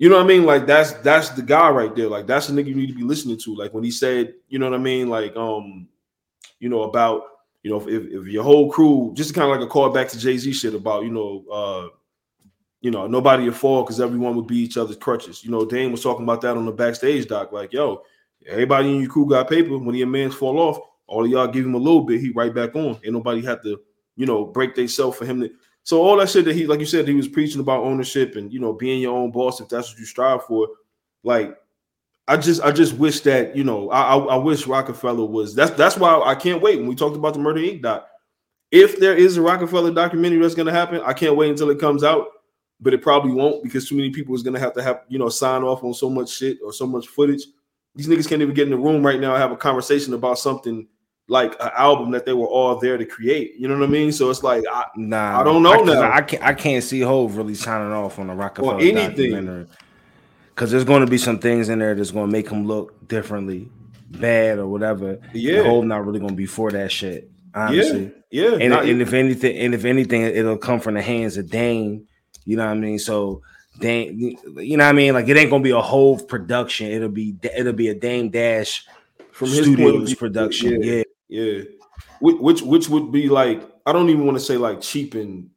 you 0.00 0.08
know 0.08 0.16
what 0.16 0.24
I 0.24 0.28
mean? 0.28 0.44
Like 0.44 0.66
that's 0.66 0.92
that's 0.94 1.28
the 1.28 1.42
guy 1.42 1.68
right 1.68 1.94
there. 1.94 2.08
Like 2.08 2.26
that's 2.26 2.46
the 2.46 2.54
nigga 2.54 2.68
you 2.68 2.74
need 2.74 2.88
to 2.88 2.94
be 2.94 3.02
listening 3.02 3.38
to. 3.40 3.54
Like 3.54 3.74
when 3.74 3.84
he 3.84 3.90
said, 3.90 4.32
you 4.48 4.58
know 4.58 4.70
what 4.70 4.80
I 4.80 4.82
mean? 4.82 5.10
Like 5.10 5.36
um, 5.36 5.86
you 6.58 6.70
know, 6.70 6.84
about 6.84 7.24
you 7.62 7.70
know, 7.70 7.86
if, 7.86 7.86
if 7.86 8.26
your 8.26 8.42
whole 8.42 8.72
crew 8.72 9.12
just 9.14 9.34
kind 9.34 9.50
of 9.50 9.54
like 9.54 9.66
a 9.66 9.70
call 9.70 9.90
back 9.90 10.08
to 10.08 10.18
Jay-Z 10.18 10.50
shit 10.54 10.74
about, 10.74 11.04
you 11.04 11.10
know, 11.10 11.44
uh, 11.52 11.88
you 12.80 12.90
know, 12.90 13.06
nobody 13.06 13.46
at 13.46 13.54
fault 13.54 13.86
because 13.86 14.00
everyone 14.00 14.34
would 14.36 14.46
be 14.46 14.56
each 14.56 14.78
other's 14.78 14.96
crutches. 14.96 15.44
You 15.44 15.50
know, 15.50 15.66
Dame 15.66 15.92
was 15.92 16.02
talking 16.02 16.24
about 16.24 16.40
that 16.40 16.56
on 16.56 16.64
the 16.64 16.72
backstage 16.72 17.26
doc. 17.26 17.52
Like, 17.52 17.74
yo, 17.74 18.02
everybody 18.48 18.88
in 18.88 19.00
your 19.02 19.10
crew 19.10 19.28
got 19.28 19.50
paper. 19.50 19.76
When 19.76 19.94
your 19.94 20.06
man's 20.06 20.34
fall 20.34 20.58
off, 20.58 20.78
all 21.10 21.26
y'all 21.26 21.48
give 21.48 21.66
him 21.66 21.74
a 21.74 21.78
little 21.78 22.02
bit, 22.02 22.20
he 22.20 22.30
right 22.30 22.54
back 22.54 22.74
on. 22.74 22.98
Ain't 23.04 23.12
nobody 23.12 23.44
had 23.44 23.62
to, 23.64 23.80
you 24.16 24.26
know, 24.26 24.46
break 24.46 24.74
themselves 24.74 25.18
for 25.18 25.26
him 25.26 25.40
to 25.40 25.50
so 25.82 26.02
all 26.02 26.16
that 26.18 26.30
shit 26.30 26.44
that 26.44 26.54
he, 26.54 26.66
like 26.66 26.80
you 26.80 26.86
said, 26.86 27.08
he 27.08 27.14
was 27.14 27.28
preaching 27.28 27.60
about 27.60 27.84
ownership 27.84 28.36
and 28.36 28.52
you 28.52 28.60
know 28.60 28.72
being 28.72 29.00
your 29.00 29.16
own 29.16 29.30
boss 29.30 29.60
if 29.60 29.68
that's 29.68 29.90
what 29.90 29.98
you 29.98 30.04
strive 30.04 30.44
for. 30.44 30.68
Like, 31.22 31.56
I 32.28 32.36
just, 32.36 32.62
I 32.62 32.70
just 32.70 32.94
wish 32.94 33.20
that 33.20 33.56
you 33.56 33.64
know, 33.64 33.90
I, 33.90 34.14
I, 34.14 34.18
I 34.18 34.36
wish 34.36 34.66
Roc-A-Fella 34.66 35.24
was. 35.24 35.54
That's 35.54 35.72
that's 35.72 35.96
why 35.96 36.20
I 36.20 36.34
can't 36.34 36.62
wait. 36.62 36.78
When 36.78 36.86
we 36.86 36.94
talked 36.94 37.16
about 37.16 37.34
the 37.34 37.40
Murder 37.40 37.60
Inc. 37.60 37.82
doc, 37.82 38.06
if 38.70 39.00
there 39.00 39.16
is 39.16 39.36
a 39.36 39.42
Roc-A-Fella 39.42 39.94
documentary 39.94 40.40
that's 40.40 40.54
going 40.54 40.66
to 40.66 40.72
happen, 40.72 41.00
I 41.04 41.12
can't 41.12 41.36
wait 41.36 41.50
until 41.50 41.70
it 41.70 41.80
comes 41.80 42.04
out. 42.04 42.28
But 42.82 42.94
it 42.94 43.02
probably 43.02 43.32
won't 43.32 43.62
because 43.62 43.86
too 43.86 43.94
many 43.94 44.08
people 44.08 44.34
is 44.34 44.42
going 44.42 44.54
to 44.54 44.60
have 44.60 44.72
to 44.74 44.82
have 44.82 45.02
you 45.08 45.18
know 45.18 45.28
sign 45.28 45.62
off 45.62 45.82
on 45.82 45.92
so 45.92 46.08
much 46.08 46.30
shit 46.30 46.58
or 46.64 46.72
so 46.72 46.86
much 46.86 47.08
footage. 47.08 47.42
These 47.94 48.06
niggas 48.06 48.28
can't 48.28 48.40
even 48.40 48.54
get 48.54 48.64
in 48.64 48.70
the 48.70 48.76
room 48.76 49.04
right 49.04 49.20
now 49.20 49.34
and 49.34 49.42
have 49.42 49.50
a 49.50 49.56
conversation 49.56 50.14
about 50.14 50.38
something 50.38 50.86
like 51.30 51.54
an 51.60 51.70
album 51.76 52.10
that 52.10 52.26
they 52.26 52.32
were 52.32 52.46
all 52.46 52.74
there 52.74 52.98
to 52.98 53.06
create. 53.06 53.54
You 53.56 53.68
know 53.68 53.78
what 53.78 53.88
I 53.88 53.92
mean? 53.92 54.10
So 54.10 54.30
it's 54.30 54.42
like 54.42 54.64
I 54.70 54.86
nah, 54.96 55.40
I 55.40 55.44
don't 55.44 55.62
know 55.62 55.72
I 55.72 55.82
now. 55.84 56.12
I 56.12 56.22
can't 56.22 56.42
I 56.42 56.52
can't 56.52 56.82
see 56.82 57.00
Hov 57.00 57.36
really 57.36 57.54
signing 57.54 57.92
off 57.92 58.18
on 58.18 58.26
the 58.26 58.34
Roc-A-Fella 58.34 58.74
or 58.74 58.80
anything. 58.80 59.68
Cause 60.56 60.72
there's 60.72 60.84
going 60.84 61.02
to 61.02 61.10
be 61.10 61.16
some 61.16 61.38
things 61.38 61.70
in 61.70 61.78
there 61.78 61.94
that's 61.94 62.10
going 62.10 62.26
to 62.26 62.32
make 62.32 62.50
him 62.50 62.66
look 62.66 63.08
differently, 63.08 63.70
bad 64.10 64.58
or 64.58 64.66
whatever. 64.66 65.18
Yeah, 65.32 65.62
Hov 65.62 65.84
not 65.84 66.04
really 66.04 66.18
going 66.18 66.32
to 66.32 66.36
be 66.36 66.46
for 66.46 66.70
that 66.72 66.92
shit. 66.92 67.30
Honestly, 67.54 68.12
yeah, 68.30 68.50
yeah. 68.50 68.56
And, 68.56 68.74
and 68.74 69.00
if 69.00 69.14
anything, 69.14 69.56
and 69.56 69.72
if 69.72 69.84
anything, 69.84 70.22
it'll 70.22 70.58
come 70.58 70.80
from 70.80 70.94
the 70.94 71.02
hands 71.02 71.38
of 71.38 71.48
Dame. 71.48 72.06
You 72.44 72.56
know 72.56 72.66
what 72.66 72.72
I 72.72 72.74
mean? 72.74 72.98
So 72.98 73.42
Dame, 73.78 74.36
you 74.58 74.76
know 74.76 74.84
what 74.84 74.90
I 74.90 74.92
mean? 74.92 75.14
Like 75.14 75.28
it 75.28 75.36
ain't 75.36 75.50
gonna 75.50 75.62
be 75.62 75.70
a 75.70 75.80
whole 75.80 76.18
production. 76.18 76.88
It'll 76.88 77.08
be 77.08 77.36
it'll 77.56 77.72
be 77.72 77.88
a 77.88 77.94
Dame 77.94 78.30
Dash 78.30 78.84
from 79.30 79.48
his 79.48 79.60
studios 79.64 80.14
production. 80.14 80.82
Yeah. 80.82 80.92
yeah. 80.96 81.02
Yeah, 81.30 81.62
which 82.20 82.60
which 82.60 82.88
would 82.88 83.12
be 83.12 83.28
like 83.28 83.62
I 83.86 83.92
don't 83.92 84.10
even 84.10 84.26
want 84.26 84.36
to 84.36 84.44
say 84.44 84.56
like 84.56 84.80
cheapen 84.80 85.48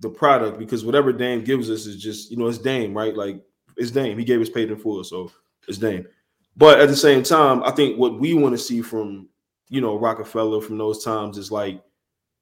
the 0.00 0.10
product 0.10 0.58
because 0.58 0.84
whatever 0.84 1.12
Dame 1.12 1.44
gives 1.44 1.70
us 1.70 1.86
is 1.86 2.02
just 2.02 2.32
you 2.32 2.36
know 2.36 2.48
it's 2.48 2.58
Dame 2.58 2.92
right? 2.92 3.16
Like 3.16 3.40
it's 3.76 3.92
Dame. 3.92 4.18
He 4.18 4.24
gave 4.24 4.40
us 4.40 4.50
paid 4.50 4.72
in 4.72 4.76
full 4.76 5.02
so 5.04 5.30
it's 5.68 5.78
Dame, 5.78 6.06
but 6.56 6.80
at 6.80 6.88
the 6.88 6.96
same 6.96 7.22
time 7.22 7.62
I 7.62 7.70
think 7.70 7.98
what 7.98 8.18
we 8.18 8.34
want 8.34 8.52
to 8.54 8.58
see 8.58 8.82
from 8.82 9.28
you 9.68 9.80
know 9.80 9.96
Roc-A-Fella 9.96 10.60
from 10.60 10.76
those 10.76 11.04
times 11.04 11.38
is 11.38 11.52
like 11.52 11.80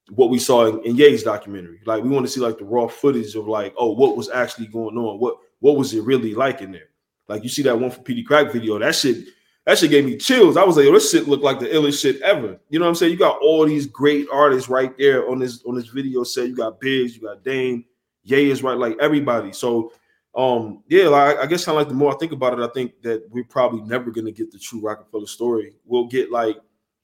what 0.09 0.31
we 0.31 0.39
saw 0.39 0.67
in, 0.67 0.83
in 0.85 0.97
Ye's 0.97 1.23
documentary. 1.23 1.83
Like 1.85 2.03
we 2.03 2.09
want 2.09 2.25
to 2.25 2.33
see 2.33 2.41
like 2.41 2.57
the 2.57 2.65
raw 2.65 2.89
footage 2.89 3.35
of 3.35 3.47
like 3.47 3.75
oh 3.77 3.93
what 3.93 4.17
was 4.17 4.31
actually 4.31 4.69
going 4.69 4.97
on? 4.97 5.21
What 5.21 5.37
what 5.59 5.77
was 5.77 5.93
it 5.93 6.03
really 6.03 6.35
like 6.35 6.63
in 6.63 6.73
there? 6.73 6.89
Like 7.29 7.43
you 7.43 7.51
see 7.51 7.63
that 7.65 7.79
one 7.79 7.91
for 7.91 8.01
Peedi 8.01 8.25
Crakk 8.25 8.51
video 8.55 8.79
that 8.79 8.95
shit 8.95 9.27
that 9.67 9.79
shit 9.79 9.91
gave 9.91 10.05
me 10.05 10.17
chills. 10.17 10.57
I 10.57 10.65
was 10.65 10.77
like, 10.77 10.87
this 10.87 11.11
shit 11.11 11.29
looked 11.29 11.45
like 11.45 11.61
the 11.61 11.67
illest 11.67 12.01
shit 12.01 12.21
ever. 12.23 12.59
You 12.71 12.79
know 12.79 12.87
what 12.87 12.91
I'm 12.91 12.95
saying? 12.95 13.13
You 13.13 13.19
got 13.19 13.41
all 13.43 13.67
these 13.67 13.87
great 13.87 14.27
artists 14.33 14.69
right 14.69 14.97
there 14.97 15.29
on 15.29 15.39
this 15.39 15.63
on 15.65 15.75
this 15.75 15.89
video 15.89 16.25
set. 16.25 16.49
You 16.49 16.57
got 16.57 16.81
Biggs, 16.81 17.15
you 17.17 17.23
got 17.23 17.45
Dame, 17.45 17.85
Ye 18.23 18.51
is 18.51 18.63
right, 18.63 18.77
like 18.77 18.97
everybody. 19.01 19.53
So 19.53 19.93
um, 20.35 20.83
yeah, 20.89 21.09
like 21.09 21.39
I 21.39 21.47
guess 21.47 21.65
kind 21.65 21.77
of 21.77 21.81
like 21.81 21.89
the 21.89 21.95
more 21.95 22.15
I 22.15 22.19
think 22.19 22.33
about 22.33 22.59
it, 22.59 22.63
I 22.63 22.73
think 22.73 23.03
that 23.03 23.25
we're 23.31 23.45
probably 23.45 23.83
never 23.83 24.11
gonna 24.11 24.31
get 24.31 24.51
the 24.53 24.59
true 24.59 24.81
Roc-A-Fella 24.81 25.27
story. 25.27 25.75
We'll 25.85 26.07
get 26.07 26.31
like 26.31 26.57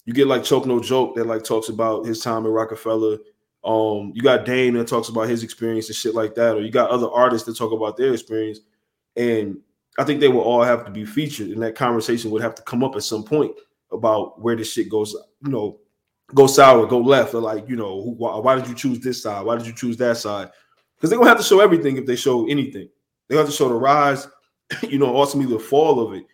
you 0.04 0.12
get 0.12 0.28
like 0.28 0.44
Choke 0.44 0.66
No 0.66 0.80
Joke 0.80 1.16
that 1.16 1.26
like 1.26 1.42
talks 1.42 1.68
about 1.68 2.06
his 2.06 2.20
time 2.20 2.46
at 2.46 2.52
Roc-A-Fella. 2.52 3.18
Um, 3.64 4.12
you 4.14 4.22
got 4.22 4.44
Dame 4.44 4.74
that 4.74 4.86
talks 4.86 5.08
about 5.08 5.28
his 5.28 5.42
experience 5.42 5.88
and 5.88 5.96
shit 5.96 6.14
like 6.14 6.36
that, 6.36 6.54
or 6.54 6.60
you 6.60 6.70
got 6.70 6.90
other 6.90 7.10
artists 7.10 7.46
that 7.46 7.56
talk 7.56 7.72
about 7.72 7.96
their 7.96 8.12
experience. 8.12 8.60
And 9.16 9.58
I 9.98 10.04
think 10.04 10.20
they 10.20 10.28
will 10.28 10.40
all 10.40 10.62
have 10.62 10.84
to 10.84 10.90
be 10.90 11.04
featured, 11.04 11.48
and 11.48 11.62
that 11.62 11.74
conversation 11.74 12.30
would 12.30 12.42
have 12.42 12.54
to 12.56 12.62
come 12.62 12.84
up 12.84 12.96
at 12.96 13.02
some 13.02 13.24
point 13.24 13.52
about 13.92 14.40
where 14.40 14.56
this 14.56 14.72
shit 14.72 14.90
goes. 14.90 15.16
You 15.42 15.50
know, 15.50 15.78
go 16.34 16.46
sour, 16.46 16.86
go 16.86 16.98
left, 16.98 17.34
or 17.34 17.40
like 17.40 17.68
you 17.68 17.76
know, 17.76 18.14
why, 18.18 18.36
why 18.36 18.54
did 18.56 18.68
you 18.68 18.74
choose 18.74 19.00
this 19.00 19.22
side? 19.22 19.44
Why 19.44 19.56
did 19.56 19.66
you 19.66 19.72
choose 19.72 19.96
that 19.98 20.18
side? 20.18 20.50
Because 20.96 21.10
they're 21.10 21.18
gonna 21.18 21.30
have 21.30 21.38
to 21.38 21.44
show 21.44 21.60
everything 21.60 21.96
if 21.96 22.06
they 22.06 22.16
show 22.16 22.46
anything. 22.48 22.88
They 23.28 23.36
have 23.36 23.46
to 23.46 23.52
show 23.52 23.68
the 23.68 23.74
rise, 23.74 24.28
you 24.82 24.98
know, 24.98 25.16
ultimately 25.16 25.54
the 25.54 25.60
fall 25.60 26.00
of 26.00 26.14
it. 26.14 26.26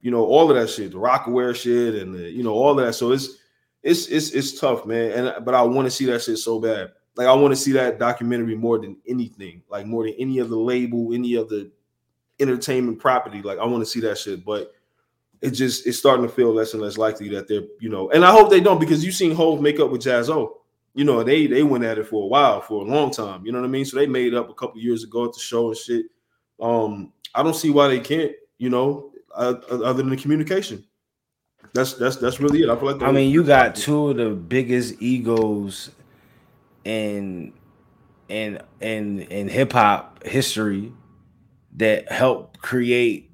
You 0.00 0.10
know, 0.10 0.24
all 0.24 0.50
of 0.50 0.56
that 0.56 0.70
shit, 0.70 0.92
the 0.92 0.98
Rocawear 0.98 1.54
shit, 1.54 2.02
and 2.02 2.14
the, 2.14 2.30
you 2.30 2.42
know, 2.42 2.54
all 2.54 2.78
of 2.78 2.84
that. 2.84 2.94
So 2.94 3.12
it's 3.12 3.38
it's 3.82 4.06
it's 4.06 4.30
it's 4.30 4.58
tough, 4.58 4.86
man. 4.86 5.10
And 5.12 5.44
but 5.44 5.54
I 5.54 5.62
want 5.62 5.86
to 5.86 5.90
see 5.90 6.06
that 6.06 6.22
shit 6.22 6.38
so 6.38 6.60
bad. 6.60 6.92
Like 7.16 7.26
I 7.26 7.34
want 7.34 7.52
to 7.52 7.60
see 7.60 7.72
that 7.72 7.98
documentary 7.98 8.54
more 8.54 8.78
than 8.78 8.96
anything, 9.06 9.62
like 9.68 9.86
more 9.86 10.04
than 10.04 10.14
any 10.18 10.38
of 10.38 10.48
the 10.48 10.56
label, 10.56 11.12
any 11.12 11.34
of 11.34 11.48
the 11.48 11.70
entertainment 12.40 12.98
property. 12.98 13.42
Like 13.42 13.58
I 13.58 13.64
want 13.64 13.82
to 13.82 13.90
see 13.90 14.00
that 14.00 14.18
shit, 14.18 14.44
but 14.44 14.72
it 15.40 15.50
just 15.50 15.86
it's 15.86 15.98
starting 15.98 16.26
to 16.26 16.32
feel 16.32 16.52
less 16.52 16.74
and 16.74 16.82
less 16.82 16.98
likely 16.98 17.28
that 17.30 17.48
they're 17.48 17.64
you 17.80 17.88
know. 17.88 18.10
And 18.10 18.24
I 18.24 18.30
hope 18.30 18.50
they 18.50 18.60
don't 18.60 18.78
because 18.78 19.04
you've 19.04 19.14
seen 19.14 19.34
Hov 19.34 19.60
make 19.60 19.80
up 19.80 19.90
with 19.90 20.02
Jaz-O. 20.02 20.58
You 20.94 21.04
know 21.04 21.22
they 21.22 21.46
they 21.46 21.62
went 21.62 21.84
at 21.84 21.98
it 21.98 22.06
for 22.06 22.24
a 22.24 22.26
while 22.26 22.60
for 22.60 22.82
a 22.82 22.88
long 22.88 23.10
time. 23.10 23.44
You 23.44 23.52
know 23.52 23.60
what 23.60 23.66
I 23.66 23.70
mean? 23.70 23.84
So 23.84 23.96
they 23.96 24.06
made 24.06 24.34
up 24.34 24.50
a 24.50 24.54
couple 24.54 24.80
years 24.80 25.04
ago 25.04 25.24
at 25.24 25.32
the 25.32 25.40
show 25.40 25.68
and 25.68 25.76
shit. 25.76 26.06
Um, 26.60 27.12
I 27.34 27.42
don't 27.42 27.54
see 27.56 27.70
why 27.70 27.88
they 27.88 28.00
can't. 28.00 28.32
You 28.58 28.68
know, 28.70 29.12
uh, 29.34 29.54
other 29.70 29.94
than 29.94 30.10
the 30.10 30.16
communication. 30.16 30.84
That's 31.72 31.94
that's 31.94 32.16
that's 32.16 32.40
really 32.40 32.62
it. 32.62 32.68
I 32.68 32.76
feel 32.76 32.92
like 32.92 33.02
I 33.02 33.12
mean, 33.12 33.30
you 33.30 33.44
got 33.44 33.76
two 33.76 34.10
of 34.10 34.16
the 34.16 34.30
biggest 34.30 35.00
egos 35.00 35.90
in 36.84 37.52
in 38.28 38.60
in 38.80 39.20
in 39.20 39.48
hip 39.48 39.72
hop 39.72 40.24
history 40.24 40.92
that 41.76 42.10
helped 42.10 42.60
create 42.60 43.30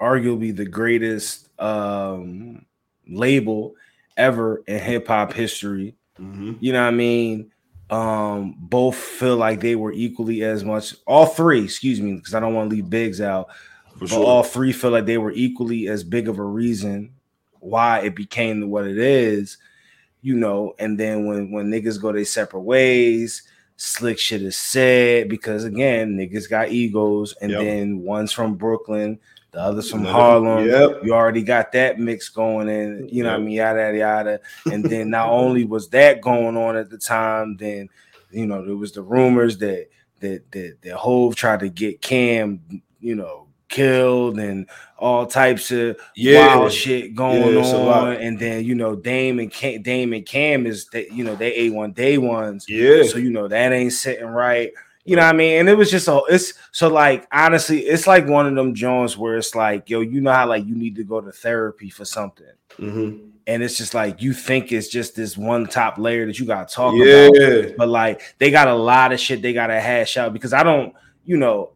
arguably 0.00 0.54
the 0.54 0.66
greatest 0.66 1.48
um 1.58 2.64
label 3.08 3.74
ever 4.16 4.62
in 4.66 4.78
hip 4.78 5.08
hop 5.08 5.32
history. 5.32 5.94
Mm-hmm. 6.18 6.54
You 6.60 6.72
know 6.72 6.82
what 6.82 6.88
I 6.88 6.92
mean? 6.92 7.52
Um, 7.88 8.56
both 8.58 8.96
feel 8.96 9.36
like 9.36 9.60
they 9.60 9.76
were 9.76 9.92
equally 9.92 10.42
as 10.42 10.64
much. 10.64 10.94
All 11.06 11.26
three, 11.26 11.64
excuse 11.64 12.00
me, 12.00 12.14
because 12.14 12.34
I 12.34 12.40
don't 12.40 12.54
want 12.54 12.70
to 12.70 12.76
leave 12.76 12.90
Biggs 12.90 13.20
out. 13.20 13.48
For 13.92 14.00
but 14.00 14.08
sure. 14.10 14.24
all 14.24 14.42
three 14.42 14.72
feel 14.72 14.90
like 14.90 15.06
they 15.06 15.18
were 15.18 15.32
equally 15.32 15.88
as 15.88 16.04
big 16.04 16.28
of 16.28 16.38
a 16.38 16.44
reason 16.44 17.12
why 17.60 18.00
it 18.00 18.14
became 18.14 18.68
what 18.68 18.86
it 18.86 18.98
is, 18.98 19.56
you 20.20 20.34
know. 20.34 20.74
And 20.78 20.98
then 20.98 21.26
when 21.26 21.50
when 21.52 21.70
niggas 21.70 22.00
go 22.00 22.12
their 22.12 22.24
separate 22.24 22.60
ways, 22.60 23.42
slick 23.76 24.18
shit 24.18 24.42
is 24.42 24.56
said 24.56 25.28
because 25.28 25.64
again, 25.64 26.16
niggas 26.16 26.48
got 26.48 26.70
egos, 26.70 27.34
and 27.40 27.50
yep. 27.50 27.60
then 27.60 28.00
one's 28.00 28.32
from 28.32 28.54
Brooklyn, 28.54 29.18
the 29.52 29.60
other's 29.60 29.90
from 29.90 30.04
Harlem. 30.04 30.66
Yep. 30.66 31.04
You 31.04 31.14
already 31.14 31.42
got 31.42 31.72
that 31.72 31.98
mix 31.98 32.28
going 32.28 32.68
in, 32.68 33.08
you 33.10 33.22
know 33.22 33.30
yep. 33.30 33.38
what 33.38 33.42
I 33.42 33.44
mean, 33.44 33.54
yada 33.54 33.80
yada 33.80 33.98
yada. 33.98 34.40
And 34.72 34.84
then 34.90 35.10
not 35.10 35.30
only 35.30 35.64
was 35.64 35.88
that 35.90 36.20
going 36.20 36.56
on 36.56 36.76
at 36.76 36.90
the 36.90 36.98
time, 36.98 37.56
then 37.56 37.88
you 38.30 38.46
know, 38.46 38.64
there 38.64 38.76
was 38.76 38.92
the 38.92 39.02
rumors 39.02 39.58
that 39.58 39.88
that 40.20 40.50
that, 40.52 40.76
that 40.82 40.96
Hov 40.96 41.34
tried 41.34 41.60
to 41.60 41.68
get 41.68 42.02
Cam, 42.02 42.82
you 43.00 43.14
know, 43.14 43.45
killed 43.68 44.38
and 44.38 44.68
all 44.98 45.26
types 45.26 45.70
of 45.70 45.98
yeah. 46.14 46.56
wild 46.56 46.72
shit 46.72 47.14
going 47.14 47.54
yeah, 47.54 47.60
on. 47.60 48.12
And 48.14 48.38
then 48.38 48.64
you 48.64 48.74
know, 48.74 48.96
Dame 48.96 49.38
and 49.38 49.50
Cam, 49.50 49.82
Dame 49.82 50.12
and 50.12 50.26
Cam 50.26 50.66
is 50.66 50.86
that 50.86 51.12
you 51.12 51.24
know 51.24 51.34
they 51.34 51.66
a 51.66 51.70
one 51.70 51.92
day 51.92 52.18
ones. 52.18 52.66
Yeah. 52.68 53.02
So 53.04 53.18
you 53.18 53.30
know 53.30 53.48
that 53.48 53.72
ain't 53.72 53.92
sitting 53.92 54.26
right. 54.26 54.72
You 55.04 55.14
know 55.14 55.22
what 55.22 55.34
I 55.34 55.38
mean? 55.38 55.60
And 55.60 55.68
it 55.68 55.76
was 55.76 55.90
just 55.90 56.08
a 56.08 56.20
it's 56.28 56.54
so 56.72 56.88
like 56.88 57.28
honestly, 57.30 57.80
it's 57.80 58.06
like 58.06 58.26
one 58.26 58.46
of 58.46 58.54
them 58.54 58.74
Jones 58.74 59.16
where 59.16 59.36
it's 59.36 59.54
like, 59.54 59.88
yo, 59.88 60.00
you 60.00 60.20
know 60.20 60.32
how 60.32 60.48
like 60.48 60.66
you 60.66 60.74
need 60.74 60.96
to 60.96 61.04
go 61.04 61.20
to 61.20 61.30
therapy 61.30 61.90
for 61.90 62.04
something. 62.04 62.46
Mm-hmm. 62.78 63.28
And 63.46 63.62
it's 63.62 63.76
just 63.76 63.94
like 63.94 64.20
you 64.20 64.32
think 64.32 64.72
it's 64.72 64.88
just 64.88 65.14
this 65.14 65.36
one 65.36 65.66
top 65.66 65.98
layer 65.98 66.26
that 66.26 66.40
you 66.40 66.46
gotta 66.46 66.72
talk 66.72 66.94
yeah. 66.96 67.28
about. 67.28 67.76
But 67.76 67.88
like 67.88 68.34
they 68.38 68.50
got 68.50 68.66
a 68.66 68.74
lot 68.74 69.12
of 69.12 69.20
shit 69.20 69.42
they 69.42 69.52
gotta 69.52 69.80
hash 69.80 70.16
out 70.16 70.32
because 70.32 70.52
I 70.52 70.64
don't, 70.64 70.92
you 71.24 71.36
know, 71.36 71.70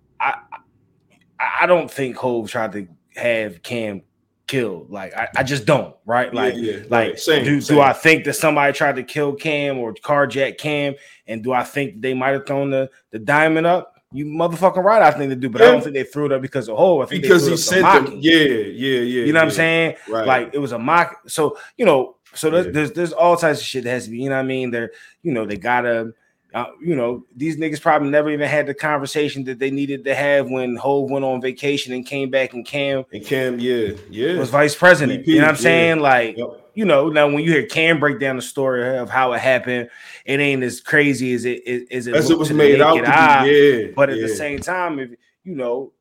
I 1.61 1.67
don't 1.67 1.91
think 1.91 2.17
Hov 2.17 2.51
tried 2.51 2.73
to 2.73 2.89
have 3.17 3.63
Cam 3.63 4.03
killed. 4.47 4.91
Like 4.91 5.15
I, 5.15 5.29
I 5.37 5.43
just 5.43 5.67
don't, 5.67 5.95
right? 6.07 6.33
Like, 6.33 6.55
yeah, 6.57 6.73
yeah, 6.73 6.83
like. 6.89 7.19
Same, 7.19 7.45
do, 7.45 7.61
same. 7.61 7.77
do 7.77 7.83
I 7.83 7.93
think 7.93 8.25
that 8.25 8.35
somebody 8.35 8.73
tried 8.73 8.97
to 8.97 9.03
kill 9.03 9.35
Cam 9.35 9.79
or 9.79 9.95
carjack 9.95 10.59
Cam? 10.59 10.95
And 11.27 11.45
do 11.45 11.53
I 11.53 11.63
think 11.63 12.01
they 12.01 12.15
might 12.15 12.31
have 12.31 12.47
thrown 12.47 12.71
the, 12.71 12.91
the 13.11 13.19
diamond 13.19 13.67
up? 13.67 13.97
You 14.13 14.25
motherfucking 14.25 14.83
right, 14.83 15.03
I 15.03 15.13
think 15.13 15.29
they 15.29 15.37
do, 15.37 15.49
but 15.49 15.61
yeah. 15.61 15.69
I 15.69 15.71
don't 15.71 15.83
think 15.83 15.95
they 15.95 16.03
threw 16.03 16.27
it 16.27 16.33
up 16.33 16.43
because 16.43 16.69
of 16.69 16.77
Hov. 16.77 17.03
I 17.03 17.07
think 17.07 17.23
because 17.23 17.47
he 17.47 17.57
said 17.57 17.85
them. 17.85 18.19
Yeah, 18.19 18.39
yeah, 18.39 19.01
yeah. 19.01 19.25
You 19.25 19.33
know 19.33 19.39
what 19.39 19.45
I'm 19.45 19.51
saying? 19.53 19.97
Right. 20.09 20.27
Like 20.27 20.51
it 20.53 20.59
was 20.59 20.73
a 20.73 20.79
mock. 20.81 21.29
So 21.29 21.57
you 21.77 21.85
know, 21.87 22.17
so 22.35 22.51
there's, 22.51 22.75
there's 22.75 22.93
there's 22.93 23.13
all 23.13 23.37
types 23.37 23.61
of 23.61 23.67
shit 23.67 23.85
that 23.85 23.91
has 23.91 24.07
to 24.07 24.11
be. 24.11 24.19
You 24.19 24.31
know 24.31 24.35
what 24.35 24.45
I 24.45 24.49
mean? 24.49 24.73
They're 24.73 24.91
you 25.23 25.33
know 25.33 25.47
they 25.47 25.57
gotta 25.57 26.13
uh, 26.55 26.67
you 26.81 26.97
know, 26.97 27.25
these 27.35 27.57
niggas 27.57 27.81
probably 27.81 28.11
never 28.11 28.31
even 28.31 28.49
had 28.49 28.67
the 28.67 28.75
conversation 28.75 29.45
that 29.45 29.59
they 29.59 29.71
needed 29.71 30.05
to 30.05 30.15
have 30.15 30.51
when 30.51 30.77
Hov 30.77 31.11
went 31.11 31.25
on 31.25 31.41
vacation 31.41 31.93
and 31.93 32.05
came 32.05 32.31
back 32.31 32.53
and 32.53 32.67
Cam 32.67 33.05
and 33.13 33.25
Cam, 33.25 33.61
yeah, 33.61 33.93
yeah, 34.11 34.37
was 34.37 34.51
vice 34.51 34.75
president. 34.75 35.27
you 35.27 35.37
know 35.37 35.43
what 35.43 35.51
I'm 35.51 35.55
yeah. 35.57 35.61
saying? 35.61 36.01
Like, 36.01 36.37
yep. 36.37 36.71
you 36.75 36.85
know, 36.85 37.09
now 37.09 37.27
when 37.29 37.45
you 37.45 37.53
hear 37.53 37.67
Cam 37.67 38.01
break 38.01 38.19
down 38.19 38.37
the 38.37 38.43
story 38.43 38.99
of 38.99 39.09
how 39.09 39.33
it 39.33 39.41
happened, 39.41 39.91
it 40.25 40.41
ain't 40.41 40.63
as 40.63 40.81
crazy 40.81 41.33
as 41.35 41.45
it 41.45 41.63
as 41.91 42.07
it, 42.07 42.15
as 42.15 42.31
it 42.31 42.39
was 42.39 42.51
made 42.53 42.81
out. 42.81 43.05
Eye, 43.07 43.47
yeah, 43.47 43.87
but 43.95 44.11
at 44.11 44.17
yeah. 44.17 44.27
the 44.27 44.35
same 44.35 44.59
time, 44.59 44.99
if 44.99 45.11
you 45.45 45.55
know, 45.55 45.93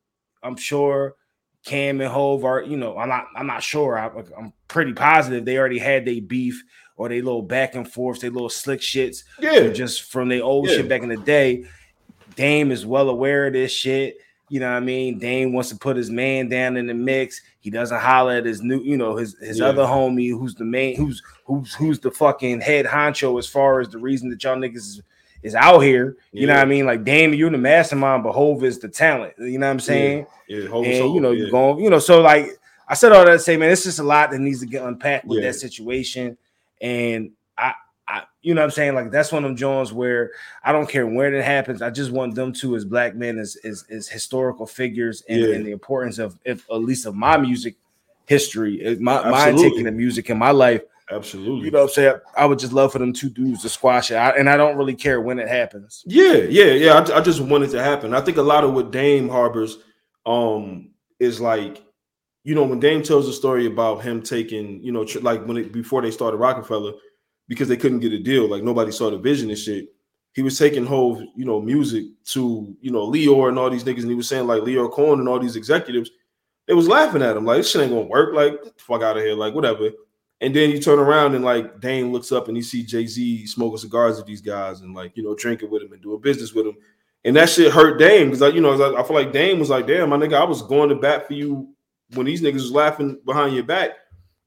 I'm 0.42 0.56
sure 0.56 1.14
Cam 1.64 2.00
and 2.00 2.10
Hov 2.10 2.44
are, 2.44 2.62
you 2.62 2.76
know, 2.76 2.98
I'm 2.98 3.08
not, 3.08 3.26
I'm 3.36 3.46
not 3.46 3.62
sure. 3.62 3.98
I, 3.98 4.06
I'm 4.36 4.52
pretty 4.68 4.94
positive 4.94 5.44
they 5.44 5.58
already 5.58 5.78
had 5.78 6.04
their 6.04 6.20
beef 6.20 6.62
or 7.00 7.08
they 7.08 7.22
little 7.22 7.40
back 7.40 7.76
and 7.76 7.90
forth, 7.90 8.20
they 8.20 8.28
little 8.28 8.50
slick 8.50 8.80
shits. 8.80 9.24
Yeah. 9.38 9.68
Just 9.68 10.02
from 10.02 10.28
the 10.28 10.42
old 10.42 10.68
yeah. 10.68 10.76
shit 10.76 10.88
back 10.90 11.00
in 11.00 11.08
the 11.08 11.16
day. 11.16 11.64
Dame 12.36 12.70
is 12.70 12.84
well 12.84 13.08
aware 13.08 13.46
of 13.46 13.54
this 13.54 13.72
shit. 13.72 14.18
You 14.50 14.60
know 14.60 14.70
what 14.70 14.76
I 14.76 14.80
mean? 14.80 15.18
Dame 15.18 15.54
wants 15.54 15.70
to 15.70 15.76
put 15.76 15.96
his 15.96 16.10
man 16.10 16.50
down 16.50 16.76
in 16.76 16.86
the 16.86 16.92
mix. 16.92 17.40
He 17.60 17.70
doesn't 17.70 17.98
holler 17.98 18.34
at 18.34 18.44
his 18.44 18.60
new, 18.60 18.82
you 18.82 18.98
know, 18.98 19.16
his 19.16 19.34
his 19.38 19.60
yeah. 19.60 19.68
other 19.68 19.84
homie 19.84 20.28
who's 20.28 20.54
the 20.54 20.66
main, 20.66 20.94
who's 20.94 21.22
who's 21.46 21.72
who's 21.72 22.00
the 22.00 22.10
fucking 22.10 22.60
head 22.60 22.84
honcho 22.84 23.38
as 23.38 23.46
far 23.46 23.80
as 23.80 23.88
the 23.88 23.96
reason 23.96 24.28
that 24.28 24.44
y'all 24.44 24.56
niggas 24.56 24.76
is, 24.76 25.02
is 25.42 25.54
out 25.54 25.78
here. 25.78 26.18
You 26.32 26.42
yeah. 26.42 26.46
know 26.48 26.54
what 26.56 26.62
I 26.62 26.66
mean? 26.66 26.84
Like 26.84 27.04
Dame, 27.04 27.32
you're 27.32 27.48
the 27.48 27.56
mastermind, 27.56 28.24
but 28.24 28.32
Hov 28.32 28.62
is 28.62 28.78
the 28.78 28.88
talent. 28.88 29.32
You 29.38 29.58
know 29.58 29.68
what 29.68 29.72
I'm 29.72 29.80
saying? 29.80 30.26
Yeah, 30.48 30.68
yeah 30.68 30.76
and 30.76 31.14
you 31.14 31.20
know, 31.22 31.30
you're 31.30 31.50
going, 31.50 31.82
you 31.82 31.88
know, 31.88 31.98
so 31.98 32.20
like 32.20 32.50
I 32.86 32.94
said 32.94 33.12
all 33.12 33.24
that 33.24 33.32
to 33.32 33.38
say, 33.38 33.56
man, 33.56 33.70
it's 33.70 33.84
just 33.84 34.00
a 34.00 34.02
lot 34.02 34.32
that 34.32 34.38
needs 34.40 34.60
to 34.60 34.66
get 34.66 34.84
unpacked 34.84 35.24
with 35.24 35.42
that 35.42 35.54
situation. 35.54 36.36
And 36.80 37.32
I, 37.58 37.74
I, 38.08 38.22
you 38.42 38.54
know 38.54 38.62
what 38.62 38.66
I'm 38.66 38.70
saying? 38.70 38.94
Like 38.94 39.10
that's 39.10 39.30
one 39.30 39.44
of 39.44 39.48
them 39.48 39.56
Jones 39.56 39.92
where 39.92 40.32
I 40.64 40.72
don't 40.72 40.88
care 40.88 41.06
when 41.06 41.34
it 41.34 41.44
happens. 41.44 41.82
I 41.82 41.90
just 41.90 42.10
want 42.10 42.34
them 42.34 42.52
two 42.52 42.74
as 42.76 42.84
black 42.84 43.14
men 43.14 43.38
as 43.38 43.56
as, 43.64 43.84
as 43.90 44.08
historical 44.08 44.66
figures 44.66 45.22
and, 45.28 45.40
yeah. 45.40 45.54
and, 45.54 45.66
the 45.66 45.70
importance 45.70 46.18
of 46.18 46.38
if 46.44 46.68
at 46.70 46.82
least 46.82 47.06
of 47.06 47.14
my 47.14 47.36
music 47.36 47.76
history, 48.26 48.82
eh, 48.84 48.96
my 48.98 49.28
my 49.30 49.52
taking 49.52 49.84
the 49.84 49.92
music 49.92 50.30
in 50.30 50.38
my 50.38 50.50
life. 50.50 50.82
Absolutely. 51.10 51.66
You 51.66 51.70
know 51.72 51.80
what 51.80 51.90
I'm 51.90 51.94
saying? 51.94 52.14
I 52.36 52.46
would 52.46 52.58
just 52.58 52.72
love 52.72 52.92
for 52.92 53.00
them 53.00 53.12
two 53.12 53.30
dudes 53.30 53.62
to 53.62 53.68
squash 53.68 54.12
it. 54.12 54.14
I, 54.14 54.30
and 54.30 54.48
I 54.48 54.56
don't 54.56 54.76
really 54.76 54.94
care 54.94 55.20
when 55.20 55.40
it 55.40 55.48
happens. 55.48 56.04
Yeah, 56.06 56.34
yeah, 56.34 56.72
yeah. 56.72 56.92
I, 56.94 57.18
I 57.18 57.20
just 57.20 57.40
want 57.40 57.64
it 57.64 57.70
to 57.70 57.82
happen. 57.82 58.14
I 58.14 58.20
think 58.20 58.36
a 58.36 58.42
lot 58.42 58.62
of 58.62 58.72
what 58.74 58.92
Dame 58.92 59.28
harbors 59.28 59.78
um 60.26 60.90
is 61.18 61.40
like 61.40 61.82
you 62.44 62.54
know, 62.54 62.64
when 62.64 62.80
Dame 62.80 63.02
tells 63.02 63.26
the 63.26 63.32
story 63.32 63.66
about 63.66 64.02
him 64.02 64.22
taking, 64.22 64.82
you 64.82 64.92
know, 64.92 65.04
tr- 65.04 65.20
like 65.20 65.44
when 65.46 65.56
it 65.58 65.72
before 65.72 66.00
they 66.02 66.10
started 66.10 66.38
Roc-A-Fella, 66.38 66.94
because 67.48 67.68
they 67.68 67.76
couldn't 67.76 68.00
get 68.00 68.12
a 68.12 68.18
deal, 68.18 68.48
like 68.48 68.62
nobody 68.62 68.92
saw 68.92 69.10
the 69.10 69.18
vision 69.18 69.50
and 69.50 69.58
shit. 69.58 69.88
He 70.32 70.42
was 70.42 70.56
taking 70.56 70.86
whole, 70.86 71.20
you 71.36 71.44
know, 71.44 71.60
music 71.60 72.04
to, 72.26 72.74
you 72.80 72.92
know, 72.92 73.10
Lyor 73.10 73.48
and 73.48 73.58
all 73.58 73.68
these 73.68 73.84
niggas, 73.84 74.02
and 74.02 74.10
he 74.10 74.14
was 74.14 74.28
saying 74.28 74.46
like 74.46 74.62
Lyor 74.62 74.90
Cohen 74.90 75.18
and 75.18 75.28
all 75.28 75.40
these 75.40 75.56
executives, 75.56 76.10
they 76.66 76.74
was 76.74 76.88
laughing 76.88 77.22
at 77.22 77.36
him, 77.36 77.44
like 77.44 77.58
this 77.58 77.70
shit 77.70 77.82
ain't 77.82 77.90
gonna 77.90 78.02
work, 78.02 78.34
like 78.34 78.58
fuck 78.78 79.02
out 79.02 79.16
of 79.16 79.22
here, 79.22 79.34
like 79.34 79.54
whatever. 79.54 79.90
And 80.40 80.56
then 80.56 80.70
you 80.70 80.80
turn 80.80 80.98
around 80.98 81.34
and 81.34 81.44
like 81.44 81.80
Dame 81.80 82.12
looks 82.12 82.32
up 82.32 82.48
and 82.48 82.56
he 82.56 82.62
see 82.62 82.82
Jay 82.82 83.06
Z 83.06 83.46
smoking 83.46 83.76
cigars 83.76 84.16
with 84.16 84.26
these 84.26 84.40
guys 84.40 84.80
and 84.80 84.94
like 84.94 85.14
you 85.16 85.22
know 85.22 85.34
drinking 85.34 85.70
with 85.70 85.82
him 85.82 85.92
and 85.92 86.00
doing 86.00 86.20
business 86.20 86.54
with 86.54 86.66
him, 86.66 86.76
and 87.24 87.36
that 87.36 87.50
shit 87.50 87.72
hurt 87.72 87.98
Dame 87.98 88.28
because 88.28 88.40
like 88.40 88.54
you 88.54 88.62
know 88.62 88.96
I 88.96 89.02
feel 89.02 89.16
like 89.16 89.32
Dame 89.32 89.58
was 89.58 89.68
like, 89.68 89.86
damn, 89.86 90.08
my 90.08 90.16
nigga, 90.16 90.34
I 90.34 90.44
was 90.44 90.62
going 90.62 90.88
to 90.88 90.94
bat 90.94 91.26
for 91.26 91.34
you 91.34 91.74
when 92.14 92.26
these 92.26 92.42
niggas 92.42 92.54
was 92.54 92.72
laughing 92.72 93.18
behind 93.24 93.54
your 93.54 93.64
back, 93.64 93.90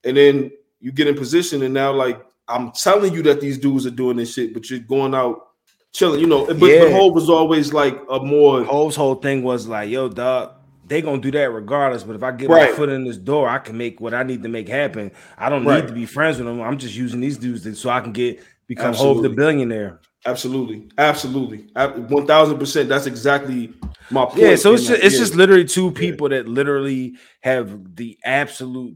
and 0.04 0.18
then 0.18 0.52
you 0.80 0.92
get 0.92 1.08
in 1.08 1.16
position, 1.16 1.64
and 1.64 1.74
now 1.74 1.92
like 1.92 2.22
I'm 2.48 2.72
telling 2.72 3.14
you 3.14 3.24
that 3.24 3.42
these 3.42 3.58
dudes 3.58 3.86
are 3.86 3.92
doing 3.92 4.18
this 4.18 4.34
shit, 4.34 4.54
but 4.54 4.70
you're 4.70 4.80
going 4.80 5.16
out 5.16 5.48
chilling, 5.94 6.20
you 6.20 6.28
know. 6.28 6.46
But, 6.46 6.66
yeah. 6.66 6.90
Hov 6.90 7.14
was 7.14 7.30
always 7.30 7.72
like 7.74 7.98
a 8.10 8.20
more 8.20 8.64
Hov's 8.64 8.96
whole 8.96 9.16
thing 9.16 9.44
was 9.44 9.68
like, 9.68 9.90
yo, 9.90 10.10
dog, 10.10 10.56
they 10.86 11.02
gonna 11.02 11.22
do 11.22 11.32
that 11.32 11.52
regardless. 11.52 12.04
But 12.04 12.16
if 12.16 12.24
I 12.24 12.32
get 12.32 12.50
right. 12.50 12.70
my 12.70 12.76
foot 12.76 12.90
in 12.90 13.06
this 13.06 13.18
door, 13.18 13.48
I 13.48 13.60
can 13.60 13.78
make 13.78 14.02
what 14.02 14.14
I 14.14 14.24
need 14.24 14.44
to 14.44 14.50
make 14.50 14.68
happen. 14.68 15.12
I 15.38 15.50
don't 15.50 15.66
right. 15.66 15.82
need 15.82 15.88
to 15.88 15.94
be 15.94 16.06
friends 16.06 16.38
with 16.38 16.48
them. 16.48 16.62
I'm 16.62 16.78
just 16.78 16.96
using 16.96 17.22
these 17.22 17.38
dudes 17.38 17.80
so 17.80 17.90
I 17.90 18.02
can 18.02 18.12
get 18.12 18.44
become. 18.68 18.94
Hov 18.94 19.22
the 19.22 19.30
billionaire. 19.30 20.02
Absolutely, 20.26 20.90
absolutely, 20.98 21.68
one 21.76 22.26
thousand 22.26 22.58
percent. 22.58 22.88
That's 22.88 23.08
exactly 23.08 23.74
my 24.10 24.26
point. 24.26 24.38
Yeah, 24.38 24.56
so 24.56 24.74
it's 24.74 24.88
just, 24.88 25.04
it's 25.04 25.18
just 25.18 25.36
literally 25.36 25.66
two 25.66 25.92
people 25.92 26.32
yeah. 26.32 26.38
that 26.38 26.48
literally 26.48 27.16
have 27.42 27.96
the 27.96 28.18
absolute, 28.24 28.96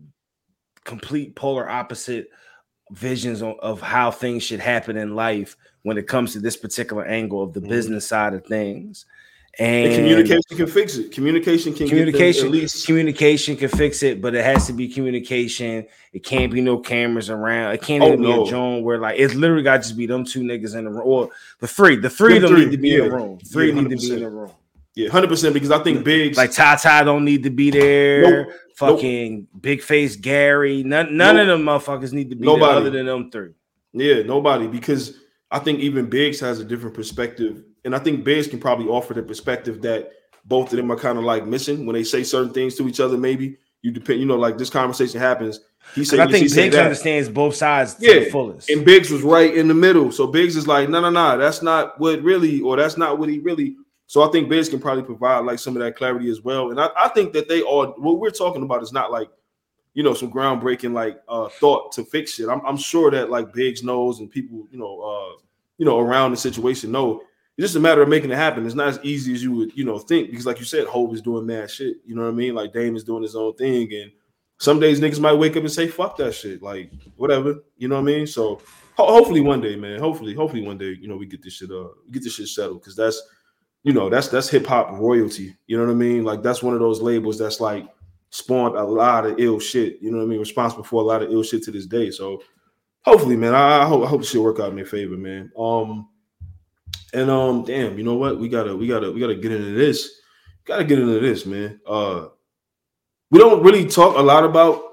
complete 0.86 1.36
polar 1.36 1.70
opposite 1.70 2.30
visions 2.92 3.42
of, 3.42 3.60
of 3.60 3.82
how 3.82 4.10
things 4.10 4.44
should 4.44 4.62
happen 4.62 4.96
in 4.96 5.16
life 5.16 5.58
when 5.84 5.98
it 5.98 6.08
comes 6.08 6.32
to 6.32 6.40
this 6.40 6.56
particular 6.56 7.06
angle 7.06 7.44
of 7.44 7.52
the 7.52 7.60
mm-hmm. 7.60 7.70
business 7.70 8.08
side 8.08 8.34
of 8.34 8.46
things. 8.46 9.06
And, 9.60 9.96
communication 9.96 10.56
can 10.56 10.68
fix 10.68 10.98
it. 10.98 11.12
Communication 11.12 11.74
can 11.74 11.88
communication 11.88 12.46
at 12.46 12.52
least 12.52 12.86
communication 12.86 13.56
can 13.56 13.70
fix 13.70 14.04
it, 14.04 14.22
but 14.22 14.36
it 14.36 14.46
has 14.46 14.68
to 14.68 14.74
be 14.74 14.88
communication. 14.88 15.88
It 16.14 16.24
can't 16.24 16.54
be 16.54 16.62
no 16.62 16.78
cameras 16.78 17.32
around. 17.32 17.74
It 17.74 17.82
can't 17.82 18.04
oh, 18.04 18.08
even 18.08 18.22
no. 18.22 18.44
be 18.44 18.48
a 18.48 18.52
drone 18.52 18.84
where 18.84 19.00
like 19.00 19.18
it's 19.18 19.34
literally 19.34 19.64
got 19.64 19.78
to 19.78 19.80
just 19.80 19.98
be 19.98 20.06
them 20.06 20.26
two 20.26 20.42
niggas 20.42 20.76
in 20.76 20.84
the 20.84 20.92
room. 20.92 21.02
Or 21.04 21.32
the 21.60 21.68
three, 21.68 21.96
the 21.96 22.10
three 22.10 22.38
them 22.38 22.52
three, 22.52 22.66
need 22.66 22.72
to 22.72 22.78
be 22.78 22.90
yeah. 22.90 22.98
in 22.98 23.10
the 23.10 23.16
room. 23.16 23.40
Three 23.40 23.70
yeah, 23.70 23.82
need 23.82 23.90
to 23.90 23.98
be 23.98 24.14
in 24.14 24.20
the 24.20 24.30
room. 24.30 24.52
Yeah, 24.94 25.10
hundred 25.10 25.30
percent. 25.30 25.56
Because 25.56 25.72
I 25.72 25.80
think 25.80 26.04
Biggs 26.06 26.38
like 26.38 26.52
Ty 26.52 26.76
Ty 26.76 27.04
don't 27.04 27.26
need 27.26 27.42
to 27.44 27.50
be 27.50 27.72
there. 27.72 28.46
Nope. 28.46 28.54
Fucking 28.76 29.36
nope. 29.36 29.62
Big 29.62 29.82
Face 29.82 30.16
Gary. 30.16 30.84
None 30.84 31.18
none 31.18 31.36
nope. 31.36 31.42
of 31.42 31.48
them 31.48 31.64
motherfuckers 31.64 32.14
need 32.14 32.30
to 32.30 32.36
be 32.36 32.46
nobody. 32.46 32.78
other 32.78 32.90
than 32.92 33.08
them 33.08 33.32
three. 33.32 33.54
Yeah, 33.94 34.22
nobody. 34.22 34.68
Because 34.68 35.18
I 35.50 35.60
think 35.60 35.80
even 35.80 36.10
Biggs 36.10 36.40
has 36.42 36.60
a 36.60 36.66
different 36.66 36.96
perspective, 36.96 37.64
and 37.88 37.96
I 37.96 38.00
think 38.00 38.26
Biggs 38.26 38.48
can 38.48 38.60
probably 38.60 38.88
offer 38.88 39.14
the 39.14 39.24
perspective 39.24 39.82
that 39.84 40.12
both 40.44 40.74
of 40.74 40.78
them 40.78 40.92
are 40.92 40.98
kind 40.98 41.18
of 41.18 41.24
like 41.24 41.46
missing 41.46 41.86
when 41.86 41.94
they 41.94 42.04
say 42.04 42.22
certain 42.22 42.54
things 42.54 42.76
to 42.76 42.88
each 42.90 43.00
other. 43.00 43.18
Maybe 43.18 43.56
you 43.82 43.92
depend, 43.92 44.20
you 44.20 44.26
know, 44.26 44.36
like 44.36 44.58
this 44.58 44.70
conversation 44.70 45.22
happens. 45.22 45.62
He 45.96 46.04
said, 46.04 46.20
I 46.20 46.30
think 46.30 46.54
Biggs 46.54 46.76
understands 46.76 47.30
both 47.30 47.56
sides 47.56 47.96
yeah, 47.98 48.26
fullest. 48.30 48.70
And 48.70 48.84
Biggs 48.84 49.10
was 49.10 49.22
right 49.22 49.56
in 49.56 49.70
the 49.70 49.74
middle. 49.74 50.12
So 50.12 50.28
Biggs 50.28 50.58
is 50.58 50.68
like, 50.68 50.90
no, 50.90 51.00
no, 51.00 51.10
no, 51.10 51.38
that's 51.38 51.62
not 51.62 51.98
what 51.98 52.22
really, 52.24 52.60
or 52.60 52.76
that's 52.76 52.98
not 52.98 53.20
what 53.20 53.30
he 53.30 53.40
really. 53.40 53.78
So 54.06 54.28
I 54.28 54.30
think 54.34 54.50
Biggs 54.50 54.68
can 54.68 54.82
probably 54.82 55.04
provide 55.04 55.46
like 55.46 55.58
some 55.58 55.78
of 55.78 55.82
that 55.82 55.96
clarity 55.96 56.30
as 56.30 56.42
well. 56.42 56.72
And 56.72 56.82
I, 56.82 56.90
I 56.98 57.08
think 57.08 57.32
that 57.32 57.48
they 57.48 57.62
all 57.62 57.94
what 58.00 58.20
we're 58.20 58.32
talking 58.32 58.64
about 58.64 58.84
is 58.84 58.92
not 58.92 59.14
like, 59.14 59.30
you 59.94 60.04
know, 60.04 60.14
some 60.14 60.30
groundbreaking 60.30 60.92
like 60.92 61.22
uh 61.30 61.48
thought 61.48 61.94
to 61.94 62.04
fix 62.04 62.38
it. 62.42 62.50
I'm, 62.50 62.60
I'm 62.66 62.76
sure 62.76 63.12
that 63.12 63.30
like 63.30 63.54
Biggs 63.54 63.82
knows 63.82 64.20
and 64.20 64.30
people, 64.30 64.68
you 64.72 64.78
know, 64.78 65.00
uh, 65.00 65.40
you 65.78 65.86
know, 65.86 66.00
around 66.00 66.32
the 66.32 66.38
situation 66.38 66.92
know 66.92 67.24
it's 67.58 67.66
just 67.66 67.76
a 67.76 67.80
matter 67.80 68.04
of 68.04 68.10
making 68.10 68.30
it 68.30 68.36
happen. 68.36 68.66
It's 68.66 68.76
not 68.76 68.90
as 68.90 69.00
easy 69.02 69.34
as 69.34 69.42
you 69.42 69.52
would, 69.54 69.76
you 69.76 69.84
know, 69.84 69.98
think 69.98 70.30
because, 70.30 70.46
like 70.46 70.60
you 70.60 70.66
said, 70.66 70.86
Hov 70.86 71.12
is 71.14 71.24
doing 71.24 71.48
mad 71.48 71.72
shit. 71.72 71.98
You 72.06 72.16
know 72.16 72.22
what 72.22 72.30
I 72.30 72.34
mean? 72.34 72.54
Like 72.54 72.72
Dame 72.72 72.96
is 72.96 73.04
doing 73.04 73.24
his 73.24 73.36
own 73.36 73.56
thing, 73.56 73.92
and 73.94 74.12
some 74.60 74.80
days 74.80 75.00
niggas 75.00 75.20
might 75.20 75.34
wake 75.34 75.58
up 75.58 75.64
and 75.64 75.72
say, 75.72 75.88
"Fuck 75.88 76.18
that 76.18 76.36
shit," 76.36 76.62
like 76.62 76.92
whatever. 77.16 77.56
You 77.78 77.88
know 77.88 77.96
what 77.96 78.02
I 78.02 78.14
mean? 78.14 78.28
So 78.28 78.62
ho- 78.96 79.12
hopefully 79.12 79.42
one 79.42 79.60
day, 79.60 79.76
man. 79.76 80.00
Hopefully, 80.00 80.36
hopefully 80.36 80.62
one 80.62 80.78
day, 80.78 80.98
you 81.02 81.08
know, 81.08 81.18
we 81.18 81.26
get 81.26 81.42
this 81.42 81.54
shit, 81.54 81.72
uh, 81.72 81.88
get 82.12 82.24
this 82.24 82.36
shit 82.36 82.48
settled 82.48 82.82
because 82.82 82.96
that's, 82.96 83.20
you 83.82 83.92
know, 83.92 84.08
that's 84.08 84.28
that's 84.28 84.50
hip 84.50 84.68
hop 84.68 84.92
royalty. 84.92 85.56
You 85.66 85.78
know 85.78 85.86
what 85.86 85.92
I 85.92 85.96
mean? 85.96 86.24
Like 86.24 86.44
that's 86.44 86.62
one 86.62 86.76
of 86.76 86.80
those 86.80 87.02
labels 87.02 87.40
that's 87.40 87.60
like 87.60 87.88
spawned 88.30 88.76
a 88.76 88.84
lot 88.84 89.26
of 89.26 89.40
ill 89.40 89.60
shit. 89.60 89.98
You 90.00 90.12
know 90.12 90.18
what 90.18 90.26
I 90.26 90.28
mean? 90.28 90.40
Responsible 90.40 90.84
for 90.84 91.02
a 91.02 91.06
lot 91.06 91.24
of 91.24 91.32
ill 91.32 91.42
shit 91.42 91.64
to 91.64 91.72
this 91.72 91.88
day. 91.88 92.12
So 92.12 92.44
hopefully, 93.04 93.36
man, 93.36 93.56
I, 93.56 93.82
I 93.82 93.86
hope 93.86 94.06
I 94.06 94.08
hope 94.08 94.24
shit 94.24 94.42
work 94.42 94.60
out 94.60 94.70
in 94.70 94.76
their 94.76 94.86
favor, 94.86 95.18
man. 95.18 95.52
Um. 95.58 96.10
And 97.14 97.30
um, 97.30 97.64
damn, 97.64 97.98
you 97.98 98.04
know 98.04 98.16
what? 98.16 98.40
We 98.40 98.50
gotta, 98.50 98.76
we 98.76 98.88
gotta, 98.88 99.12
we 99.12 99.20
gotta 99.20 99.36
get 99.36 99.52
into 99.52 99.74
this. 99.74 100.22
Gotta 100.66 100.84
get 100.84 101.00
into 101.00 101.20
this, 101.20 101.46
man. 101.46 101.80
Uh, 101.88 102.28
we 103.32 103.40
don't 103.40 103.64
really 103.64 103.86
talk 103.86 104.18
a 104.18 104.22
lot 104.22 104.44
about, 104.44 104.84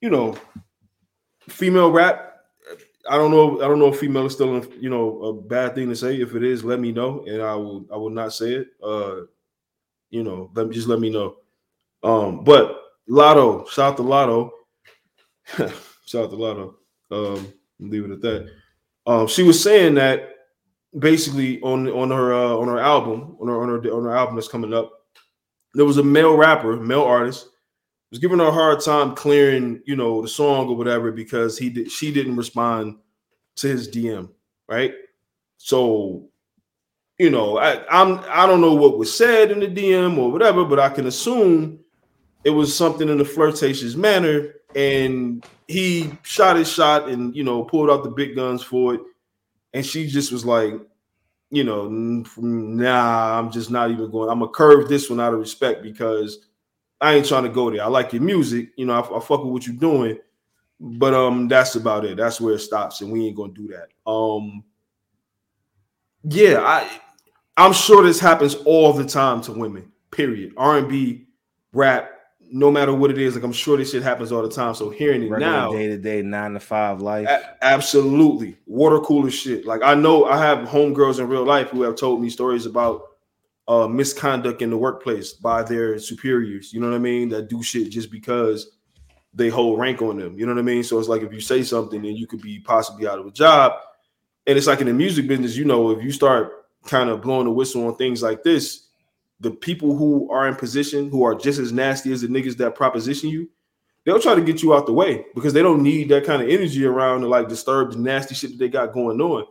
you 0.00 0.10
know, 0.10 0.36
female 1.48 1.90
rap. 1.90 2.28
I 3.08 3.16
don't 3.16 3.32
know. 3.32 3.60
I 3.60 3.66
don't 3.66 3.80
know 3.80 3.88
if 3.88 3.98
female 3.98 4.26
is 4.26 4.34
still, 4.34 4.64
you 4.80 4.88
know, 4.88 5.22
a 5.24 5.32
bad 5.32 5.74
thing 5.74 5.88
to 5.88 5.96
say. 5.96 6.20
If 6.20 6.36
it 6.36 6.44
is, 6.44 6.62
let 6.62 6.78
me 6.78 6.92
know, 6.92 7.24
and 7.26 7.42
I 7.42 7.54
will. 7.56 7.84
I 7.92 7.96
will 7.96 8.10
not 8.10 8.32
say 8.32 8.54
it. 8.54 8.68
Uh, 8.82 9.22
you 10.10 10.22
know, 10.22 10.50
let 10.54 10.68
me 10.68 10.74
just 10.74 10.86
let 10.86 11.00
me 11.00 11.10
know. 11.10 11.36
Um, 12.04 12.44
but 12.44 12.80
Latto, 13.08 13.68
shout 13.68 13.92
out 13.92 13.96
to 13.96 14.02
Latto. 14.04 14.50
shout 16.06 16.24
out 16.24 16.30
to 16.30 16.36
Latto. 16.36 16.74
Um, 17.10 17.52
leave 17.80 18.04
it 18.04 18.12
at 18.12 18.20
that. 18.20 18.50
Um, 19.06 19.26
she 19.26 19.42
was 19.42 19.60
saying 19.60 19.94
that 19.94 20.30
basically 20.98 21.60
on 21.62 21.88
on 21.88 22.10
her 22.10 22.34
uh, 22.34 22.56
on 22.56 22.68
her 22.68 22.80
album 22.80 23.36
on 23.40 23.48
her 23.48 23.62
on 23.62 23.68
her 23.68 23.94
on 23.94 24.04
her 24.04 24.16
album 24.16 24.34
that's 24.34 24.48
coming 24.48 24.74
up, 24.74 24.92
there 25.74 25.84
was 25.84 25.98
a 25.98 26.02
male 26.02 26.36
rapper, 26.36 26.76
male 26.76 27.02
artist, 27.02 27.48
was 28.10 28.18
giving 28.18 28.38
her 28.38 28.46
a 28.46 28.52
hard 28.52 28.80
time 28.80 29.14
clearing 29.14 29.80
you 29.84 29.96
know 29.96 30.22
the 30.22 30.28
song 30.28 30.68
or 30.68 30.76
whatever 30.76 31.12
because 31.12 31.58
he 31.58 31.70
did 31.70 31.90
she 31.90 32.12
didn't 32.12 32.36
respond 32.36 32.96
to 33.56 33.68
his 33.68 33.88
DM, 33.88 34.28
right? 34.68 34.94
So 35.56 36.28
you 37.18 37.30
know 37.30 37.58
I 37.58 37.84
I'm 37.88 38.20
I 38.28 38.46
don't 38.46 38.60
know 38.60 38.74
what 38.74 38.98
was 38.98 39.16
said 39.16 39.50
in 39.50 39.60
the 39.60 39.68
DM 39.68 40.18
or 40.18 40.30
whatever, 40.30 40.64
but 40.64 40.78
I 40.78 40.88
can 40.88 41.06
assume 41.06 41.78
it 42.44 42.50
was 42.50 42.76
something 42.76 43.08
in 43.08 43.20
a 43.20 43.24
flirtatious 43.24 43.94
manner 43.94 44.54
and 44.74 45.44
he 45.68 46.12
shot 46.22 46.56
his 46.56 46.70
shot 46.70 47.08
and 47.08 47.34
you 47.36 47.44
know 47.44 47.64
pulled 47.64 47.90
out 47.90 48.02
the 48.02 48.10
big 48.10 48.36
guns 48.36 48.62
for 48.62 48.94
it 48.94 49.00
and 49.74 49.84
she 49.84 50.06
just 50.06 50.32
was 50.32 50.44
like, 50.44 50.74
you 51.50 51.64
know, 51.64 51.88
nah, 51.88 53.38
I'm 53.38 53.50
just 53.50 53.70
not 53.70 53.90
even 53.90 54.10
going. 54.10 54.30
I'm 54.30 54.40
gonna 54.40 54.50
curve 54.50 54.88
this 54.88 55.10
one 55.10 55.20
out 55.20 55.34
of 55.34 55.40
respect 55.40 55.82
because 55.82 56.46
I 57.00 57.14
ain't 57.14 57.26
trying 57.26 57.42
to 57.42 57.48
go 57.48 57.70
there. 57.70 57.82
I 57.82 57.88
like 57.88 58.12
your 58.12 58.22
music, 58.22 58.70
you 58.76 58.86
know, 58.86 58.94
I, 58.94 59.00
I 59.00 59.20
fuck 59.20 59.44
with 59.44 59.52
what 59.52 59.66
you're 59.66 59.76
doing, 59.76 60.18
but 60.80 61.14
um, 61.14 61.48
that's 61.48 61.74
about 61.74 62.04
it. 62.04 62.16
That's 62.16 62.40
where 62.40 62.54
it 62.54 62.60
stops, 62.60 63.00
and 63.00 63.12
we 63.12 63.26
ain't 63.26 63.36
gonna 63.36 63.52
do 63.52 63.68
that. 63.68 63.88
Um, 64.10 64.64
yeah, 66.24 66.60
I, 66.60 66.88
I'm 67.56 67.72
sure 67.72 68.02
this 68.02 68.20
happens 68.20 68.54
all 68.54 68.92
the 68.92 69.04
time 69.04 69.42
to 69.42 69.52
women. 69.52 69.90
Period. 70.10 70.52
R&B, 70.56 71.26
rap, 71.72 72.11
no 72.52 72.70
matter 72.70 72.92
what 72.92 73.10
it 73.10 73.18
is, 73.18 73.34
like 73.34 73.44
I'm 73.44 73.52
sure 73.52 73.76
this 73.78 73.92
shit 73.92 74.02
happens 74.02 74.30
all 74.30 74.42
the 74.42 74.50
time. 74.50 74.74
So 74.74 74.90
hearing 74.90 75.22
it 75.22 75.30
Regular 75.30 75.52
now, 75.52 75.72
day 75.72 75.88
to 75.88 75.96
day, 75.96 76.22
nine 76.22 76.52
to 76.52 76.60
five 76.60 77.00
life, 77.00 77.26
a- 77.26 77.64
absolutely 77.64 78.58
water 78.66 79.00
cooler 79.00 79.30
shit. 79.30 79.64
Like 79.64 79.82
I 79.82 79.94
know 79.94 80.26
I 80.26 80.38
have 80.38 80.68
homegirls 80.68 81.18
in 81.18 81.28
real 81.28 81.44
life 81.44 81.70
who 81.70 81.82
have 81.82 81.96
told 81.96 82.20
me 82.20 82.28
stories 82.28 82.66
about 82.66 83.02
uh, 83.68 83.88
misconduct 83.88 84.60
in 84.60 84.70
the 84.70 84.76
workplace 84.76 85.32
by 85.32 85.62
their 85.62 85.98
superiors. 85.98 86.72
You 86.72 86.80
know 86.80 86.90
what 86.90 86.96
I 86.96 87.00
mean? 87.00 87.30
That 87.30 87.48
do 87.48 87.62
shit 87.62 87.90
just 87.90 88.10
because 88.10 88.70
they 89.32 89.48
hold 89.48 89.78
rank 89.78 90.02
on 90.02 90.18
them. 90.18 90.38
You 90.38 90.44
know 90.44 90.52
what 90.52 90.60
I 90.60 90.64
mean? 90.64 90.84
So 90.84 90.98
it's 90.98 91.08
like 91.08 91.22
if 91.22 91.32
you 91.32 91.40
say 91.40 91.62
something, 91.62 92.02
then 92.02 92.16
you 92.16 92.26
could 92.26 92.42
be 92.42 92.60
possibly 92.60 93.08
out 93.08 93.18
of 93.18 93.26
a 93.26 93.30
job. 93.30 93.72
And 94.46 94.58
it's 94.58 94.66
like 94.66 94.80
in 94.80 94.88
the 94.88 94.92
music 94.92 95.26
business, 95.26 95.56
you 95.56 95.64
know, 95.64 95.90
if 95.90 96.02
you 96.02 96.12
start 96.12 96.66
kind 96.84 97.08
of 97.08 97.22
blowing 97.22 97.46
the 97.46 97.52
whistle 97.52 97.86
on 97.86 97.96
things 97.96 98.22
like 98.22 98.42
this, 98.42 98.88
the 99.42 99.50
people 99.50 99.96
who 99.96 100.30
are 100.30 100.46
in 100.46 100.54
position 100.54 101.10
who 101.10 101.24
are 101.24 101.34
just 101.34 101.58
as 101.58 101.72
nasty 101.72 102.12
as 102.12 102.22
the 102.22 102.28
niggas 102.28 102.56
that 102.56 102.76
proposition 102.76 103.28
you, 103.28 103.50
they'll 104.04 104.20
try 104.20 104.36
to 104.36 104.40
get 104.40 104.62
you 104.62 104.72
out 104.72 104.86
the 104.86 104.92
way 104.92 105.24
because 105.34 105.52
they 105.52 105.62
don't 105.62 105.82
need 105.82 106.08
that 106.08 106.24
kind 106.24 106.40
of 106.40 106.48
energy 106.48 106.84
around 106.84 107.22
to 107.22 107.28
like 107.28 107.48
disturb 107.48 107.92
the 107.92 107.98
nasty 107.98 108.36
shit 108.36 108.52
that 108.52 108.58
they 108.58 108.68
got 108.68 108.92
going 108.92 109.20
on. 109.20 109.44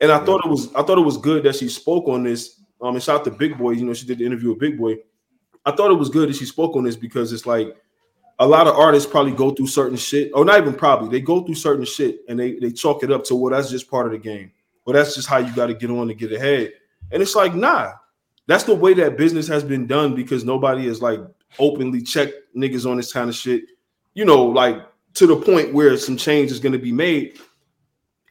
And 0.00 0.12
I 0.12 0.18
yeah. 0.18 0.24
thought 0.24 0.44
it 0.44 0.48
was 0.48 0.72
I 0.74 0.82
thought 0.82 0.98
it 0.98 1.02
was 1.04 1.16
good 1.16 1.44
that 1.44 1.56
she 1.56 1.68
spoke 1.68 2.08
on 2.08 2.24
this. 2.24 2.60
Um, 2.82 2.94
and 2.94 3.02
shout 3.02 3.20
out 3.20 3.24
to 3.24 3.30
Big 3.30 3.56
Boy. 3.56 3.70
You 3.70 3.86
know, 3.86 3.94
she 3.94 4.06
did 4.06 4.18
the 4.18 4.26
interview 4.26 4.50
with 4.50 4.58
Big 4.58 4.78
Boy. 4.78 4.96
I 5.64 5.70
thought 5.70 5.90
it 5.90 5.98
was 5.98 6.10
good 6.10 6.28
that 6.28 6.36
she 6.36 6.44
spoke 6.44 6.76
on 6.76 6.84
this 6.84 6.96
because 6.96 7.32
it's 7.32 7.46
like 7.46 7.74
a 8.38 8.46
lot 8.46 8.66
of 8.66 8.76
artists 8.76 9.10
probably 9.10 9.32
go 9.32 9.52
through 9.52 9.68
certain 9.68 9.96
shit, 9.96 10.32
or 10.34 10.44
not 10.44 10.60
even 10.60 10.74
probably, 10.74 11.08
they 11.08 11.20
go 11.20 11.44
through 11.44 11.54
certain 11.54 11.84
shit 11.84 12.20
and 12.28 12.38
they 12.38 12.58
they 12.58 12.70
chalk 12.70 13.02
it 13.02 13.12
up 13.12 13.24
to 13.24 13.34
well, 13.34 13.54
that's 13.54 13.70
just 13.70 13.88
part 13.90 14.06
of 14.06 14.12
the 14.12 14.18
game. 14.18 14.50
Well, 14.84 14.94
that's 14.94 15.14
just 15.14 15.28
how 15.28 15.38
you 15.38 15.54
got 15.54 15.66
to 15.66 15.74
get 15.74 15.90
on 15.90 16.08
to 16.08 16.14
get 16.14 16.32
ahead. 16.32 16.72
And 17.12 17.22
it's 17.22 17.36
like, 17.36 17.54
nah, 17.54 17.92
that's 18.46 18.64
the 18.64 18.74
way 18.74 18.94
that 18.94 19.16
business 19.16 19.46
has 19.48 19.62
been 19.62 19.86
done 19.86 20.14
because 20.14 20.44
nobody 20.44 20.86
has 20.86 21.00
like 21.00 21.20
openly 21.58 22.02
checked 22.02 22.34
niggas 22.56 22.90
on 22.90 22.96
this 22.96 23.12
kind 23.12 23.28
of 23.28 23.36
shit. 23.36 23.64
You 24.14 24.24
know, 24.24 24.42
like 24.42 24.84
to 25.14 25.26
the 25.26 25.36
point 25.36 25.72
where 25.72 25.96
some 25.96 26.16
change 26.16 26.50
is 26.50 26.60
going 26.60 26.72
to 26.72 26.78
be 26.78 26.92
made. 26.92 27.38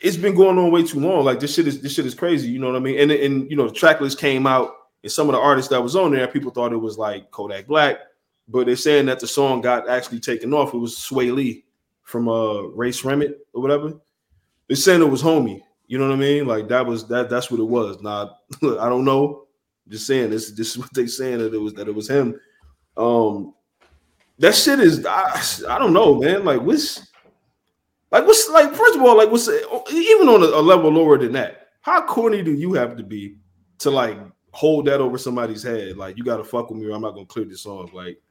It's 0.01 0.18
been 0.18 0.36
going 0.36 0.57
on 0.57 0.72
way 0.72 0.84
too 0.84 0.99
long. 0.99 1.24
Like 1.24 1.39
this 1.39 1.53
shit 1.53 1.68
is 1.68 1.82
this 1.82 1.93
shit 1.93 2.05
is 2.05 2.16
crazy. 2.16 2.49
You 2.49 2.59
know 2.59 2.68
what 2.68 2.76
I 2.76 2.80
mean? 2.80 2.99
And 2.99 3.12
and 3.12 3.49
you 3.49 3.55
know 3.55 3.68
the 3.68 3.74
track 3.74 4.01
list 4.01 4.20
came 4.20 4.47
out, 4.47 4.72
and 5.03 5.12
some 5.12 5.30
of 5.30 5.34
the 5.34 5.39
artists 5.39 5.70
that 5.70 5.82
was 5.82 5.95
on 5.95 6.12
there, 6.12 6.28
people 6.28 6.51
thought 6.51 6.74
it 6.74 6.78
was 6.78 6.97
like 6.97 7.30
Kodak 7.32 7.68
Black, 7.68 7.97
but 8.47 8.66
they're 8.66 8.76
saying 8.76 9.05
that 9.05 9.20
the 9.20 9.28
song 9.28 9.62
got 9.62 9.88
actually 9.88 10.20
taken 10.20 10.53
off. 10.53 10.74
It 10.74 10.80
was 10.80 10.95
Swae 10.95 11.34
Lee 11.34 11.66
from 12.03 12.28
uh 12.28 12.62
Rae 12.62 12.89
Sremmurd 12.89 13.36
or 13.53 13.62
whatever. 13.62 13.93
They're 14.68 14.76
saying 14.76 15.01
it 15.01 15.05
was 15.05 15.22
homie. 15.22 15.62
You 15.88 15.99
know 15.99 16.07
what 16.07 16.16
I 16.16 16.20
mean? 16.20 16.47
Like 16.47 16.68
that 16.70 16.86
was 16.86 17.07
that. 17.09 17.30
That's 17.30 17.51
what 17.51 17.59
it 17.59 17.66
was. 17.66 18.01
Now 18.01 18.38
I 18.64 18.89
don't 18.89 19.05
know. 19.05 19.45
Just 19.92 20.08
saying 20.08 20.30
this. 20.30 20.52
This 20.52 20.72
is 20.72 20.78
what 20.78 20.94
they 20.94 21.06
saying 21.06 21.39
that 21.39 21.54
it 21.54 21.58
was 21.58 21.74
that 21.74 21.89
it 21.89 21.94
was 21.94 22.10
him. 22.10 22.39
Um, 22.96 23.54
that 24.39 24.56
shit 24.56 24.80
is. 24.80 25.06
I, 25.06 25.42
I 25.68 25.78
don't 25.78 25.92
know, 25.92 26.20
man. 26.20 26.46
Like 26.46 26.62
what's 26.62 27.12
like 28.10 28.26
what's 28.26 28.50
like 28.50 28.74
first 28.74 28.96
of 28.96 29.02
all 29.02 29.18
like 29.18 29.30
what's 29.30 29.50
even 29.50 30.30
on 30.30 30.44
a, 30.44 30.46
a 30.46 30.62
level 30.62 30.89
lower 30.89 31.18
than 31.18 31.34
that. 31.34 31.68
How 31.82 32.06
corny 32.06 32.42
do 32.42 32.54
you 32.54 32.74
have 32.74 32.96
to 32.96 33.04
be 33.04 33.36
to 33.80 33.92
like 33.92 34.18
hold 34.52 34.86
that 34.86 35.02
over 35.02 35.18
somebody's 35.18 35.62
head? 35.62 35.98
Like 35.98 36.18
you 36.18 36.24
got 36.24 36.38
to 36.38 36.44
fuck 36.46 36.70
with 36.70 36.80
me, 36.80 36.88
or 36.88 36.96
I'm 36.96 37.02
not 37.02 37.12
gonna 37.12 37.26
clear 37.26 37.46
this 37.46 37.66
off. 37.66 37.94
Like 37.94 38.22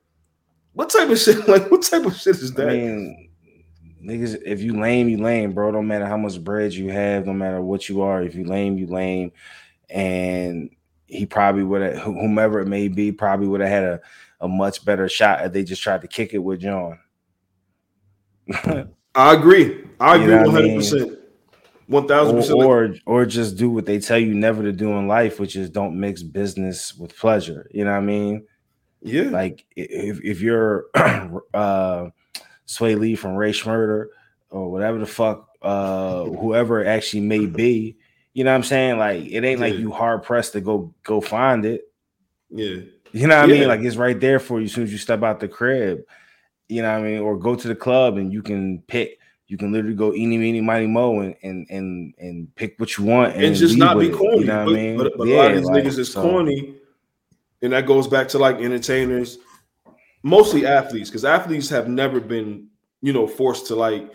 what 0.73 0.89
type 0.89 1.11
of 1.11 1.19
shit? 1.19 1.37
Like 1.49 1.71
what 1.71 1.83
type 1.83 2.07
of 2.07 2.17
shit 2.17 2.37
is 2.37 2.55
that? 2.55 2.71
I 2.71 2.73
mean, 2.73 3.31
niggas, 4.03 4.41
if 4.47 4.63
you 4.63 4.81
lame, 4.81 5.11
you 5.11 5.19
lame, 5.19 5.53
bro. 5.53 5.73
Don't 5.73 5.87
matter 5.87 6.07
how 6.07 6.17
much 6.17 6.43
bread 6.43 6.73
you 6.73 6.91
have, 6.91 7.27
no 7.27 7.35
matter 7.35 7.61
what 7.61 7.89
you 7.91 8.01
are. 8.01 8.23
If 8.23 8.35
you 8.35 8.45
lame, 8.45 8.79
you 8.79 8.87
lame. 8.87 9.33
And 9.91 10.71
he 11.11 11.27
probably 11.27 11.63
would 11.63 11.83
have 11.83 12.03
whomever 12.03 12.61
it 12.61 12.67
may 12.67 12.89
be 12.89 13.13
probably 13.13 13.47
would 13.47 13.61
have 13.61 13.71
had 13.71 13.85
a, 13.85 14.01
a 14.41 14.49
much 14.49 14.85
better 14.85 15.09
shot 15.09 15.45
if 15.45 15.53
they 15.53 15.65
just 15.65 15.83
tried 15.83 16.03
to 16.03 16.09
kick 16.09 16.33
it 16.33 16.39
with 16.39 16.61
John. 16.61 16.99
I 19.15 19.35
agree. 19.35 19.85
I 19.99 20.17
agree 20.17 20.35
one 20.35 20.51
hundred 20.51 20.77
percent. 20.77 21.19
One 21.87 22.07
thousand 22.07 22.37
percent. 22.37 22.59
Or 22.59 22.95
or 23.07 23.27
just 23.27 23.57
do 23.57 23.71
what 23.71 23.87
they 23.87 23.99
tell 23.99 24.19
you 24.19 24.35
never 24.35 24.63
to 24.63 24.73
do 24.73 24.93
in 24.93 25.09
life, 25.09 25.41
which 25.41 25.57
is 25.57 25.71
don't 25.71 25.99
mix 25.99 26.23
business 26.23 26.95
with 26.95 27.17
pleasure. 27.17 27.69
You 27.73 27.85
know 27.85 27.93
what 27.93 27.99
I 27.99 28.03
mean? 28.03 28.47
Yeah. 29.03 29.25
Like 29.31 29.65
if 29.75 30.23
if 30.23 30.41
you're 30.41 30.87
uh 30.95 32.11
Swae 32.67 32.99
Lee 32.99 33.17
from 33.17 33.35
Rae 33.35 33.53
Sremmurd 33.53 34.07
or 34.51 34.71
whatever 34.71 34.99
the 34.99 35.07
fuck 35.07 35.49
uh 35.63 36.25
whoever 36.25 36.83
it 36.83 36.87
actually 36.87 37.23
may 37.23 37.47
be, 37.47 37.97
you 38.41 38.45
know 38.45 38.53
what 38.53 38.57
I'm 38.57 38.63
saying? 38.63 38.97
Like 38.97 39.27
it 39.27 39.45
ain't 39.45 39.61
yeah. 39.61 39.67
like 39.67 39.75
you 39.75 39.93
hard 39.93 40.23
pressed 40.23 40.55
to 40.55 40.63
go 40.63 40.95
go 41.03 41.21
find 41.21 41.67
it. 41.67 41.83
Yeah. 42.49 42.77
You 43.13 43.27
know 43.27 43.37
what 43.37 43.45
I 43.45 43.53
mean? 43.53 43.69
Like 43.69 43.81
it's 43.81 43.97
right 43.97 44.19
there 44.19 44.41
for 44.41 44.61
you 44.61 44.65
as 44.65 44.73
soon 44.73 44.85
as 44.85 44.93
you 44.93 44.97
step 44.97 45.23
out 45.23 45.41
the 45.41 45.47
crib. 45.47 46.05
You 46.67 46.81
know 46.81 46.91
what 46.91 47.05
I 47.05 47.11
mean? 47.11 47.19
Or 47.21 47.37
go 47.37 47.55
to 47.55 47.69
the 47.69 47.75
club 47.75 48.17
and 48.17 48.33
you 48.33 48.41
can 48.41 48.81
pick. 48.87 49.19
You 49.47 49.59
can 49.59 49.73
literally 49.73 49.95
go 49.95 50.15
eeny, 50.15 50.39
meeny, 50.39 50.63
miny, 50.63 50.87
mo, 50.87 51.21
and 51.21 51.35
and 51.43 51.67
and 51.69 52.15
and 52.17 52.55
pick 52.55 52.77
what 52.79 52.97
you 52.97 53.05
want 53.05 53.35
and, 53.35 53.45
and 53.45 53.55
just 53.55 53.77
not 53.77 53.99
be 53.99 54.07
with 54.07 54.15
it, 54.15 54.19
corny. 54.19 54.39
You 54.39 54.45
know 54.47 54.65
but, 54.65 54.73
I 54.73 54.75
mean? 54.75 54.97
but, 54.97 55.13
but 55.19 55.29
a 55.29 55.37
lot 55.37 55.51
of 55.51 55.57
these 55.59 55.67
like, 55.67 55.85
niggas 55.85 55.99
is 55.99 56.13
so- 56.15 56.23
corny, 56.23 56.77
and 57.61 57.75
that 57.75 57.85
goes 57.85 58.09
back 58.09 58.27
to 58.29 58.39
like 58.39 58.57
entertainers, 58.57 59.37
mostly 60.23 60.65
athletes, 60.65 61.11
because 61.11 61.27
athletes 61.27 61.69
have 61.69 61.89
never 61.89 62.21
been, 62.21 62.69
you 63.03 63.13
know, 63.13 63.27
forced 63.27 63.67
to 63.67 63.75
like 63.75 64.11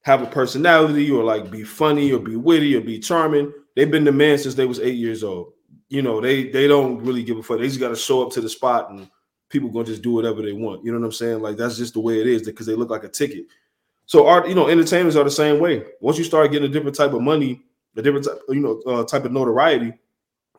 have 0.00 0.22
a 0.22 0.26
personality 0.26 1.10
or 1.10 1.22
like 1.22 1.50
be 1.50 1.62
funny 1.62 2.10
or 2.10 2.20
be 2.20 2.36
witty 2.36 2.74
or 2.74 2.80
be 2.80 2.98
charming. 2.98 3.52
They've 3.76 3.90
been 3.90 4.04
the 4.04 4.12
man 4.12 4.38
since 4.38 4.54
they 4.54 4.66
was 4.66 4.80
eight 4.80 4.96
years 4.96 5.22
old. 5.22 5.52
You 5.88 6.02
know, 6.02 6.20
they 6.20 6.48
they 6.48 6.66
don't 6.66 6.98
really 7.04 7.22
give 7.22 7.36
a 7.36 7.42
fuck. 7.42 7.58
They 7.58 7.68
just 7.68 7.78
got 7.78 7.90
to 7.90 7.96
show 7.96 8.26
up 8.26 8.32
to 8.32 8.40
the 8.40 8.48
spot 8.48 8.90
and 8.90 9.08
people 9.48 9.68
gonna 9.68 9.84
just 9.84 10.02
do 10.02 10.12
whatever 10.12 10.42
they 10.42 10.52
want. 10.52 10.84
You 10.84 10.92
know 10.92 10.98
what 10.98 11.06
I'm 11.06 11.12
saying? 11.12 11.40
Like 11.40 11.56
that's 11.56 11.76
just 11.76 11.94
the 11.94 12.00
way 12.00 12.20
it 12.20 12.26
is 12.26 12.42
because 12.42 12.66
they 12.66 12.74
look 12.74 12.90
like 12.90 13.04
a 13.04 13.08
ticket. 13.08 13.44
So 14.06 14.26
art, 14.26 14.48
you 14.48 14.54
know, 14.54 14.68
entertainers 14.68 15.14
are 15.14 15.24
the 15.24 15.30
same 15.30 15.60
way. 15.60 15.84
Once 16.00 16.16
you 16.16 16.24
start 16.24 16.50
getting 16.50 16.68
a 16.68 16.72
different 16.72 16.96
type 16.96 17.12
of 17.12 17.20
money, 17.20 17.62
a 17.96 18.02
different 18.02 18.24
type, 18.24 18.38
you 18.48 18.60
know, 18.60 18.80
uh, 18.86 19.04
type 19.04 19.24
of 19.24 19.32
notoriety, 19.32 19.92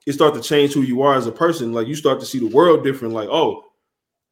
it 0.05 0.13
start 0.13 0.34
to 0.36 0.41
change 0.41 0.74
who 0.74 0.82
you 0.82 1.01
are 1.01 1.15
as 1.15 1.28
a 1.28 1.32
person. 1.32 1.74
Like 1.74 1.88
you 1.88 1.95
start 1.95 2.20
to 2.20 2.26
see 2.26 2.39
the 2.39 2.53
world 2.55 2.84
different. 2.84 3.13
Like, 3.13 3.30
oh, 3.30 3.65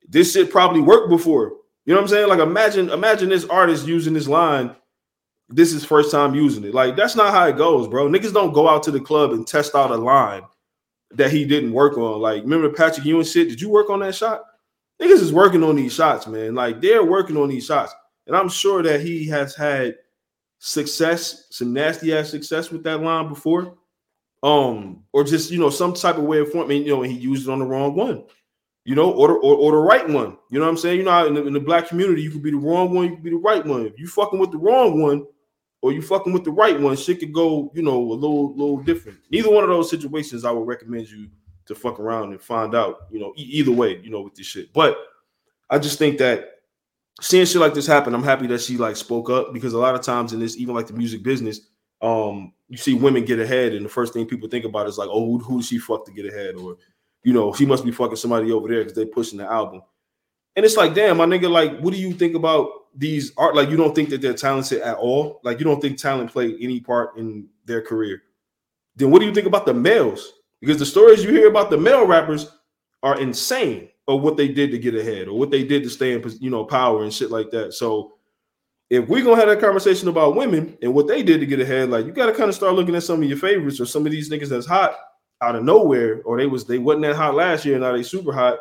this 0.07 0.33
shit 0.33 0.51
probably 0.51 0.81
worked 0.81 1.09
before. 1.09 1.53
You 1.85 1.93
know 1.93 1.95
what 1.95 2.03
I'm 2.03 2.07
saying? 2.09 2.29
Like 2.29 2.39
imagine, 2.39 2.89
imagine 2.89 3.29
this 3.29 3.45
artist 3.45 3.87
using 3.87 4.13
this 4.13 4.27
line. 4.27 4.75
This 5.49 5.73
is 5.73 5.85
first 5.85 6.11
time 6.11 6.33
using 6.33 6.63
it. 6.63 6.73
Like 6.73 6.95
that's 6.95 7.15
not 7.15 7.33
how 7.33 7.47
it 7.47 7.57
goes, 7.57 7.87
bro. 7.87 8.07
Niggas 8.07 8.33
don't 8.33 8.53
go 8.53 8.67
out 8.67 8.83
to 8.83 8.91
the 8.91 8.99
club 8.99 9.31
and 9.31 9.45
test 9.45 9.75
out 9.75 9.91
a 9.91 9.95
line 9.95 10.43
that 11.11 11.31
he 11.31 11.45
didn't 11.45 11.73
work 11.73 11.97
on. 11.97 12.19
Like, 12.19 12.43
remember 12.43 12.69
Patrick 12.69 13.05
Ewing 13.05 13.25
shit? 13.25 13.49
Did 13.49 13.61
you 13.61 13.69
work 13.69 13.89
on 13.89 13.99
that 13.99 14.15
shot? 14.15 14.41
Niggas 15.01 15.21
is 15.21 15.33
working 15.33 15.63
on 15.63 15.75
these 15.75 15.93
shots, 15.93 16.27
man. 16.27 16.55
Like 16.55 16.81
they're 16.81 17.03
working 17.03 17.37
on 17.37 17.49
these 17.49 17.65
shots. 17.65 17.93
And 18.27 18.35
I'm 18.35 18.49
sure 18.49 18.81
that 18.81 19.01
he 19.01 19.27
has 19.27 19.55
had 19.55 19.95
success, 20.59 21.47
some 21.51 21.73
nasty 21.73 22.15
ass 22.15 22.29
success 22.29 22.71
with 22.71 22.83
that 22.83 23.01
line 23.01 23.27
before. 23.27 23.77
Um, 24.41 25.03
or 25.11 25.23
just 25.23 25.51
you 25.51 25.59
know, 25.59 25.69
some 25.69 25.93
type 25.93 26.17
of 26.17 26.23
way 26.23 26.39
of 26.39 26.51
forming, 26.51 26.83
you 26.83 26.89
know, 26.89 27.03
and 27.03 27.11
he 27.11 27.17
used 27.17 27.47
it 27.47 27.51
on 27.51 27.59
the 27.59 27.65
wrong 27.65 27.95
one, 27.95 28.25
you 28.83 28.93
know, 28.93 29.11
or 29.11 29.29
the, 29.29 29.33
or, 29.35 29.55
or 29.55 29.71
the 29.71 29.77
right 29.77 30.07
one. 30.07 30.37
You 30.51 30.59
know 30.59 30.65
what 30.65 30.71
I'm 30.71 30.77
saying? 30.77 30.99
You 30.99 31.05
know, 31.05 31.27
in 31.27 31.33
the, 31.33 31.47
in 31.47 31.53
the 31.53 31.59
black 31.59 31.87
community, 31.87 32.21
you 32.21 32.29
could 32.29 32.43
be 32.43 32.51
the 32.51 32.57
wrong 32.57 32.93
one, 32.93 33.05
you 33.05 33.15
could 33.15 33.23
be 33.23 33.31
the 33.31 33.37
right 33.37 33.65
one. 33.65 33.85
If 33.87 33.97
you 33.97 34.07
fucking 34.07 34.37
with 34.37 34.51
the 34.51 34.59
wrong 34.59 35.01
one, 35.01 35.25
or 35.85 35.93
you 35.93 36.01
fucking 36.01 36.33
with 36.33 36.43
the 36.43 36.49
right 36.49 36.79
one, 36.79 36.95
shit 36.97 37.19
could 37.19 37.31
go, 37.31 37.71
you 37.75 37.83
know, 37.83 38.01
a 38.01 38.15
little 38.15 38.55
little 38.55 38.77
different. 38.77 39.19
Neither 39.29 39.51
one 39.51 39.63
of 39.63 39.69
those 39.69 39.87
situations 39.87 40.43
I 40.43 40.49
would 40.49 40.65
recommend 40.65 41.07
you 41.07 41.29
to 41.67 41.75
fuck 41.75 41.99
around 41.99 42.31
and 42.31 42.41
find 42.41 42.73
out, 42.73 43.01
you 43.11 43.19
know, 43.19 43.33
e- 43.37 43.43
either 43.43 43.71
way, 43.71 43.99
you 44.01 44.09
know, 44.09 44.21
with 44.21 44.33
this 44.33 44.47
shit. 44.47 44.73
But 44.73 44.97
I 45.69 45.77
just 45.77 45.99
think 45.99 46.17
that 46.17 46.53
seeing 47.21 47.45
shit 47.45 47.61
like 47.61 47.75
this 47.75 47.85
happen, 47.85 48.15
I'm 48.15 48.23
happy 48.23 48.47
that 48.47 48.61
she 48.61 48.77
like 48.77 48.95
spoke 48.95 49.29
up 49.29 49.53
because 49.53 49.73
a 49.73 49.77
lot 49.77 49.93
of 49.93 50.01
times 50.01 50.33
in 50.33 50.39
this, 50.39 50.57
even 50.57 50.73
like 50.73 50.87
the 50.87 50.93
music 50.93 51.21
business, 51.21 51.59
um, 52.01 52.51
you 52.67 52.77
see 52.77 52.95
women 52.95 53.23
get 53.23 53.39
ahead, 53.39 53.73
and 53.73 53.85
the 53.85 53.89
first 53.89 54.11
thing 54.11 54.25
people 54.25 54.49
think 54.49 54.65
about 54.65 54.87
is 54.87 54.97
like, 54.97 55.09
oh, 55.11 55.37
who, 55.37 55.37
who 55.37 55.61
she 55.61 55.77
fuck 55.77 56.03
to 56.07 56.11
get 56.11 56.25
ahead, 56.25 56.55
or 56.55 56.77
you 57.21 57.31
know, 57.31 57.53
she 57.53 57.67
must 57.67 57.85
be 57.85 57.91
fucking 57.91 58.15
somebody 58.15 58.51
over 58.51 58.67
there 58.67 58.79
because 58.79 58.95
they 58.95 59.05
pushing 59.05 59.37
the 59.37 59.45
album. 59.45 59.83
And 60.55 60.65
it's 60.65 60.77
like, 60.77 60.95
damn, 60.95 61.17
my 61.17 61.27
nigga, 61.27 61.47
like, 61.47 61.79
what 61.79 61.93
do 61.93 61.99
you 61.99 62.13
think 62.13 62.33
about 62.33 62.69
these 62.95 63.31
art? 63.37 63.55
Like, 63.55 63.69
you 63.69 63.77
don't 63.77 63.93
think 63.93 64.09
that 64.09 64.21
they're 64.21 64.33
talented 64.33 64.81
at 64.81 64.97
all? 64.97 65.41
Like, 65.43 65.59
you 65.59 65.65
don't 65.65 65.81
think 65.81 65.97
talent 65.97 66.31
played 66.31 66.57
any 66.61 66.79
part 66.79 67.17
in 67.17 67.47
their 67.65 67.81
career? 67.81 68.21
Then 68.95 69.11
what 69.11 69.19
do 69.19 69.25
you 69.25 69.33
think 69.33 69.47
about 69.47 69.65
the 69.65 69.73
males? 69.73 70.33
Because 70.61 70.77
the 70.77 70.85
stories 70.85 71.23
you 71.23 71.31
hear 71.31 71.49
about 71.49 71.69
the 71.69 71.77
male 71.77 72.07
rappers 72.07 72.51
are 73.03 73.19
insane 73.19 73.89
of 74.07 74.21
what 74.21 74.37
they 74.37 74.47
did 74.47 74.71
to 74.71 74.79
get 74.79 74.95
ahead 74.95 75.27
or 75.27 75.37
what 75.37 75.51
they 75.51 75.63
did 75.63 75.83
to 75.83 75.89
stay 75.89 76.13
in 76.13 76.23
you 76.39 76.49
know 76.49 76.63
power 76.63 77.03
and 77.03 77.13
shit 77.13 77.31
like 77.31 77.51
that. 77.51 77.73
So 77.73 78.13
if 78.89 79.07
we're 79.07 79.23
gonna 79.23 79.37
have 79.37 79.47
that 79.47 79.59
conversation 79.59 80.07
about 80.07 80.35
women 80.35 80.77
and 80.81 80.93
what 80.93 81.07
they 81.07 81.23
did 81.23 81.39
to 81.39 81.45
get 81.45 81.59
ahead, 81.59 81.89
like 81.89 82.05
you 82.05 82.11
gotta 82.11 82.33
kind 82.33 82.49
of 82.49 82.55
start 82.55 82.75
looking 82.75 82.95
at 82.95 83.03
some 83.03 83.21
of 83.21 83.27
your 83.27 83.37
favorites 83.37 83.79
or 83.79 83.85
some 83.85 84.05
of 84.05 84.11
these 84.11 84.29
niggas 84.29 84.49
that's 84.49 84.67
hot 84.67 84.95
out 85.41 85.55
of 85.55 85.63
nowhere, 85.63 86.21
or 86.23 86.37
they 86.37 86.47
was 86.47 86.65
they 86.65 86.77
wasn't 86.77 87.03
that 87.03 87.15
hot 87.15 87.35
last 87.35 87.65
year, 87.65 87.75
and 87.75 87.83
now 87.83 87.93
they 87.93 88.03
super 88.03 88.31
hot. 88.31 88.59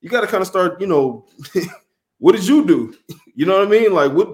You 0.00 0.08
gotta 0.08 0.26
kind 0.26 0.42
of 0.42 0.48
start, 0.48 0.80
you 0.80 0.86
know, 0.86 1.26
what 2.24 2.34
did 2.34 2.46
you 2.46 2.66
do? 2.66 2.94
You 3.36 3.46
know 3.46 3.58
what 3.58 3.66
I 3.66 3.70
mean? 3.70 3.92
Like 3.92 4.12
what 4.12 4.28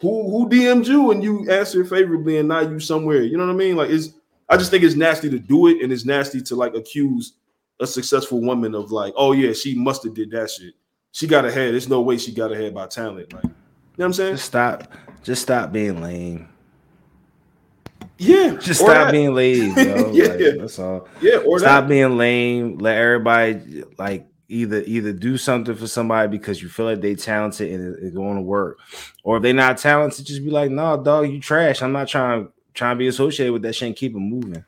who 0.00 0.30
who 0.30 0.48
DM'd 0.48 0.88
you 0.88 1.10
and 1.10 1.22
you 1.22 1.46
answered 1.50 1.90
favorably 1.90 2.38
and 2.38 2.48
now 2.48 2.60
you 2.60 2.80
somewhere, 2.80 3.22
you 3.22 3.36
know 3.36 3.46
what 3.46 3.52
I 3.52 3.56
mean? 3.56 3.76
Like 3.76 3.90
it's 3.90 4.14
I 4.48 4.56
just 4.56 4.70
think 4.70 4.82
it's 4.82 4.94
nasty 4.94 5.28
to 5.28 5.38
do 5.38 5.66
it 5.66 5.82
and 5.82 5.92
it's 5.92 6.06
nasty 6.06 6.40
to 6.40 6.56
like 6.56 6.74
accuse 6.74 7.34
a 7.80 7.86
successful 7.86 8.40
woman 8.40 8.74
of 8.74 8.90
like, 8.90 9.12
oh 9.14 9.32
yeah, 9.32 9.52
she 9.52 9.74
must 9.74 10.04
have 10.04 10.14
did 10.14 10.30
that 10.30 10.50
shit. 10.50 10.72
She 11.12 11.26
got 11.26 11.44
ahead. 11.44 11.74
There's 11.74 11.86
no 11.86 12.00
way 12.00 12.16
she 12.16 12.32
got 12.32 12.50
ahead 12.50 12.74
by 12.74 12.86
talent. 12.86 13.30
Like, 13.34 13.44
you 13.44 13.50
know 13.50 13.56
what 13.96 14.04
I'm 14.06 14.12
saying? 14.14 14.36
Just 14.36 14.46
stop. 14.46 14.90
Just 15.22 15.42
stop 15.42 15.70
being 15.70 16.00
lame. 16.00 16.48
Yeah. 18.16 18.56
Just 18.58 18.80
stop 18.80 18.88
that. 18.88 19.12
being 19.12 19.34
lazy, 19.34 19.68
yo. 19.82 20.12
Yeah. 20.12 20.28
Like, 20.28 20.60
that's 20.60 20.78
all. 20.78 21.08
Yeah, 21.20 21.36
or 21.46 21.58
stop 21.58 21.84
that. 21.84 21.88
being 21.90 22.16
lame. 22.16 22.78
Let 22.78 22.96
everybody 22.96 23.84
like 23.98 24.26
either 24.48 24.82
either 24.86 25.12
do 25.12 25.36
something 25.38 25.74
for 25.74 25.86
somebody 25.86 26.28
because 26.28 26.62
you 26.62 26.68
feel 26.68 26.86
like 26.86 27.00
they 27.00 27.14
talented 27.14 27.72
and 27.72 27.94
it- 27.94 28.00
it's 28.02 28.14
going 28.14 28.36
to 28.36 28.42
work, 28.42 28.78
or 29.22 29.36
if 29.38 29.42
they're 29.42 29.52
not 29.54 29.78
talented, 29.78 30.26
just 30.26 30.44
be 30.44 30.50
like, 30.50 30.70
no, 30.70 31.02
dog, 31.02 31.30
you 31.30 31.40
trash. 31.40 31.82
I'm 31.82 31.92
not 31.92 32.08
trying 32.08 32.48
trying 32.74 32.96
to 32.96 32.98
be 32.98 33.06
associated 33.06 33.52
with 33.52 33.62
that 33.62 33.74
shit. 33.74 33.86
and 33.86 33.96
Keep 33.96 34.14
it 34.16 34.18
moving. 34.18 34.64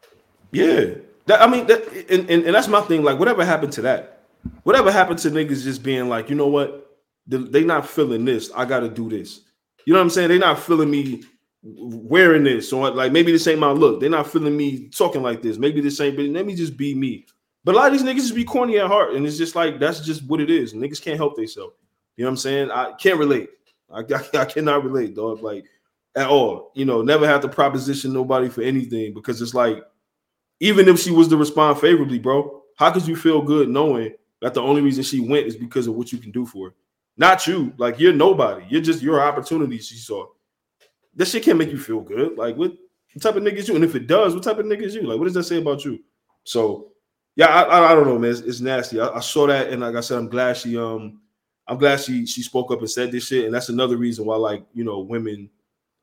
Yeah. 0.53 0.95
That, 1.27 1.43
I 1.43 1.49
mean, 1.49 1.67
that, 1.67 1.85
and, 2.09 2.31
and, 2.31 2.45
and 2.45 2.55
that's 2.55 2.69
my 2.69 2.81
thing. 2.83 3.03
Like, 3.03 3.19
whatever 3.19 3.45
happened 3.45 3.73
to 3.73 3.83
that? 3.83 4.23
Whatever 4.63 4.93
happened 4.93 5.19
to 5.21 5.31
niggas 5.31 5.65
just 5.65 5.83
being 5.83 6.09
like, 6.09 6.31
you 6.31 6.37
know 6.37 6.47
what? 6.47 6.85
They 7.27 7.65
not 7.65 7.89
feeling 7.89 8.25
this. 8.25 8.53
I 8.55 8.65
got 8.65 8.81
to 8.81 8.89
do 8.89 9.09
this. 9.11 9.41
You 9.85 9.93
know 9.93 9.99
what 9.99 10.05
I'm 10.05 10.11
saying? 10.11 10.29
They 10.29 10.39
not 10.39 10.61
feeling 10.61 10.89
me 10.89 11.25
wearing 11.65 12.45
this 12.45 12.73
or 12.73 12.91
like 12.91 13.11
maybe 13.11 13.33
this 13.33 13.47
ain't 13.49 13.59
my 13.59 13.73
look. 13.73 13.99
They're 14.01 14.09
not 14.09 14.29
feeling 14.31 14.57
me 14.57 14.89
talking 14.89 15.23
like 15.23 15.43
this. 15.43 15.59
Maybe 15.59 15.81
this 15.81 16.01
ain't. 16.01 16.17
But 16.17 16.27
let 16.27 16.47
me 16.47 16.55
just 16.55 16.77
be 16.77 16.95
me. 16.95 17.27
But 17.67 17.75
a 17.75 17.79
lot 17.79 17.93
of 17.93 17.99
these 17.99 18.05
niggas 18.05 18.23
just 18.23 18.35
be 18.37 18.45
corny 18.45 18.79
at 18.79 18.87
heart, 18.87 19.15
and 19.15 19.27
it's 19.27 19.37
just 19.37 19.57
like 19.57 19.81
that's 19.81 19.99
just 19.99 20.23
what 20.23 20.41
it 20.41 20.51
is. 20.51 20.73
Niggas 20.73 21.03
can't 21.03 21.17
help 21.17 21.35
themselves. 21.35 21.75
You 22.17 22.23
know 22.23 22.29
what 22.29 22.35
I'm 22.35 22.37
saying? 22.37 22.71
I 22.71 22.93
can't 22.93 23.19
relate. 23.19 23.51
I, 23.91 24.03
I, 24.03 24.29
I 24.43 24.45
cannot 24.45 24.85
relate, 24.85 25.17
dog. 25.17 25.43
Like 25.43 25.65
at 26.15 26.29
all. 26.29 26.71
You 26.77 26.85
know, 26.85 27.03
never 27.03 27.27
have 27.27 27.43
to 27.43 27.49
proposition 27.49 28.13
nobody 28.13 28.49
for 28.49 28.63
anything 28.63 29.15
because 29.15 29.43
it's 29.43 29.53
like 29.53 29.85
even 30.61 30.87
if 30.87 31.01
she 31.01 31.11
was 31.11 31.27
to 31.27 31.37
respond 31.37 31.81
favorably, 31.81 32.21
bro, 32.21 32.63
how 32.77 32.93
could 32.93 33.05
you 33.07 33.17
feel 33.17 33.43
good 33.43 33.69
knowing 33.69 34.15
that 34.41 34.55
the 34.55 34.63
only 34.63 34.81
reason 34.81 35.03
she 35.03 35.19
went 35.19 35.49
is 35.49 35.57
because 35.57 35.89
of 35.89 35.95
what 35.95 36.13
you 36.13 36.19
can 36.19 36.31
do 36.31 36.47
for 36.47 36.69
her? 36.69 36.75
Not 37.17 37.49
you. 37.49 37.73
Like 37.79 37.99
you're 37.99 38.13
nobody. 38.13 38.65
You're 38.69 38.81
just 38.81 39.03
your 39.03 39.21
opportunity 39.21 39.79
she 39.79 39.97
saw. 39.97 40.27
That 41.17 41.27
shit 41.27 41.43
can't 41.43 41.59
make 41.59 41.71
you 41.71 41.79
feel 41.79 42.01
good. 42.01 42.39
Like 42.39 42.57
what, 42.57 42.73
what 43.13 43.23
type 43.23 43.35
of 43.37 43.43
nigga 43.43 43.55
is 43.57 43.67
you? 43.69 43.75
And 43.75 43.85
if 43.85 43.95
it 43.95 44.07
does, 44.07 44.35
what 44.35 44.45
type 44.45 44.59
of 44.59 44.67
nigga 44.67 44.83
is 44.83 44.95
you? 44.95 45.03
Like 45.03 45.19
what 45.19 45.25
does 45.25 45.35
that 45.35 45.45
say 45.45 45.59
about 45.59 45.85
you? 45.85 45.99
So 46.45 46.93
yeah, 47.37 47.47
I, 47.47 47.63
I, 47.63 47.93
I 47.93 47.95
don't 47.95 48.07
know, 48.07 48.19
man. 48.19 48.31
It's, 48.31 48.41
it's 48.41 48.61
nasty. 48.61 48.99
I, 48.99 49.09
I 49.09 49.21
saw 49.21 49.47
that, 49.47 49.69
and 49.69 49.83
like 49.83 49.95
I 49.95 50.01
said, 50.01 50.19
I'm 50.19 50.29
glad 50.29 50.57
she 50.57 50.77
um 50.77 51.21
I'm 51.69 51.79
glad 51.79 52.01
she 52.01 52.27
she 52.27 52.43
spoke 52.43 52.71
up 52.73 52.81
and 52.81 52.91
said 52.91 53.13
this 53.13 53.27
shit. 53.27 53.45
And 53.45 53.55
that's 53.55 53.69
another 53.69 53.97
reason 53.97 54.25
why, 54.25 54.37
like, 54.37 54.65
you 54.73 54.85
know, 54.85 55.01
women 55.01 55.51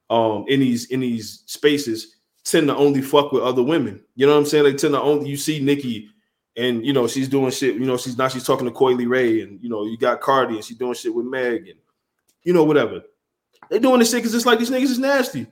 um 0.10 0.46
in 0.48 0.60
these 0.60 0.86
in 0.86 1.00
these 1.00 1.44
spaces 1.48 2.18
tend 2.44 2.68
to 2.68 2.76
only 2.76 3.02
fuck 3.02 3.32
with 3.32 3.44
other 3.44 3.64
women. 3.64 4.02
You 4.16 4.28
know 4.28 4.34
what 4.34 4.40
I'm 4.40 4.46
saying? 4.46 4.64
They 4.64 4.74
tend 4.74 4.94
to 4.94 5.02
only 5.02 5.30
you 5.30 5.38
see 5.38 5.60
Nikki 5.60 6.10
and 6.56 6.86
you 6.86 6.94
know 6.94 7.08
she's 7.08 7.28
doing 7.30 7.52
shit. 7.52 7.76
You 7.76 7.86
know, 7.86 7.98
she's 7.98 8.18
now 8.18 8.28
she's 8.28 8.44
talking 8.44 8.66
to 8.66 8.72
Coi 8.72 8.94
Leray, 8.94 9.44
and 9.44 9.62
you 9.62 9.70
know, 9.70 9.86
you 9.86 9.98
got 9.98 10.22
Cardi 10.22 10.56
and 10.56 10.64
she's 10.64 10.78
doing 10.78 10.94
shit 10.94 11.14
with 11.14 11.26
Meg 11.26 11.68
and 11.68 11.80
you 12.44 12.54
know, 12.54 12.64
whatever. 12.64 13.02
They're 13.70 13.80
doing 13.80 14.00
this 14.00 14.12
shit 14.12 14.20
because 14.20 14.36
it's 14.36 14.46
like 14.46 14.60
these 14.60 14.70
niggas 14.70 14.84
is 14.84 15.00
nasty. 15.00 15.48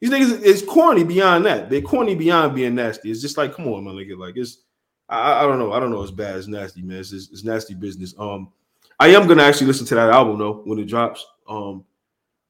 These 0.00 0.10
niggas 0.10 0.42
is 0.42 0.62
corny 0.62 1.04
beyond 1.04 1.46
that. 1.46 1.70
They're 1.70 1.82
corny 1.82 2.14
beyond 2.16 2.56
being 2.56 2.74
nasty. 2.74 3.10
It's 3.10 3.20
just 3.20 3.36
like, 3.36 3.54
come 3.54 3.68
on, 3.68 3.84
man, 3.84 3.94
nigga. 3.94 4.18
Like 4.18 4.36
it's 4.36 4.58
I, 5.12 5.40
I 5.40 5.42
don't 5.42 5.58
know. 5.58 5.72
I 5.72 5.80
don't 5.80 5.90
know. 5.90 6.02
It's 6.02 6.10
bad. 6.10 6.36
It's 6.36 6.48
nasty, 6.48 6.82
man. 6.82 6.98
It's, 6.98 7.12
it's 7.12 7.44
nasty 7.44 7.74
business. 7.74 8.14
Um, 8.18 8.50
I 8.98 9.08
am 9.08 9.26
gonna 9.26 9.42
actually 9.42 9.66
listen 9.66 9.86
to 9.86 9.94
that 9.96 10.10
album 10.10 10.38
though 10.38 10.62
when 10.64 10.78
it 10.78 10.86
drops. 10.86 11.26
Um, 11.48 11.84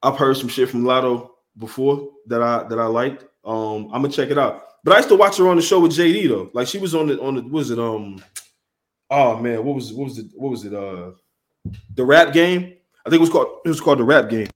I've 0.01 0.17
heard 0.17 0.37
some 0.37 0.47
shit 0.47 0.69
from 0.69 0.83
Latto 0.83 1.31
before 1.57 2.09
that 2.27 2.41
I 2.41 2.63
that 2.63 2.79
I 2.79 2.85
liked. 2.85 3.25
Um, 3.43 3.85
I'm 3.85 4.01
gonna 4.01 4.09
check 4.09 4.29
it 4.29 4.37
out. 4.37 4.63
But 4.83 4.93
I 4.93 4.97
used 4.97 5.09
to 5.09 5.15
watch 5.15 5.37
her 5.37 5.47
on 5.49 5.55
the 5.55 5.61
show 5.61 5.79
with 5.79 5.91
JD 5.91 6.29
though. 6.29 6.49
Like 6.53 6.67
she 6.67 6.77
was 6.77 6.95
on 6.95 7.07
the 7.07 7.21
on 7.21 7.35
the 7.35 7.41
was 7.41 7.71
it 7.71 7.79
um 7.79 8.23
oh 9.09 9.37
man, 9.39 9.63
what 9.63 9.75
was 9.75 9.91
what 9.91 10.05
was 10.05 10.17
it 10.19 10.27
what 10.35 10.51
was 10.51 10.65
it 10.65 10.73
uh 10.73 11.11
the 11.95 12.05
rap 12.05 12.33
game? 12.33 12.75
I 13.05 13.09
think 13.09 13.19
it 13.19 13.21
was 13.21 13.29
called 13.29 13.59
it 13.65 13.69
was 13.69 13.81
called 13.81 13.99
the 13.99 14.03
rap 14.03 14.29
game. 14.29 14.47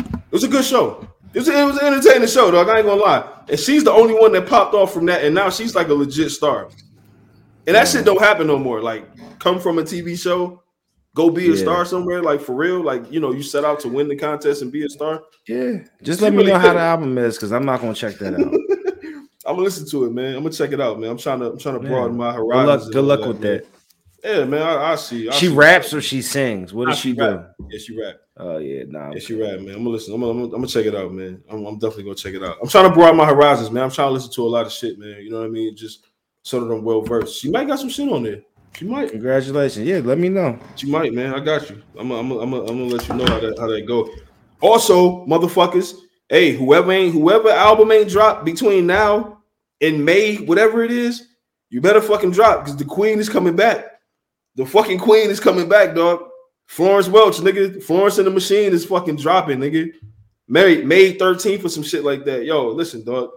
It 0.00 0.32
was 0.32 0.44
a 0.44 0.48
good 0.48 0.64
show. 0.64 1.08
It 1.32 1.40
was, 1.40 1.48
it 1.48 1.64
was 1.64 1.78
an 1.78 1.86
entertaining 1.86 2.28
show, 2.28 2.50
dog. 2.50 2.68
I 2.68 2.78
ain't 2.78 2.86
gonna 2.86 3.00
lie. 3.00 3.28
And 3.48 3.58
she's 3.58 3.82
the 3.82 3.92
only 3.92 4.14
one 4.14 4.32
that 4.32 4.46
popped 4.46 4.74
off 4.74 4.94
from 4.94 5.06
that, 5.06 5.24
and 5.24 5.34
now 5.34 5.50
she's 5.50 5.74
like 5.74 5.88
a 5.88 5.94
legit 5.94 6.30
star. 6.30 6.68
And 7.66 7.74
that 7.76 7.88
shit 7.88 8.04
don't 8.04 8.20
happen 8.20 8.46
no 8.46 8.58
more. 8.58 8.80
Like, 8.82 9.06
come 9.38 9.58
from 9.58 9.78
a 9.78 9.82
TV 9.82 10.18
show, 10.18 10.62
go 11.14 11.30
be 11.30 11.46
a 11.46 11.54
Yeah. 11.54 11.62
star 11.62 11.84
somewhere, 11.84 12.22
like 12.22 12.40
for 12.40 12.54
real. 12.54 12.82
Like, 12.82 13.10
you 13.10 13.20
know, 13.20 13.32
you 13.32 13.42
set 13.42 13.64
out 13.64 13.80
to 13.80 13.88
win 13.88 14.08
the 14.08 14.16
contest 14.16 14.62
and 14.62 14.70
be 14.70 14.84
a 14.84 14.88
star. 14.88 15.22
Yeah, 15.48 15.78
just 16.02 16.20
let 16.20 16.32
me 16.32 16.38
really 16.38 16.52
know 16.52 16.58
how 16.58 16.72
the 16.74 16.80
album 16.80 17.16
is 17.18 17.36
because 17.36 17.52
I'm 17.52 17.64
not 17.64 17.80
gonna 17.80 17.94
check 17.94 18.18
that 18.18 18.34
out. 18.34 18.52
I'm 19.46 19.56
gonna 19.56 19.62
listen 19.64 19.86
to 19.90 20.04
it, 20.04 20.12
man. 20.12 20.36
I'm 20.36 20.42
gonna 20.42 20.54
check 20.54 20.72
it 20.72 20.80
out, 20.80 20.98
man. 20.98 21.10
I'm 21.10 21.18
trying 21.18 21.40
to 21.40 21.50
I'm 21.52 21.58
trying 21.58 21.78
to 21.78 21.82
Yeah. 21.84 21.90
broaden 21.90 22.16
my 22.16 22.32
good 22.32 22.36
horizons. 22.38 22.84
luck. 22.84 22.92
Good 22.92 23.04
luck 23.04 23.20
that, 23.20 23.28
with 23.28 23.40
man. 23.40 23.52
that. 23.58 23.66
Yeah, 24.24 24.44
man, 24.46 24.62
I, 24.62 24.92
I 24.92 24.94
see. 24.96 25.28
I 25.28 25.32
she 25.32 25.48
see. 25.48 25.54
raps 25.54 25.92
or 25.92 26.00
she 26.00 26.22
sings. 26.22 26.72
What 26.72 26.86
does 26.88 26.96
I 26.96 27.00
she 27.00 27.10
see 27.10 27.16
do? 27.16 27.44
Yeah, 27.70 27.78
she 27.78 28.00
rap. 28.00 28.14
Oh 28.38 28.56
yeah, 28.56 28.84
nah. 28.88 29.12
Yeah, 29.12 29.18
she 29.18 29.34
rap, 29.34 29.60
man. 29.60 29.74
I'm 29.74 29.84
gonna 29.84 29.90
listen. 29.90 30.14
I'm 30.14 30.20
gonna, 30.20 30.32
I'm 30.32 30.38
gonna, 30.38 30.46
I'm 30.46 30.60
gonna 30.62 30.66
check 30.66 30.86
it 30.86 30.94
out, 30.94 31.12
man. 31.12 31.42
I'm, 31.50 31.66
I'm 31.66 31.78
definitely 31.78 32.04
gonna 32.04 32.14
check 32.16 32.32
it 32.32 32.42
out. 32.42 32.56
I'm 32.62 32.68
trying 32.68 32.88
to 32.88 32.94
broaden 32.94 33.16
my 33.18 33.26
horizons, 33.26 33.70
man. 33.70 33.82
I'm 33.84 33.90
trying 33.90 34.08
to 34.08 34.12
listen 34.12 34.32
to 34.32 34.42
a 34.42 34.48
lot 34.48 34.64
of 34.64 34.72
shit, 34.72 34.98
man. 34.98 35.18
You 35.20 35.30
know 35.30 35.40
what 35.40 35.46
I 35.46 35.50
mean? 35.50 35.76
Just 35.76 36.06
so 36.44 36.60
that 36.60 36.72
I'm 36.72 36.84
well 36.84 37.00
versed. 37.00 37.40
She 37.40 37.50
might 37.50 37.66
got 37.66 37.80
some 37.80 37.88
shit 37.88 38.08
on 38.08 38.22
there. 38.22 38.42
She 38.76 38.84
might. 38.84 39.10
Congratulations. 39.10 39.86
Yeah, 39.86 39.98
let 39.98 40.18
me 40.18 40.28
know. 40.28 40.58
She 40.76 40.90
might, 40.90 41.12
man. 41.12 41.34
I 41.34 41.40
got 41.40 41.68
you. 41.70 41.82
I'm 41.98 42.08
gonna, 42.08 42.20
I'm 42.20 42.28
gonna, 42.28 42.40
I'm 42.40 42.50
gonna, 42.50 42.62
I'm 42.62 42.78
gonna 42.78 42.84
let 42.84 43.08
you 43.08 43.14
know 43.14 43.26
how 43.26 43.40
that 43.40 43.58
how 43.58 43.66
that 43.66 43.86
go. 43.86 44.08
Also, 44.60 45.24
motherfuckers, 45.26 45.96
hey, 46.28 46.52
whoever 46.52 46.92
ain't 46.92 47.14
whoever 47.14 47.48
album 47.50 47.90
ain't 47.92 48.10
dropped 48.10 48.44
between 48.44 48.86
now 48.86 49.42
and 49.80 50.04
May, 50.04 50.36
whatever 50.36 50.84
it 50.84 50.90
is, 50.90 51.28
you 51.70 51.80
better 51.80 52.00
fucking 52.00 52.32
drop 52.32 52.64
because 52.64 52.76
the 52.76 52.84
queen 52.84 53.18
is 53.18 53.28
coming 53.28 53.56
back. 53.56 53.86
The 54.56 54.66
fucking 54.66 54.98
queen 54.98 55.30
is 55.30 55.40
coming 55.40 55.68
back, 55.68 55.94
dog. 55.94 56.28
Florence 56.66 57.08
Welch, 57.08 57.38
nigga. 57.38 57.82
Florence 57.82 58.18
and 58.18 58.26
the 58.26 58.30
Machine 58.30 58.72
is 58.72 58.84
fucking 58.84 59.16
dropping, 59.16 59.58
nigga. 59.58 59.92
May 60.48 60.82
May 60.82 61.16
13th 61.16 61.64
or 61.64 61.68
some 61.68 61.82
shit 61.82 62.04
like 62.04 62.24
that. 62.24 62.44
Yo, 62.44 62.68
listen, 62.68 63.04
dog. 63.04 63.30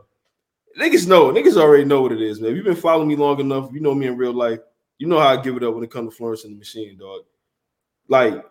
Niggas 0.77 1.07
know, 1.07 1.31
niggas 1.31 1.57
already 1.57 1.85
know 1.85 2.03
what 2.03 2.11
it 2.11 2.21
is, 2.21 2.39
man. 2.39 2.51
If 2.51 2.57
you've 2.57 2.65
been 2.65 2.75
following 2.75 3.07
me 3.07 3.15
long 3.15 3.39
enough, 3.39 3.71
you 3.73 3.79
know 3.79 3.95
me 3.95 4.07
in 4.07 4.15
real 4.15 4.33
life. 4.33 4.59
You 4.99 5.07
know 5.07 5.19
how 5.19 5.29
I 5.29 5.41
give 5.41 5.57
it 5.57 5.63
up 5.63 5.73
when 5.73 5.83
it 5.83 5.89
comes 5.91 6.11
to 6.11 6.15
Florence 6.15 6.43
and 6.43 6.53
the 6.53 6.59
Machine, 6.59 6.97
dog. 6.97 7.21
Like, 8.07 8.45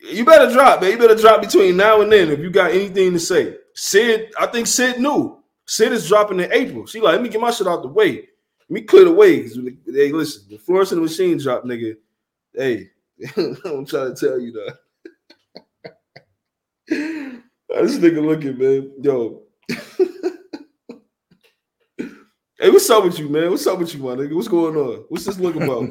you 0.00 0.24
better 0.24 0.50
drop, 0.50 0.80
man. 0.80 0.92
You 0.92 0.98
better 0.98 1.14
drop 1.20 1.42
between 1.42 1.76
now 1.76 2.00
and 2.00 2.10
then 2.10 2.30
if 2.30 2.38
you 2.40 2.50
got 2.50 2.70
anything 2.70 3.12
to 3.12 3.20
say. 3.20 3.56
Syd, 3.74 4.32
I 4.38 4.46
think 4.46 4.66
Syd 4.66 5.00
knew. 5.00 5.42
Syd 5.66 5.92
is 5.92 6.08
dropping 6.08 6.40
in 6.40 6.50
April. 6.52 6.86
She 6.86 7.00
like, 7.00 7.12
let 7.12 7.22
me 7.22 7.28
get 7.28 7.40
my 7.40 7.50
shit 7.50 7.66
out 7.66 7.82
the 7.82 7.88
way. 7.88 8.12
Let 8.16 8.70
me 8.70 8.80
clear 8.82 9.04
the 9.04 9.12
way. 9.12 9.42
Hey, 9.42 10.12
listen, 10.12 10.44
the 10.48 10.58
Florence 10.58 10.92
and 10.92 10.98
the 10.98 11.04
Machine 11.04 11.38
drop, 11.38 11.64
nigga. 11.64 11.96
Hey, 12.54 12.90
I'm 13.36 13.84
trying 13.84 14.14
to 14.14 14.16
tell 14.16 14.40
you 14.40 14.52
that. 14.52 14.78
this 16.88 17.98
nigga 17.98 18.24
looking, 18.24 18.58
man. 18.58 18.92
Yo. 19.02 19.42
hey, 22.60 22.70
what's 22.70 22.88
up 22.90 23.04
with 23.04 23.18
you, 23.18 23.28
man? 23.28 23.50
What's 23.50 23.66
up 23.66 23.78
with 23.78 23.94
you, 23.94 24.02
my 24.02 24.14
nigga? 24.14 24.34
What's 24.34 24.48
going 24.48 24.76
on? 24.76 25.04
What's 25.08 25.24
this 25.24 25.38
look 25.38 25.56
about? 25.56 25.88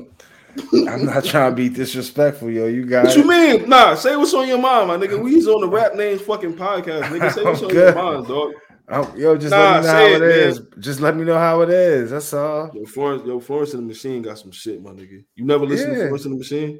I'm 0.88 1.06
not 1.06 1.24
trying 1.26 1.52
to 1.52 1.56
be 1.56 1.70
disrespectful, 1.70 2.50
yo. 2.50 2.68
You 2.68 2.86
got 2.86 3.06
What 3.06 3.18
you 3.18 3.28
mean? 3.28 3.70
Nah, 3.70 3.96
say 3.96 4.16
what's 4.16 4.34
on 4.34 4.48
your 4.48 4.58
mind, 4.58 4.88
my 4.88 4.98
nigga. 4.98 5.22
We's 5.22 5.48
on 5.48 5.62
the 5.62 5.70
rap 5.70 5.96
names 5.96 6.22
fucking 6.22 6.56
podcast, 6.56 7.04
nigga. 7.04 7.32
Say 7.32 7.44
what's 7.44 7.62
I'm 7.62 7.70
on 7.70 7.76
your 7.76 7.96
mind, 7.96 8.28
dog. 8.28 8.54
Oh, 8.92 9.14
yo, 9.16 9.38
just 9.38 9.52
Nah, 9.52 9.80
let 9.80 9.82
me 9.82 9.88
know 9.88 9.94
how 9.94 10.06
it, 10.06 10.22
it 10.22 10.22
is. 10.24 10.62
Just 10.80 11.00
let 11.00 11.16
me 11.16 11.24
know 11.24 11.38
how 11.38 11.62
it 11.62 11.70
is. 11.70 12.10
That's 12.12 12.34
all. 12.34 12.72
Yo, 12.74 12.86
Florence, 12.86 13.24
yo, 13.26 13.40
Florence 13.40 13.74
and 13.74 13.84
the 13.84 13.88
Machine 13.88 14.24
got 14.24 14.40
some 14.40 14.52
shit, 14.52 14.82
my 14.82 14.92
nigga. 14.92 15.24
You 15.36 15.46
never 15.46 15.66
listened 15.66 15.96
to 15.96 16.02
Florence 16.02 16.26
and 16.26 16.34
the 16.34 16.38
Machine? 16.40 16.80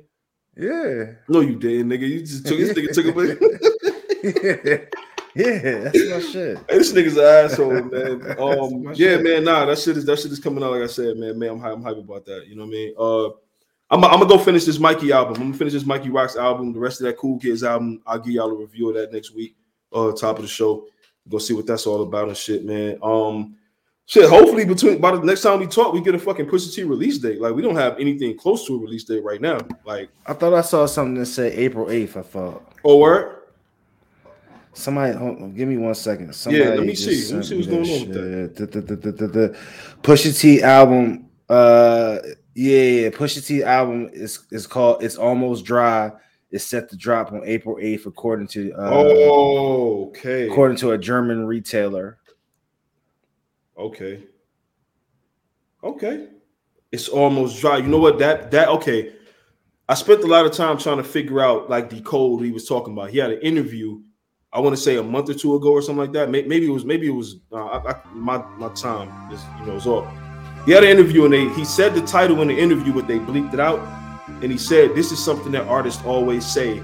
Yeah. 0.58 1.14
No, 1.28 1.42
you 1.42 1.56
didn't, 1.56 1.90
nigga. 1.90 2.10
You 2.10 2.22
just 2.22 2.48
took 2.48 2.58
this 2.58 2.74
nigga 2.74 2.94
took 2.94 3.06
it. 4.24 4.94
yeah, 5.36 5.80
that's 5.80 6.10
my 6.10 6.20
shit. 6.20 6.58
Hey, 6.70 6.78
this 6.78 6.94
nigga's 6.94 7.18
an 7.18 7.24
asshole, 7.24 7.84
man. 7.84 8.40
Um, 8.40 8.84
yeah, 8.96 9.16
shit. 9.16 9.24
man. 9.24 9.44
Nah, 9.44 9.66
that 9.66 9.78
shit 9.78 9.98
is 9.98 10.06
that 10.06 10.20
shit 10.20 10.32
is 10.32 10.40
coming 10.40 10.64
out. 10.64 10.72
Like 10.72 10.84
I 10.84 10.88
said, 10.88 11.18
man. 11.18 11.38
Man, 11.38 11.52
I'm 11.52 11.60
hype, 11.60 11.74
I'm 11.74 11.84
hype 11.84 11.98
about 11.98 12.26
that. 12.26 12.48
You 12.48 12.56
know 12.56 12.64
what 12.64 12.70
I 12.70 12.72
mean? 12.72 12.94
Uh, 12.98 13.28
I'm, 13.92 14.04
I'm 14.04 14.20
gonna 14.20 14.28
go 14.28 14.38
finish 14.38 14.66
this 14.66 14.80
Mikey 14.80 15.12
album. 15.12 15.36
I'm 15.36 15.48
gonna 15.48 15.58
finish 15.58 15.74
this 15.74 15.86
Mikey 15.86 16.10
Rocks 16.10 16.36
album. 16.36 16.74
The 16.74 16.80
rest 16.80 17.02
of 17.02 17.08
that 17.08 17.18
Cool 17.18 17.40
Kids 17.40 17.64
album, 17.64 18.02
I'll 18.06 18.20
give 18.20 18.34
y'all 18.34 18.52
a 18.52 18.56
review 18.56 18.90
of 18.90 18.96
that 18.96 19.12
next 19.12 19.34
week. 19.34 19.56
Uh, 19.92 20.12
top 20.12 20.38
of 20.38 20.44
the 20.44 20.48
show. 20.48 20.86
Go 21.28 21.38
see 21.38 21.54
what 21.54 21.68
that's 21.68 21.86
all 21.88 22.02
about 22.02 22.28
and 22.28 22.38
shit, 22.38 22.66
man. 22.66 22.98
Um, 23.02 23.56
shit. 24.06 24.30
Hopefully, 24.30 24.66
between 24.66 25.00
by 25.00 25.12
the 25.12 25.22
next 25.22 25.42
time 25.42 25.60
we 25.60 25.68
talk, 25.68 25.94
we 25.94 26.02
get 26.02 26.16
a 26.16 26.20
fucking 26.20 26.46
Pusha 26.46 26.74
T 26.74 26.84
release 26.84 27.18
date. 27.18 27.42
Like 27.42 27.54
we 27.54 27.62
don't 27.62 27.76
have 27.76 28.00
anything 28.00 28.38
close 28.38 28.66
to 28.68 28.76
a 28.76 28.80
release 28.80 29.04
date 29.04 29.24
right 29.24 29.42
now. 29.42 29.60
Like, 29.86 30.10
I 30.26 30.34
thought 30.34 30.54
I 30.54 30.62
saw 30.62 30.86
something 30.86 31.16
that 31.16 31.26
said 31.28 31.54
April 31.54 31.88
8th. 31.88 32.18
I 32.18 32.22
thought 32.22 32.74
oh, 32.84 32.98
word. 32.98 33.39
Somebody 34.80 35.14
on, 35.16 35.54
give 35.54 35.68
me 35.68 35.78
one 35.78 35.94
second. 35.96 36.34
Somebody 36.34 36.66
let 36.66 36.86
me 36.86 36.96
see. 36.96 37.32
Let 37.34 37.38
me 37.40 37.44
see 37.44 37.56
what's 37.56 37.68
going 37.68 37.90
on 37.90 38.10
with 38.10 38.56
da- 38.56 38.66
da- 38.66 38.96
da- 38.96 39.28
da- 39.28 39.48
da. 39.48 39.58
Pusha 40.02 40.38
T 40.40 40.62
album. 40.64 41.30
Uh, 41.48 42.20
yeah, 42.56 42.82
yeah. 42.82 43.10
Pusha 43.10 43.46
T 43.46 43.64
album 43.64 44.10
is 44.14 44.40
is 44.52 44.66
called 44.66 45.04
"It's 45.04 45.16
Almost 45.18 45.66
Dry." 45.66 46.12
It's 46.52 46.66
set 46.66 46.90
to 46.90 46.98
drop 46.98 47.32
on 47.32 47.44
April 47.46 47.76
8th, 47.76 48.08
according 48.08 48.48
to 48.48 48.74
uh, 48.74 48.90
Oh, 48.92 50.08
okay. 50.08 50.48
according 50.50 50.78
to 50.78 50.92
a 50.94 50.98
German 50.98 51.46
retailer. 51.46 52.18
Okay. 53.78 54.24
Okay. 55.84 56.28
It's 56.92 57.08
almost 57.08 57.62
dry. 57.62 57.78
You 57.78 57.88
know 57.88 58.00
what? 58.00 58.18
That 58.20 58.50
that 58.52 58.68
okay. 58.70 59.14
I 59.88 59.94
spent 59.94 60.24
a 60.24 60.28
lot 60.28 60.46
of 60.46 60.52
time 60.52 60.78
trying 60.78 60.98
to 60.98 61.04
figure 61.04 61.40
out 61.40 61.70
like 61.70 61.90
the 61.90 62.02
code 62.02 62.44
he 62.44 62.52
was 62.52 62.68
talking 62.68 62.94
about. 62.94 63.10
He 63.12 63.18
had 63.20 63.32
an 63.32 63.42
interview, 63.42 64.02
I 64.52 64.60
want 64.60 64.76
to 64.76 64.82
say 64.82 64.98
a 64.98 65.04
month 65.04 65.30
or 65.30 65.36
two 65.36 65.54
ago 65.56 65.72
or 65.74 65.82
something 65.82 66.00
like 66.00 66.14
that. 66.14 66.32
Maybe 66.32 66.66
it 66.66 66.72
was 66.72 66.84
maybe 66.84 67.08
it 67.08 67.12
was 67.12 67.36
uh, 67.52 67.66
I, 67.66 67.92
I, 67.92 68.00
my 68.14 68.38
my 68.58 68.70
time 68.70 69.32
is 69.32 69.44
you 69.60 69.68
know 69.68 69.76
is 69.76 69.86
off. 69.86 70.12
He 70.66 70.72
had 70.72 70.84
an 70.84 70.90
interview 70.90 71.26
and 71.26 71.34
they 71.34 71.50
he 71.50 71.64
said 71.64 71.94
the 71.94 72.02
title 72.02 72.42
in 72.42 72.48
the 72.48 72.58
interview, 72.58 72.92
but 72.92 73.08
they 73.08 73.20
bleeped 73.20 73.54
it 73.54 73.60
out. 73.60 73.80
And 74.42 74.52
he 74.52 74.58
said 74.58 74.96
this 74.96 75.12
is 75.12 75.24
something 75.24 75.52
that 75.52 75.68
artists 75.68 76.04
always 76.04 76.46
say 76.46 76.82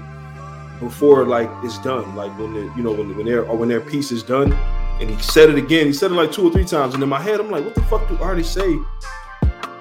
before 0.78 1.24
like 1.24 1.50
it's 1.64 1.78
done, 1.78 2.14
like 2.14 2.36
when 2.38 2.54
the 2.54 2.72
you 2.76 2.84
know 2.84 2.92
when 2.92 3.16
when 3.16 3.26
their 3.26 3.44
when 3.44 3.68
their 3.68 3.80
piece 3.80 4.12
is 4.12 4.22
done. 4.22 4.52
And 5.00 5.10
he 5.10 5.20
said 5.20 5.50
it 5.50 5.58
again. 5.58 5.86
He 5.86 5.92
said 5.92 6.12
it 6.12 6.14
like 6.14 6.32
two 6.32 6.46
or 6.46 6.52
three 6.52 6.64
times. 6.64 6.94
And 6.94 7.02
in 7.02 7.08
my 7.08 7.20
head, 7.20 7.38
I'm 7.40 7.50
like, 7.50 7.64
what 7.64 7.74
the 7.74 7.82
fuck 7.82 8.08
do 8.08 8.16
artists 8.18 8.54
say 8.54 8.74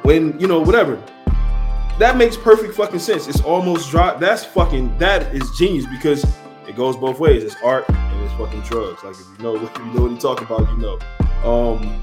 when 0.01 0.37
you 0.39 0.47
know 0.47 0.59
whatever? 0.59 0.95
That 1.99 2.17
makes 2.17 2.35
perfect 2.35 2.73
fucking 2.73 2.99
sense. 2.99 3.27
It's 3.27 3.41
almost 3.41 3.91
dry. 3.91 4.17
That's 4.17 4.43
fucking 4.43 4.97
that 4.97 5.33
is 5.35 5.51
genius 5.51 5.85
because 5.85 6.25
it 6.67 6.75
goes 6.75 6.95
both 6.97 7.19
ways. 7.19 7.43
It's 7.43 7.55
art 7.63 7.85
and 7.89 8.23
it's 8.23 8.33
fucking 8.33 8.61
drugs. 8.61 9.03
Like 9.03 9.15
if 9.15 9.25
you 9.37 9.43
know 9.43 9.53
you 9.55 9.93
know 9.93 10.01
what 10.03 10.11
he 10.11 10.17
talking 10.17 10.45
about, 10.45 10.69
you 10.71 10.77
know. 10.77 10.99
Um, 11.43 12.01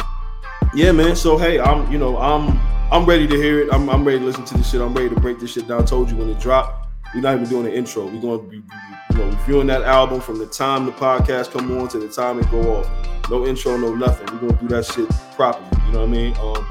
yeah, 0.74 0.92
man. 0.92 1.16
So 1.16 1.36
hey, 1.36 1.60
I'm 1.60 1.90
you 1.90 1.98
know 1.98 2.16
I'm 2.18 2.58
I'm 2.92 3.06
ready 3.06 3.26
to 3.26 3.36
hear 3.36 3.60
it. 3.60 3.72
I'm 3.72 3.88
I'm 3.90 4.04
ready 4.04 4.18
to 4.18 4.24
listen 4.24 4.44
to 4.44 4.54
this 4.56 4.70
shit. 4.70 4.80
I'm 4.80 4.94
ready 4.94 5.08
to 5.08 5.20
break 5.20 5.38
this 5.38 5.52
shit 5.52 5.68
down. 5.68 5.82
I 5.82 5.84
told 5.84 6.10
you 6.10 6.16
when 6.16 6.28
it 6.28 6.38
dropped. 6.38 6.88
We're 7.14 7.20
not 7.20 7.34
even 7.34 7.48
doing 7.48 7.64
the 7.64 7.74
intro. 7.74 8.06
We're 8.06 8.22
going 8.22 8.40
to 8.40 8.46
be 8.46 8.56
you 8.56 9.18
know 9.18 9.26
reviewing 9.26 9.66
that 9.66 9.82
album 9.82 10.20
from 10.20 10.38
the 10.38 10.46
time 10.46 10.86
the 10.86 10.92
podcast 10.92 11.50
come 11.50 11.76
on 11.78 11.88
to 11.88 11.98
the 11.98 12.08
time 12.08 12.38
it 12.38 12.50
go 12.50 12.78
off. 12.78 13.30
No 13.30 13.46
intro, 13.46 13.76
no 13.76 13.94
nothing. 13.94 14.26
We're 14.32 14.48
gonna 14.48 14.60
do 14.60 14.68
that 14.68 14.84
shit 14.84 15.08
properly. 15.36 15.66
You 15.86 15.92
know 15.92 16.00
what 16.00 16.08
I 16.08 16.12
mean? 16.12 16.36
Um, 16.38 16.66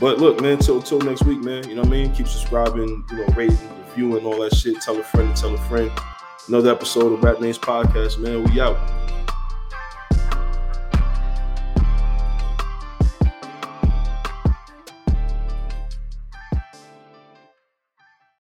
but 0.00 0.18
look, 0.18 0.40
man, 0.40 0.58
till 0.58 0.82
till 0.82 1.00
next 1.00 1.24
week, 1.24 1.42
man. 1.42 1.68
You 1.68 1.74
know 1.74 1.82
what 1.82 1.88
I 1.88 1.92
mean? 1.92 2.12
Keep 2.12 2.28
subscribing, 2.28 3.04
you 3.10 3.16
know, 3.16 3.26
rating, 3.34 3.58
reviewing, 3.88 4.24
all 4.26 4.40
that 4.40 4.54
shit. 4.54 4.80
Tell 4.80 4.98
a 4.98 5.04
friend 5.04 5.36
tell 5.36 5.54
a 5.54 5.58
friend. 5.68 5.90
Another 6.48 6.72
episode 6.72 7.12
of 7.12 7.22
Rap 7.22 7.40
Names 7.40 7.58
Podcast, 7.58 8.18
man. 8.18 8.42
We 8.44 8.60
out. 8.60 9.01